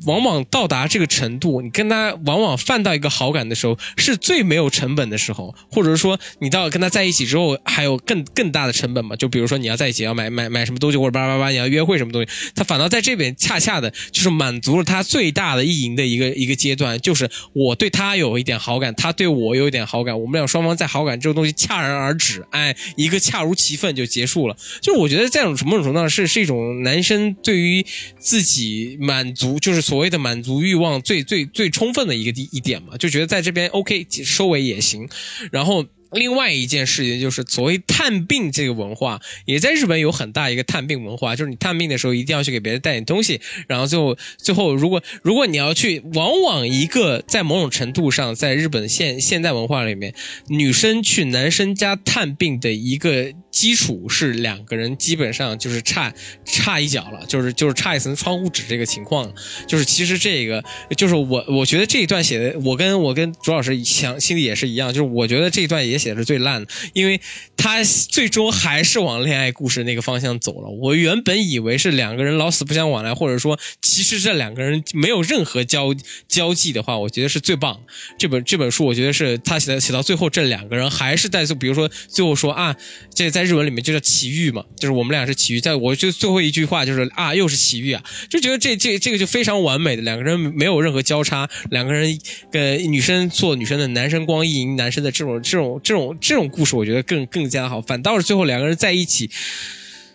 [0.06, 9.14] 往往到达这个程度，你跟他往往犯到一个好感的时候，是最没有成本的时候，或者说你到跟他在一起之后，还有更更大的成本嘛？
[9.16, 24.56] 就比如说你要在一起要买买买什么东西，或者叭叭叭你要约会什么东西，他反倒在这边恰恰的就是满足了他最大的意淫的一个一个阶段，就是我对他有一点好感，他对我有一点好感，我们俩双方在好感这个东西戛然而止，哎，一个恰如其分就结束了。
[24.80, 27.84] 就是我觉得这种某种程度上是是一种男生对于
[28.18, 29.81] 自己满足，就是。
[29.82, 35.08] 所谓的满足欲望最最最充分的一个一点嘛，就觉得在这边 OK 收尾也行，
[35.50, 35.84] 然后。
[36.12, 50.14] 另外一件事情就是所谓探病这个文化，也在日本有很大一个探病文化，就是你探病的时候一定要去给别人带点东西，然后最后最后如果如果你要去，往往一个在某种程度上，在日本现现代文化里面，
[50.48, 56.12] 女生去男生家探病的一个基础是两个人基本上就是差
[56.44, 59.32] 差一脚了，就是就是差一层窗户纸这个情况，
[59.66, 60.62] 就是其实这个
[60.94, 66.01] 就是我我觉得这一段写的，我跟我跟卓老师想心里也是一样，就是我觉得这一段也。
[66.02, 67.20] 写的是最烂的，因为
[67.56, 70.68] 他最终还是往恋爱故事那个方向走了。
[70.68, 75.94] 我原本以为是两个人老死不相往来，或者说其实这两个人没有任何交
[76.26, 77.80] 交际的话，我觉得是最棒。
[78.18, 82.74] 这本这本书，我觉得是他写的写到最后，这两个人还是在，比如说最后说啊，
[83.14, 85.60] 这在日文里面就叫奇遇嘛，就是我们俩是奇遇。
[85.60, 92.18] 在我就最后一句话就是啊，又是奇遇啊，就觉得这这这个就非常完美的两个人没有任何交叉，两个人
[92.50, 95.80] 跟女生做女生的，男生光意淫男生的这种这种。
[95.84, 97.80] 这种这种故事，我觉得更更加好。
[97.80, 99.30] 反倒是最后两个人在一起，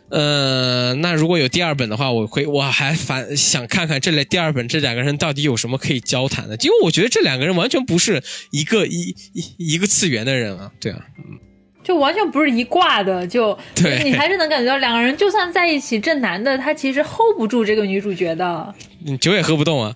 [0.10, 6.56] 呃，那如果有第二本的话，我会我还反想看看这类第二本这两个人到底有什么可以交谈的。
[6.58, 11.38] 因为我觉得这两个人完全不是一个一一一个次元的人啊，对啊，嗯，
[11.84, 18.74] 就完全不是一挂的，就对你还是能感觉到两个人就算在一起，这男的他其实 hold 不住这个女主角的，
[19.20, 19.96] 酒也喝不动啊，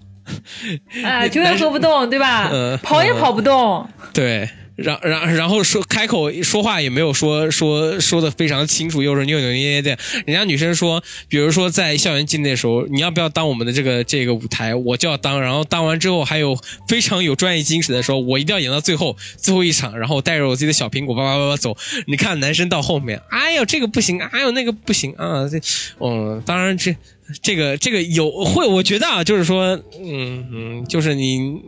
[1.04, 2.50] 啊， 酒也喝不动，对吧？
[2.52, 4.50] 嗯，跑也跑不动，对。
[4.82, 9.98] 然然然后说开口说话也没有说说说的非常清楚，又是扭扭捏捏的。
[10.26, 15.42] 人家女生说，比如说在校园境内的时候，你要不要当我们的这个这个舞台，我就要当。
[15.42, 21.76] 然后当完之后还有非常有专业精神的说，我一定要演到最后最后一场，然后带着我自己的小苹果叭叭叭叭走。
[22.08, 25.60] 你看男生到后面，哎呦这个不行，哎呦那个不行啊，这
[26.00, 26.96] 嗯，当然这
[27.42, 31.62] 这个这个有会，我觉得啊，就是说，嗯嗯，就是你。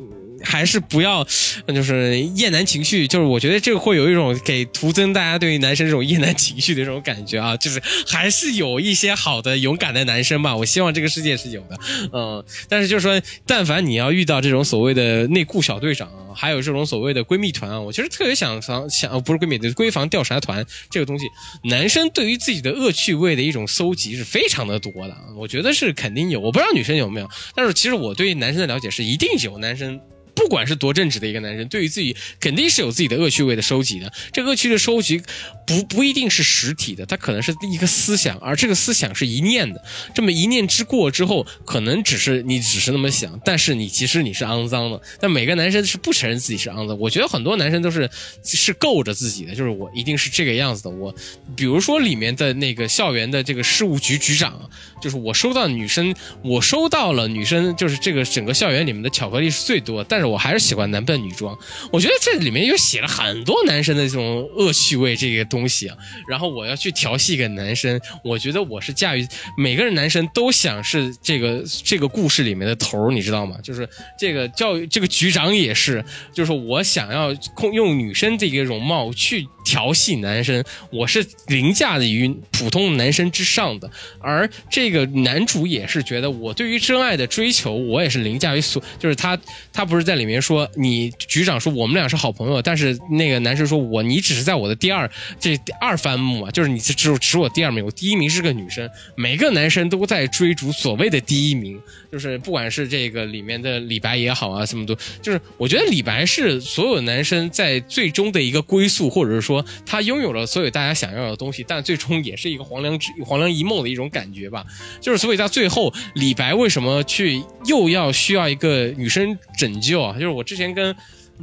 [0.43, 1.25] 还是不要，
[1.67, 11.77] 就是厌男情绪，就是我觉得这个会有一种给徒增大家对于男生这种厌男情绪的这种感觉啊，就是还是有一些好的勇敢的男生吧，我希望这个世界是有的，
[12.13, 21.25] 嗯，但是就是说，但凡你要遇到这种所谓的内裤小队长，还有这种所谓的闺蜜团啊，我其实特别想想想，不是闺蜜的闺房调查团这个东西，
[21.63, 29.99] 男生对于自己的恶趣味的一种搜集是非常的多的，我觉得是肯定有，我不知道女生有没有，但是其实我对男生的了解是一定有男生。
[30.35, 34.11] 不管是多正直的一个男生，对于自己肯定是有自己的恶趣味的收集的。
[34.31, 35.21] 这恶趣的收集
[35.67, 39.83] 不不一定是实体的，它可能是一个思想，而这个思想是一念的。
[40.15, 44.99] 这么一念之过之后，可能只是你只是那么想，但是你其实你是肮脏的。
[45.19, 46.97] 但每个男生是不承认自己是肮脏。
[46.97, 48.09] 我觉得很多男生都是
[48.43, 50.89] 是够着自己的，就是我一定是这个样子的。
[50.89, 51.13] 我
[51.55, 54.69] 比如说里面的那个校园的这个事务局局长，
[54.99, 60.22] 就是我收到女生，我收到了女生，就是这个整个校园里面的巧克力是最多，但。
[60.27, 61.57] 我还是喜欢男扮女装，
[61.91, 65.97] 我觉得这里面又写了很多男生的这种恶趣味这个东西啊。
[66.27, 69.27] 然后我要去调戏一个男生，我觉得我是驾驭
[69.57, 73.57] 每个人男生都想是这个这个故事里面的头你知道吗？
[73.61, 73.87] 就是
[74.17, 83.91] 这个教育这个局长也是，就是我想要控用女生这个容貌去调戏男生，我是凌驾于普通男生之上的。
[84.19, 89.37] 而这个男主也是觉得我对于真爱的追求，我也是凌驾于所，就是他
[89.73, 90.12] 他不是在。
[90.13, 95.09] 在里面说，你局长说我们俩是好朋友，但是那个男生说我你只是在我的第二
[95.39, 98.87] 这二番目啊，就是你只有只我第二名，我第一名是个女生。
[99.15, 101.79] 每个男生都在追逐所谓的第一名，
[102.11, 114.63] 就是不管是这个里面的李白也好啊，什么都就是我觉得李白是所有男生在最终的一个归宿，或者是说他拥有了所有大家想要的东西，但最终也是一个黄粱之黄粱一梦的一种感觉吧。
[115.01, 120.02] 就是所以到最后，李白为什么去又要需要一个女生拯救？
[120.11, 120.93] 就是我之前跟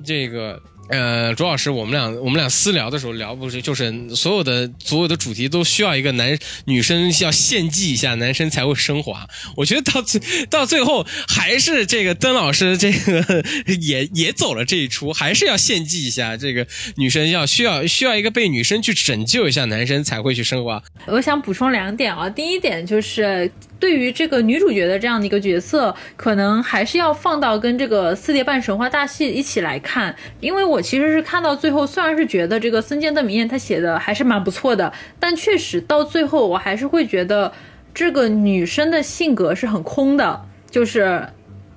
[0.04, 9.26] 这个呃卓老师，我们俩我们俩私聊的时候聊，不是就是所有的所有的主题都需要一个男女生要献祭一下，男生才会升华。
[9.56, 13.44] 我觉得到最到最后还是这个曾老师这个
[13.80, 16.66] 也也走了这一出，还是要献祭一下这个
[16.96, 20.82] 女生要需要需要一个被女生去拯救一下，男生才会去升华。
[21.06, 23.50] 我想补充两点啊，第一点就是。
[23.80, 37.50] 对于这个女主角的这样的一个角色，可能还是要放到跟这个四叠半神话大戏一起来看，因为我其实是看到最后，虽然是觉得这个森见的明彦他写的还是蛮不错的，但确实到最后我还是会觉得
[37.92, 41.26] 这个女生的性格是很空的，就是。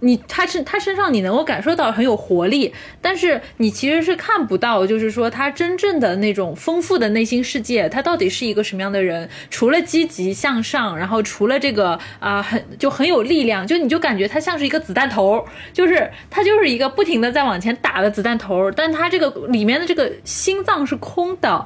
[0.03, 9.29] 你他是他身上你能够感受到很有活力，但是你其实是看不到，就是说他真正的那种丰富的内心世界，他到底是一个什么样的人？
[9.49, 21.65] 除了积极向上，然后除了这个啊很就很有力量，就你就感觉他像是一个子弹头，就是他就是一个不停的在往前打的子弹头，但他这个里面的这个心脏是空的。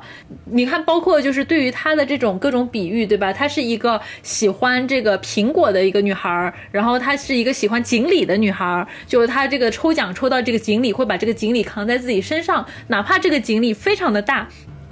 [0.51, 3.34] 你看，包括就是对于他的这种各种比喻，对吧？
[3.34, 8.27] 他是一个喜欢这个苹果的一个女孩，然后他是一个喜欢锦鲤。
[8.28, 14.48] 的女孩，就是她这个抽奖抽到这个锦鲤，会把这个锦鲤扛在自己身上，哪怕这个锦鲤非常的大。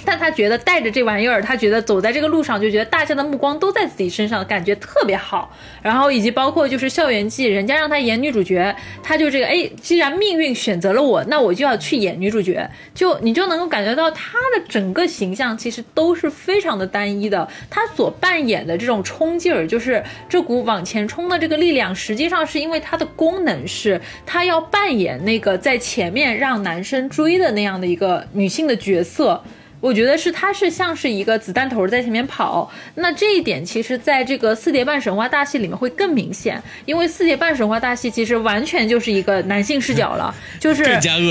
[0.05, 5.51] 但他觉得带着这玩意儿，他觉得走在这个路上就觉得大家的目光都在自己身上，感觉特别好。
[5.81, 12.69] 然后以及包括就是校园季，人家让他演女主角，他就这个哎，既然命运选择了我，那我就要去演女主角。
[12.93, 17.47] 就你就能够感觉到他的整个形象其实都是非常的单一的。
[17.69, 29.43] 他所扮演的这种冲劲儿，就是这股往前冲的这个力量，实际上是因为他的功能是他要扮演那个在前面让男生追的那样的一个女性的角色。
[29.79, 40.83] 我觉得是，它是像是一个子弹头在前面跑，那这一点其实在这个四叠半神话大戏里面会更明显，因为四叠半神话大戏其实完全就是一个男性视角了， 就是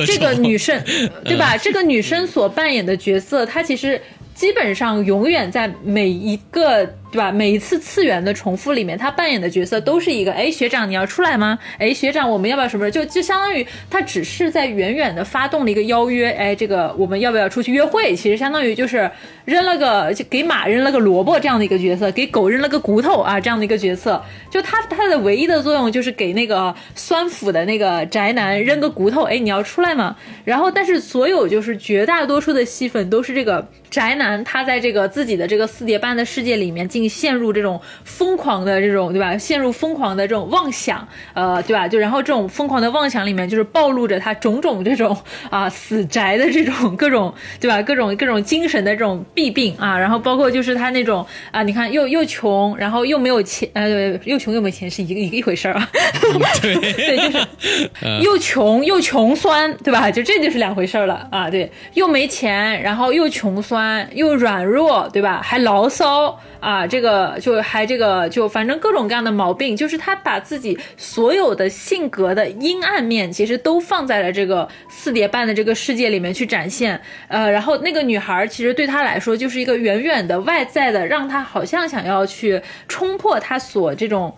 [0.06, 0.80] 这个女生，
[1.24, 1.56] 对吧？
[1.56, 4.00] 这个女生所扮演的角色，她其实
[4.34, 6.88] 基本上永远在每一个。
[7.14, 7.30] 对吧？
[7.30, 11.56] 每一次次元的重复里面，他扮演的角色都是一个，哎，学长你要出来吗？
[11.78, 12.90] 哎，学长我们要不要什么？
[12.90, 18.16] 就就相当于他只是在远远的发动了一个邀约，哎，这个我们要不要出去约会？
[18.16, 19.08] 其实相当于就是
[19.44, 24.20] 扔了个就给马扔了个萝卜这样的一个角色，给狗扔了个骨头啊这样的一个角色。
[24.50, 30.16] 就他他的唯一的作用就是给那个酸腐的那个宅男扔个骨头，哎，你要出来吗？
[30.44, 39.36] 然后但是所有就是绝大多数的戏份都是这个宅男他在这个自己的这个四叠半的世界里面进陷入这种疯狂的这种对吧？
[39.36, 41.86] 陷入疯狂的这种妄想，呃，对吧？
[41.88, 45.16] 就然后这种疯狂的妄想里面就是暴露着他种种这种
[45.50, 47.82] 啊死宅的这种各种对吧？
[47.82, 55.88] 各种各种精神的这种弊病啊，然后包括就是他那种啊，你看又又穷，然后又没有钱，呃，又穷又没钱是一个一个一回事儿啊。
[56.62, 57.46] 对，就是
[58.22, 60.10] 又穷又穷酸，对吧？
[60.10, 61.50] 就这就是两回事儿了啊。
[61.50, 65.40] 对，又没钱，然后又穷酸，又软弱，对吧？
[65.42, 77.00] 还牢骚啊，这个就还这个就反正各种各样的毛病，就是他把自己所有的性格的阴暗面，其实都放在了这个四叠半的这个世界里面去展现。
[77.26, 84.32] 呃，然后那个女孩其实对他来说就是一个远远的外在的，让他好像想要去冲破他所这种。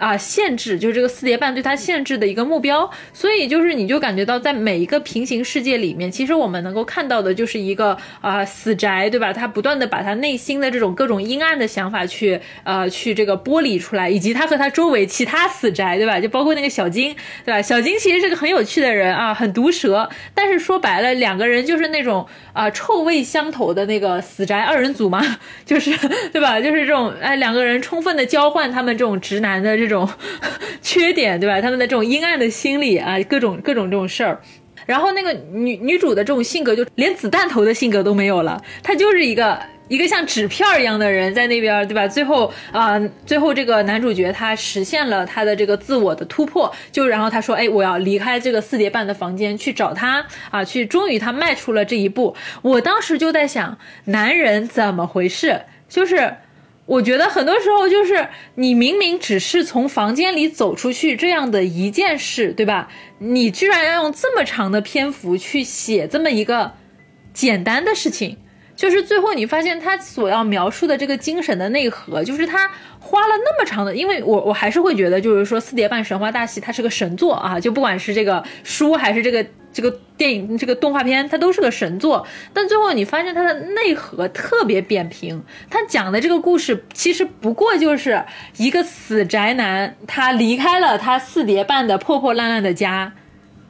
[0.00, 9.30] 啊，限制就是这个四叠半对他限制的一个目标，所以就是你就感觉到在每一个平行世界里面，其实我们能够看到的就是一个啊死宅，对吧？
[9.30, 16.18] 他不断的把他内心的这种各种阴暗的想法去呃去这个剥离出来，以及他和他周围其他死宅，对吧？
[16.18, 17.14] 就包括那个小金，
[17.44, 17.60] 对吧？
[17.60, 25.20] 小金其实是个很有趣的人啊，很毒舌，但是说白了，两个人就是那种啊臭味相投的那个死宅二人组嘛，
[25.66, 25.94] 就是
[26.32, 26.58] 对吧？
[26.58, 29.89] 就是这种哎两个人充分的交换他们这种直男的这。
[29.90, 30.08] 这种
[30.80, 31.60] 缺点，对吧？
[31.60, 34.40] 他们的这种阴暗的心理啊，各种各种这种事儿。
[34.86, 38.62] 然后那个女女主的这种性格，就连子弹头的性格都没有了。
[38.82, 39.58] 她就是一个
[39.88, 42.08] 一个像纸片一样的人，在那边，对吧？
[42.08, 52.34] 最后啊，最后这个男主角他实现了他的这个自我的突破，就然后他说：“哎，我要离开这个四叠半的房间去找他啊！”去，终于他迈出了这一步。
[52.62, 53.76] 我当时就在想，
[54.06, 55.62] 男人怎么回事？
[55.88, 56.34] 就是。
[56.90, 58.26] 我觉得很多时候就是
[58.56, 62.88] 你明明只是从房间里走出去这样的一件事，对吧？
[63.18, 66.72] 你居然要用这么长的篇幅去写这么一个
[67.32, 68.38] 简单的事情，
[68.74, 72.68] 就是最后你发现他所要描述的这个精神的内核，就是他
[73.10, 79.44] 花了那么长的，因为我我还是会觉得，就是说《四叠半神话大戏》它是个神作啊，就不管是这个书还是这个。
[79.72, 85.40] 这个电影、这个动画片，它都是个神作，但最后你发现它的内核特别扁平。
[85.70, 88.20] 它讲的这个故事，其实不过就是
[88.56, 93.12] 一个死宅男，他离开了他四叠半的破破烂烂的家，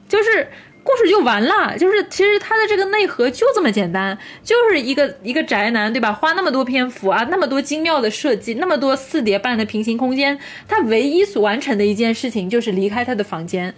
[0.09, 0.49] 就是
[0.83, 1.77] 故事就完了。
[1.79, 6.13] 就是其实它的这个内核就这么简单，就是一个一个宅男，对吧？
[6.13, 13.75] 花那么多篇幅啊，那么多精妙的设计，那么多四叠半的平行空间，他唯一所完成的一件事情就是离开他的房间。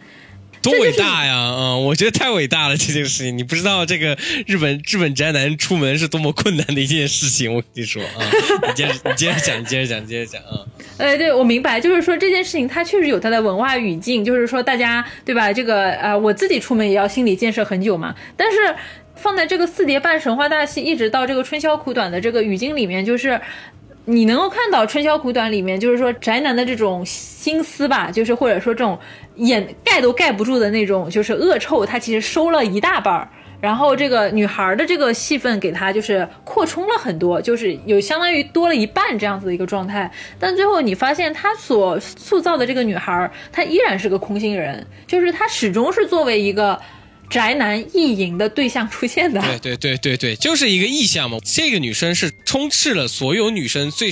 [0.62, 1.34] 多伟大呀！
[1.34, 3.36] 嗯，我觉得太伟大了这件事情。
[3.36, 4.16] 你不知道这个
[4.46, 7.52] 日本日本宅男出门是多么困难的一件事情。
[7.52, 8.22] 我跟你说啊，
[8.68, 10.64] 你接着你接着讲，你接着讲，接着讲啊。
[10.98, 15.52] 呃，对，我明白，就是说这件事情它确实有它的文化语境，就是说大家对吧？
[15.52, 18.14] 这个呃，我自己出门也要心理建设很久嘛。
[18.36, 18.58] 但是
[19.16, 23.40] 放在这个四叠半神话大戏，一直到这个春宵苦短的这个语境里面，就是。
[24.04, 28.98] 你能够看到《春宵苦短》里面，就是说宅男的这种心思吧，就是或者说这种
[29.36, 33.28] 掩盖都盖不住的那种，就是恶臭，他其实收了一大半儿。
[33.60, 40.10] 然后这个女孩的这个戏份给他就是扩充了很多，就是有相当于多了一半这样子的一个状态。
[40.36, 46.80] 但最后你发现他所塑造的这个女孩，她依然是个空心人，就是她始终是作为一个。
[47.32, 51.38] 宅男意淫的对象出现的，对对对对对，就是一个意象嘛。
[51.42, 54.10] 这个女生是充斥了所有女生最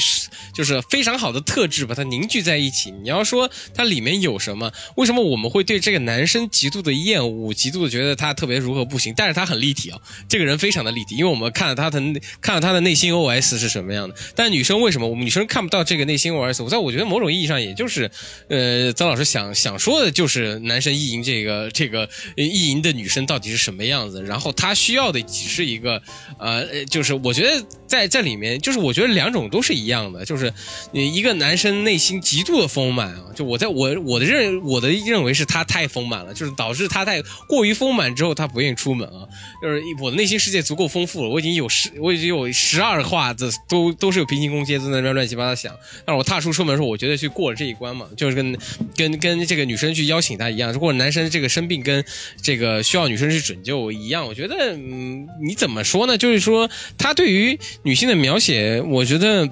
[0.55, 2.91] 就是非常好的特质，把它凝聚在一起。
[2.91, 4.73] 你要说它里面有什么？
[4.97, 9.13] 为什么我们会对这个男生极度的厌恶，极度的觉得他特别如何不行？
[9.15, 12.01] 但是他很立体啊，这个人非常的立体，因为我们看了他的
[12.41, 14.15] 看了他的内心 OS 是什么样的。
[14.35, 16.65] 但女生为什么我们女生看不到这个内心 OS？
[16.65, 18.11] 我在我觉得某种意义上，也就是
[18.49, 23.10] 呃，曾老师想想说的就是男生意淫这个这个意淫的女。
[23.11, 24.23] 生到底是什么样子？
[24.23, 26.01] 然后他需要的只是一个，
[26.39, 30.55] 呃，就是我觉得在在里面，就是我觉得两种都是一样的，就是
[30.93, 39.29] 你一个男生内心极度的丰满啊，就我在我我的认我的认为是他太丰满了，就是导致他太过于丰满之后，他不愿意出门啊，
[39.61, 45.75] 就是我的内心世界足够丰富了，我已经有十我已经有十二画的都都是有平行空间在那边乱七八糟想，
[46.07, 48.57] 但是我踏出出门的时候，我觉得去过了这一关嘛，就是跟
[48.97, 52.05] 跟跟这个女生去邀请他一样，如果男生这个生病跟
[52.41, 53.11] 这个需要。
[53.11, 56.17] 女生去拯救一样，我觉得，嗯，你怎么说呢？
[56.17, 59.49] 就是说，他对于女性的描写，我觉得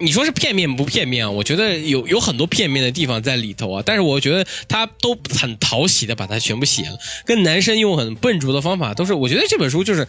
[0.00, 1.30] 你说是片面不片面啊？
[1.30, 10.06] 我觉得有有很多片面的地方在里头啊，但是我觉得他都很讨喜的把它全部写了，跟男生用很笨拙的方法都是，我觉得这本书就是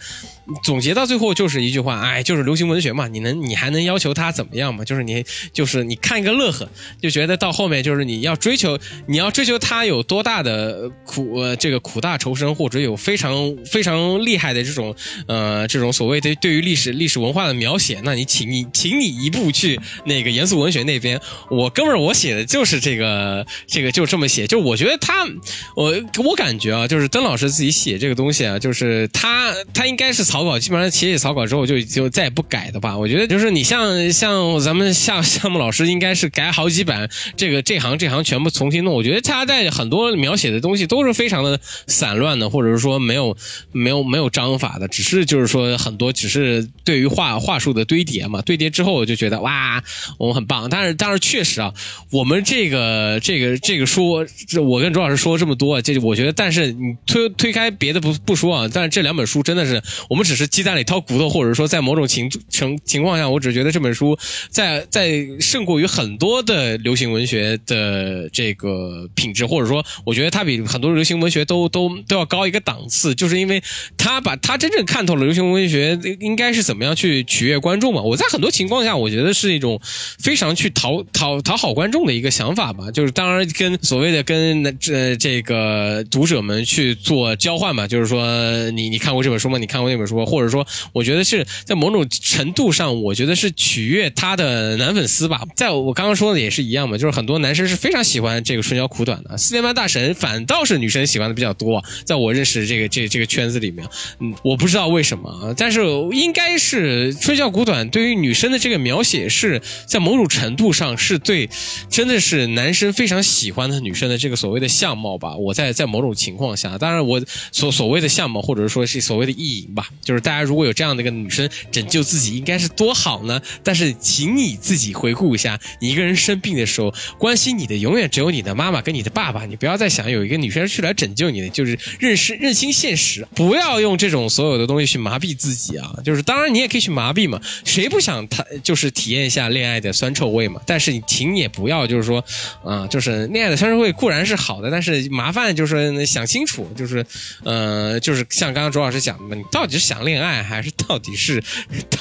[0.64, 4.84] 总结到最后就是一句话，哎，就是流行文学嘛，你能你还能要求他怎么样嘛？
[4.84, 6.68] 就是你就是你看一个乐呵，
[7.00, 8.76] 就觉得到后面就是你要追求
[9.06, 14.96] 你要追求他有多大的苦呃这个苦大仇深，或者有非常非常厉害的这种
[15.28, 19.75] 呃这种所谓的对于历史历史文化的描写，那你请你请你一步去。
[20.04, 21.20] 那个严肃文学那边，
[21.50, 24.46] 我哥们儿我写的就是这个，这个就这么写。
[24.46, 25.26] 就我觉得他，
[25.74, 25.94] 我
[26.24, 32.96] 我感觉啊，就是曾老师自己写这个东西啊，就是他他应该是草稿，基本上写写草稿之后就就再也不改的吧。
[32.96, 38.94] 我觉得就是你像像咱们项项目老师，应该是改好几版，这个这行这行全部重新弄。
[38.94, 43.36] 我觉得他在很多描写的东西都是非常的散乱的，或者是说没有
[43.72, 49.65] 没有没有章法的，只是就是说很多只是对于话话术的堆叠嘛，堆叠之后我就觉得哇。
[49.66, 49.84] 啊
[50.18, 51.74] 我们很棒，但是但是确实啊，
[52.10, 64.18] 我们这个这个这个书，这我跟周老师说这么多，这我觉得，但是你推推开别的不不说啊，但是这两本书真的是，我们只是鸡蛋里挑骨头，或者说在某种情情情况下，我只觉得这本书
[64.50, 73.62] 在在胜过于很多的流行文学的这个品质，或者说我觉得它比很多流行文学都都都要高一个档次，就是因为
[73.96, 78.02] 他把他真正看透了流行文学应该是怎么样去取悦观众嘛。
[78.02, 79.80] 我在很多情况下，我觉得是一种。
[80.22, 89.58] 非常去讨讨讨好观众的一个想法吧，就是当然跟所谓的跟这这个读者们去做交换嘛，就是说你你看过这本书吗？
[89.58, 90.24] 你看过那本书？
[90.26, 95.42] 或者说，我觉得是在某种程度上，我觉得是取悦他的男粉丝吧。
[95.54, 101.84] 在我刚刚说的也是一样嘛，就是很多男生是非常喜欢这个春娇苦短的，四点半大神反倒是女生喜欢的比较多。
[102.04, 103.86] 在我认识这个这这个圈子里面，
[104.20, 105.80] 嗯，我不知道为什么，但是
[106.12, 109.45] 应该是春娇苦短对于女生的这个描写是。
[109.46, 111.48] 是在某种程度上是对，
[111.90, 115.36] 真的是男生非常喜欢的女生的这个所谓的相貌吧。
[115.36, 123.40] 我在在某种情况下，当然我所所谓的相貌或者说是所谓的意淫吧，就是大家如果有这样的一个女生拯救自己，应该是多好呢。
[123.62, 129.46] 但是请你自己回顾一下，你一个人生病的时候，关心你的永远只有你的妈妈跟你的爸爸。
[129.46, 135.94] 你不要再想有一个女生去来拯救你的，就是认识认清现实，不要用这种所有的东西去麻痹自己啊。
[136.04, 140.60] 就是当然你也可以去麻痹嘛，谁不想他就是体验一下下恋爱的酸臭味嘛？
[140.66, 142.24] 但是你请也不要就是说，
[142.64, 147.04] 啊，就是恋爱的酸臭味固然是好的，但是麻烦就是想清楚，就是，
[147.44, 151.42] 呃，就是像刚刚周老师讲的，你到底是想恋爱，还是到底是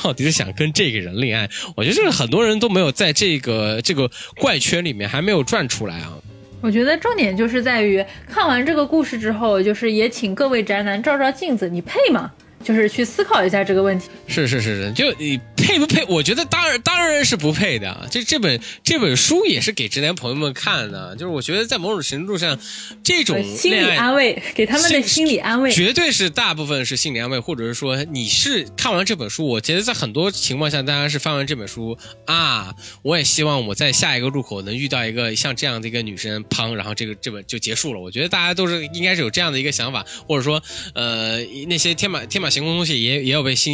[0.02, 1.50] 到底是想跟这个人恋爱？
[1.76, 6.14] 我觉得这个很多人都没有在这个这个怪圈里面还没有转出来啊。
[6.62, 12.32] 我觉得重点就是在于看完这个故事之后，就是也请各位宅男照照镜子，你配吗？
[12.66, 14.10] 就是去思考一下这个问题。
[14.28, 16.04] 是是是是，就你配不配？
[16.06, 18.08] 我觉得当然当然是不配的。
[18.10, 21.16] 这这本这本书也是给直男朋友们看的。
[21.16, 22.60] 就是我觉得在某种程度上，
[23.04, 32.74] 这种心理安慰，给他们的心理安慰，绝对是大部分是心理安慰，或者是说你是看完这本书，我觉得在很多情况下，当然是翻完这本书啊，
[33.04, 38.00] 我也希望我在下一个路口能遇到一个像这样的一个女生，砰，然后这个这本就结束了。
[38.00, 40.64] 我觉得大家都是应该是有这样的一个想法，或者说
[40.96, 42.50] 呃那些天马天马。
[42.56, 43.74] 行空东西也也有被吸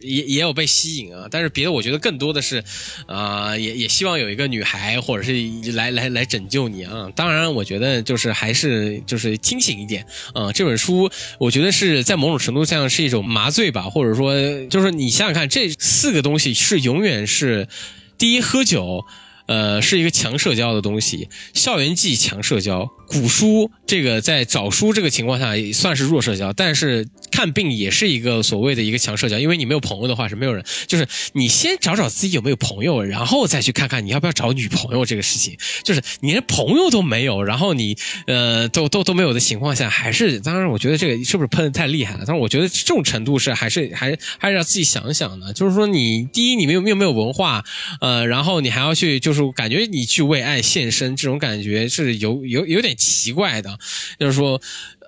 [0.00, 2.64] 也也有被吸引啊，但是别的我觉得更多的是，
[3.06, 5.32] 啊，也也希望有一个女孩或者是
[5.72, 7.10] 来来来拯救你啊。
[7.14, 10.50] 当然，我觉得就是还是就是清醒一点啊。
[10.50, 14.34] 这本书我觉得是在某种程度上是一种麻醉吧，或者说
[14.68, 17.68] 就是你想想看，这四个东西是永远是
[18.16, 19.04] 第一喝酒。
[19.46, 37.96] 呃，是一个强社交的东西，校园季强社交，古书这个在找书这个情况下也算是弱社交，但是看病也是一个所谓的一个强社交，因为你没有朋友的话是没有人，就是你先找找自己有没有朋友，然后再去看看你要不要找女朋友这个事情，就是你连朋友都没有，然后你
[38.26, 42.24] 呃都都都没有的情况下，还是当然我觉得这个是不是喷的太厉害了？
[42.26, 47.64] 但是我觉得这种程度是还是还还是要自己想想的，就是说你第一你没有没有没有文化，
[48.00, 49.35] 呃，然后你还要去就是。
[49.36, 53.78] 就是感觉你去为爱献身，这种感觉是有有有点奇怪的。
[54.18, 54.60] 就是说，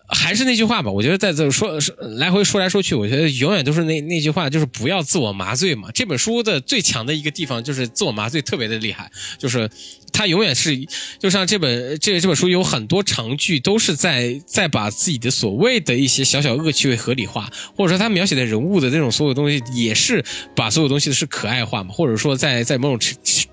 [0.07, 5.91] 还是那句话吧，我觉得在这说来回说来说去，我觉得永远都是那那句话，就是不要自我麻醉嘛。
[5.93, 9.71] 这本书的最强的一个地方就是自我麻醉特别的厉害，就是。
[10.11, 10.75] 他永远是，
[11.21, 20.25] 就像这本这这本书有很多长句都是在在把自己的所谓的一些小小恶趣味合理化，或者说他描写的人物的那种所有东西也是
[20.57, 22.99] 把所有东西是可爱化嘛，或者说在在某种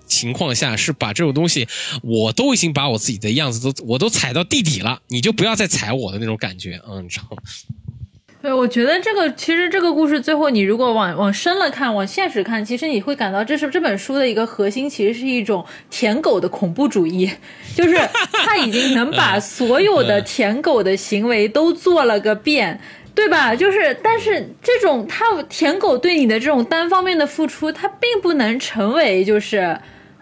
[0.06, 1.68] 情况下是把这种东西
[2.04, 7.38] 我都已经把我自己的样子都我都踩到地底了，你就不要再踩我的那种感觉，嗯，你知道吗？
[8.42, 17.28] 对，我觉得这个其实这个故事最后，你如果往往深了看，往现实看，其实你会感到这是这本书的一个核心，其实是一种舔狗的恐怖主义，
[17.76, 17.98] 就是
[18.32, 22.80] 他已经能把所有的舔狗的行为都做了个遍，
[23.16, 23.56] 对吧？
[23.56, 29.80] 就是，但是这种他舔狗对你的这种单方面的付出，他并不能成为就是。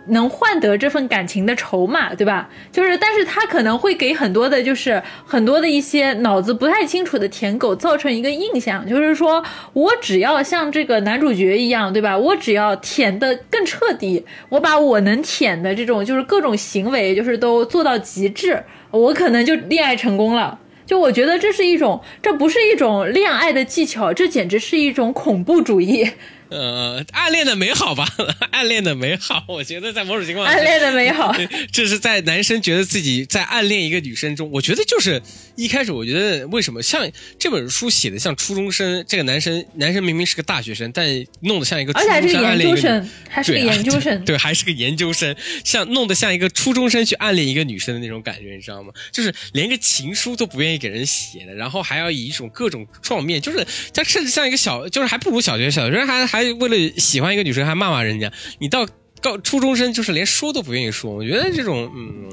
[0.08, 2.50] 能换得这份感情的筹码，对吧？
[2.72, 9.44] 就是，但是他可能会给很多的，就是很多的一些脑子不太清楚的舔狗造成一个印象，就是说
[9.74, 12.18] 我只要像这个男主角一样，对吧？
[12.18, 20.60] 我只要舔的更彻底，我把我能舔的这种就是各种行为，就是都做到极致，我可能就恋爱成功了。
[20.86, 26.12] 就我觉得这是一种，这不是一种恋爱的技巧，这简直是一种恐怖主义。
[26.54, 28.08] 呃，暗恋的美好吧，
[28.52, 31.36] 暗恋的美好，我觉得在某种情况下，暗恋的美好，
[31.74, 35.20] 这是在男生觉得自己在暗恋一个女生中，我觉得就是
[35.56, 37.10] 一开始，我觉得为什么像
[37.40, 45.36] 这本书写的像初中生，这个男生男生明明是个大学生，但弄得像一个而且还是研究生，还是个研究生，对，还是个研究生，
[45.66, 48.94] 像弄得像一个初中生去暗恋一个女生的那种感觉，你知道吗？
[49.12, 56.43] 就是连个情书都不愿意给人写的，然后还要以一种各种撞面，就是他甚至像一个小，就是还不如小学小学生还还。
[56.52, 58.86] 为了喜欢一个女生还骂骂人家，你到
[59.22, 61.16] 高初中生就是连说都不愿意说。
[61.16, 62.30] 我觉得这种，嗯，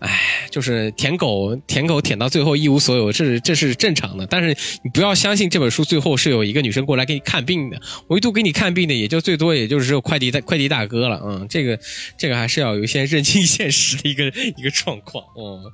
[0.00, 4.26] 哎，就是舔狗，舔狗舔到最后一无所有，这是这是正常的。
[4.26, 4.48] 但是
[4.82, 11.20] 你不要相信这本书最后是有一个女生过来给你看病的，唯独给你看病的也就最多也就是只有快递大快递大哥了。
[11.24, 11.78] 嗯，这个
[12.18, 14.24] 这个还是要有一些认清现实的一个
[14.56, 15.22] 一个状况。
[15.38, 15.70] 嗯。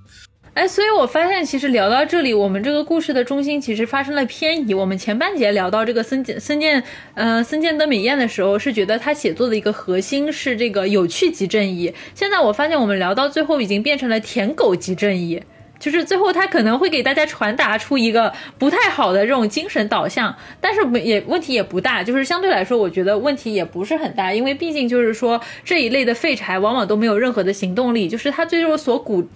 [0.54, 4.74] 哎，所以我发现，其实聊到这里，我们这个故事的中心其实发生了偏移。
[4.74, 6.84] 我们前半节聊到这个森建森建，
[7.14, 11.94] 呃，森建德美彦的时候，是觉得他写作的一个核心是这个有趣即正义。
[12.14, 15.42] 现在我发现，我们聊到最后，已经变成了舔狗即正义。
[15.82, 29.26] 就是最后他可能会给大家传达出一个不太好的这种精神导向，但是也问题也不大，就是相对来说，我觉得问题也不是很大，因为毕竟就是说这一类的废柴往往都没有任何的行动力，就是他最后所鼓，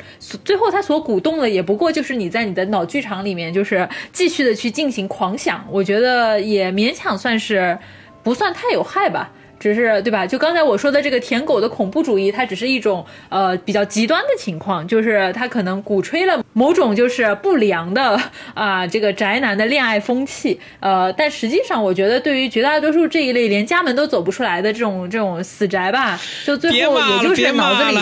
[0.45, 7.77] 最后他所鼓动的也不过就是你在你的脑剧场里面就是继续的去进行狂想，我觉得也勉强算是
[8.23, 9.33] 不算太有害吧。
[9.59, 10.27] 只是对吧？
[10.27, 18.21] 就刚才我说的这个舔狗的恐怖主义，它只是一种呃比较极端的情况，就是它可能鼓吹了某种就是不良的
[18.55, 27.97] 啊这个宅男的恋爱风气，呃，但实际上我觉得对于绝大多数这一类连家门都走不出来的这种这种死宅吧，就最后也就是脑子里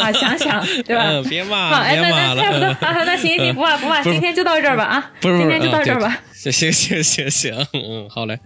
[0.00, 1.04] 啊想想对吧？
[1.28, 6.18] 别骂，好，哎，那那差不多， 啊，那行行不骂不骂，今天就到这儿吧啊，今天就到这儿吧。
[6.40, 8.38] 行行行行行，嗯，好嘞。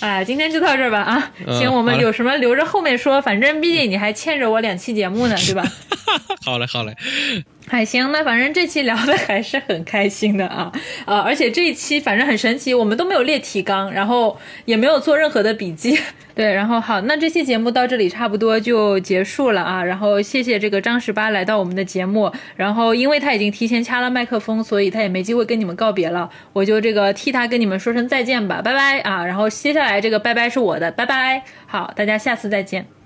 [0.00, 1.32] 哎，今天就到这儿吧啊！
[1.58, 5.62] 行，我们有什么留着后面说，反正毕竟你还欠着我两期节目呢，对吧？
[6.42, 6.96] 好嘞，好嘞。
[7.68, 10.70] 还行，那反正这期聊的 还是很开心的啊
[11.06, 11.20] 啊！
[11.20, 15.98] 而且这一期反正很神奇，我们都没有列提纲，然后也没有做任何的笔记。
[16.34, 19.82] 对，然后好，那这期节目到这里差不多就结束了啊。
[19.82, 29.24] 然后谢谢这个张十八来到我们的节目，然后因为他已经提前掐了麦克风，所以他也没机会跟你们告别了，我就这个替他跟你们说声再见吧，拜拜啊！
[29.24, 33.01] 然后接下来这个拜拜是我的，拜拜，好，大家下次再见。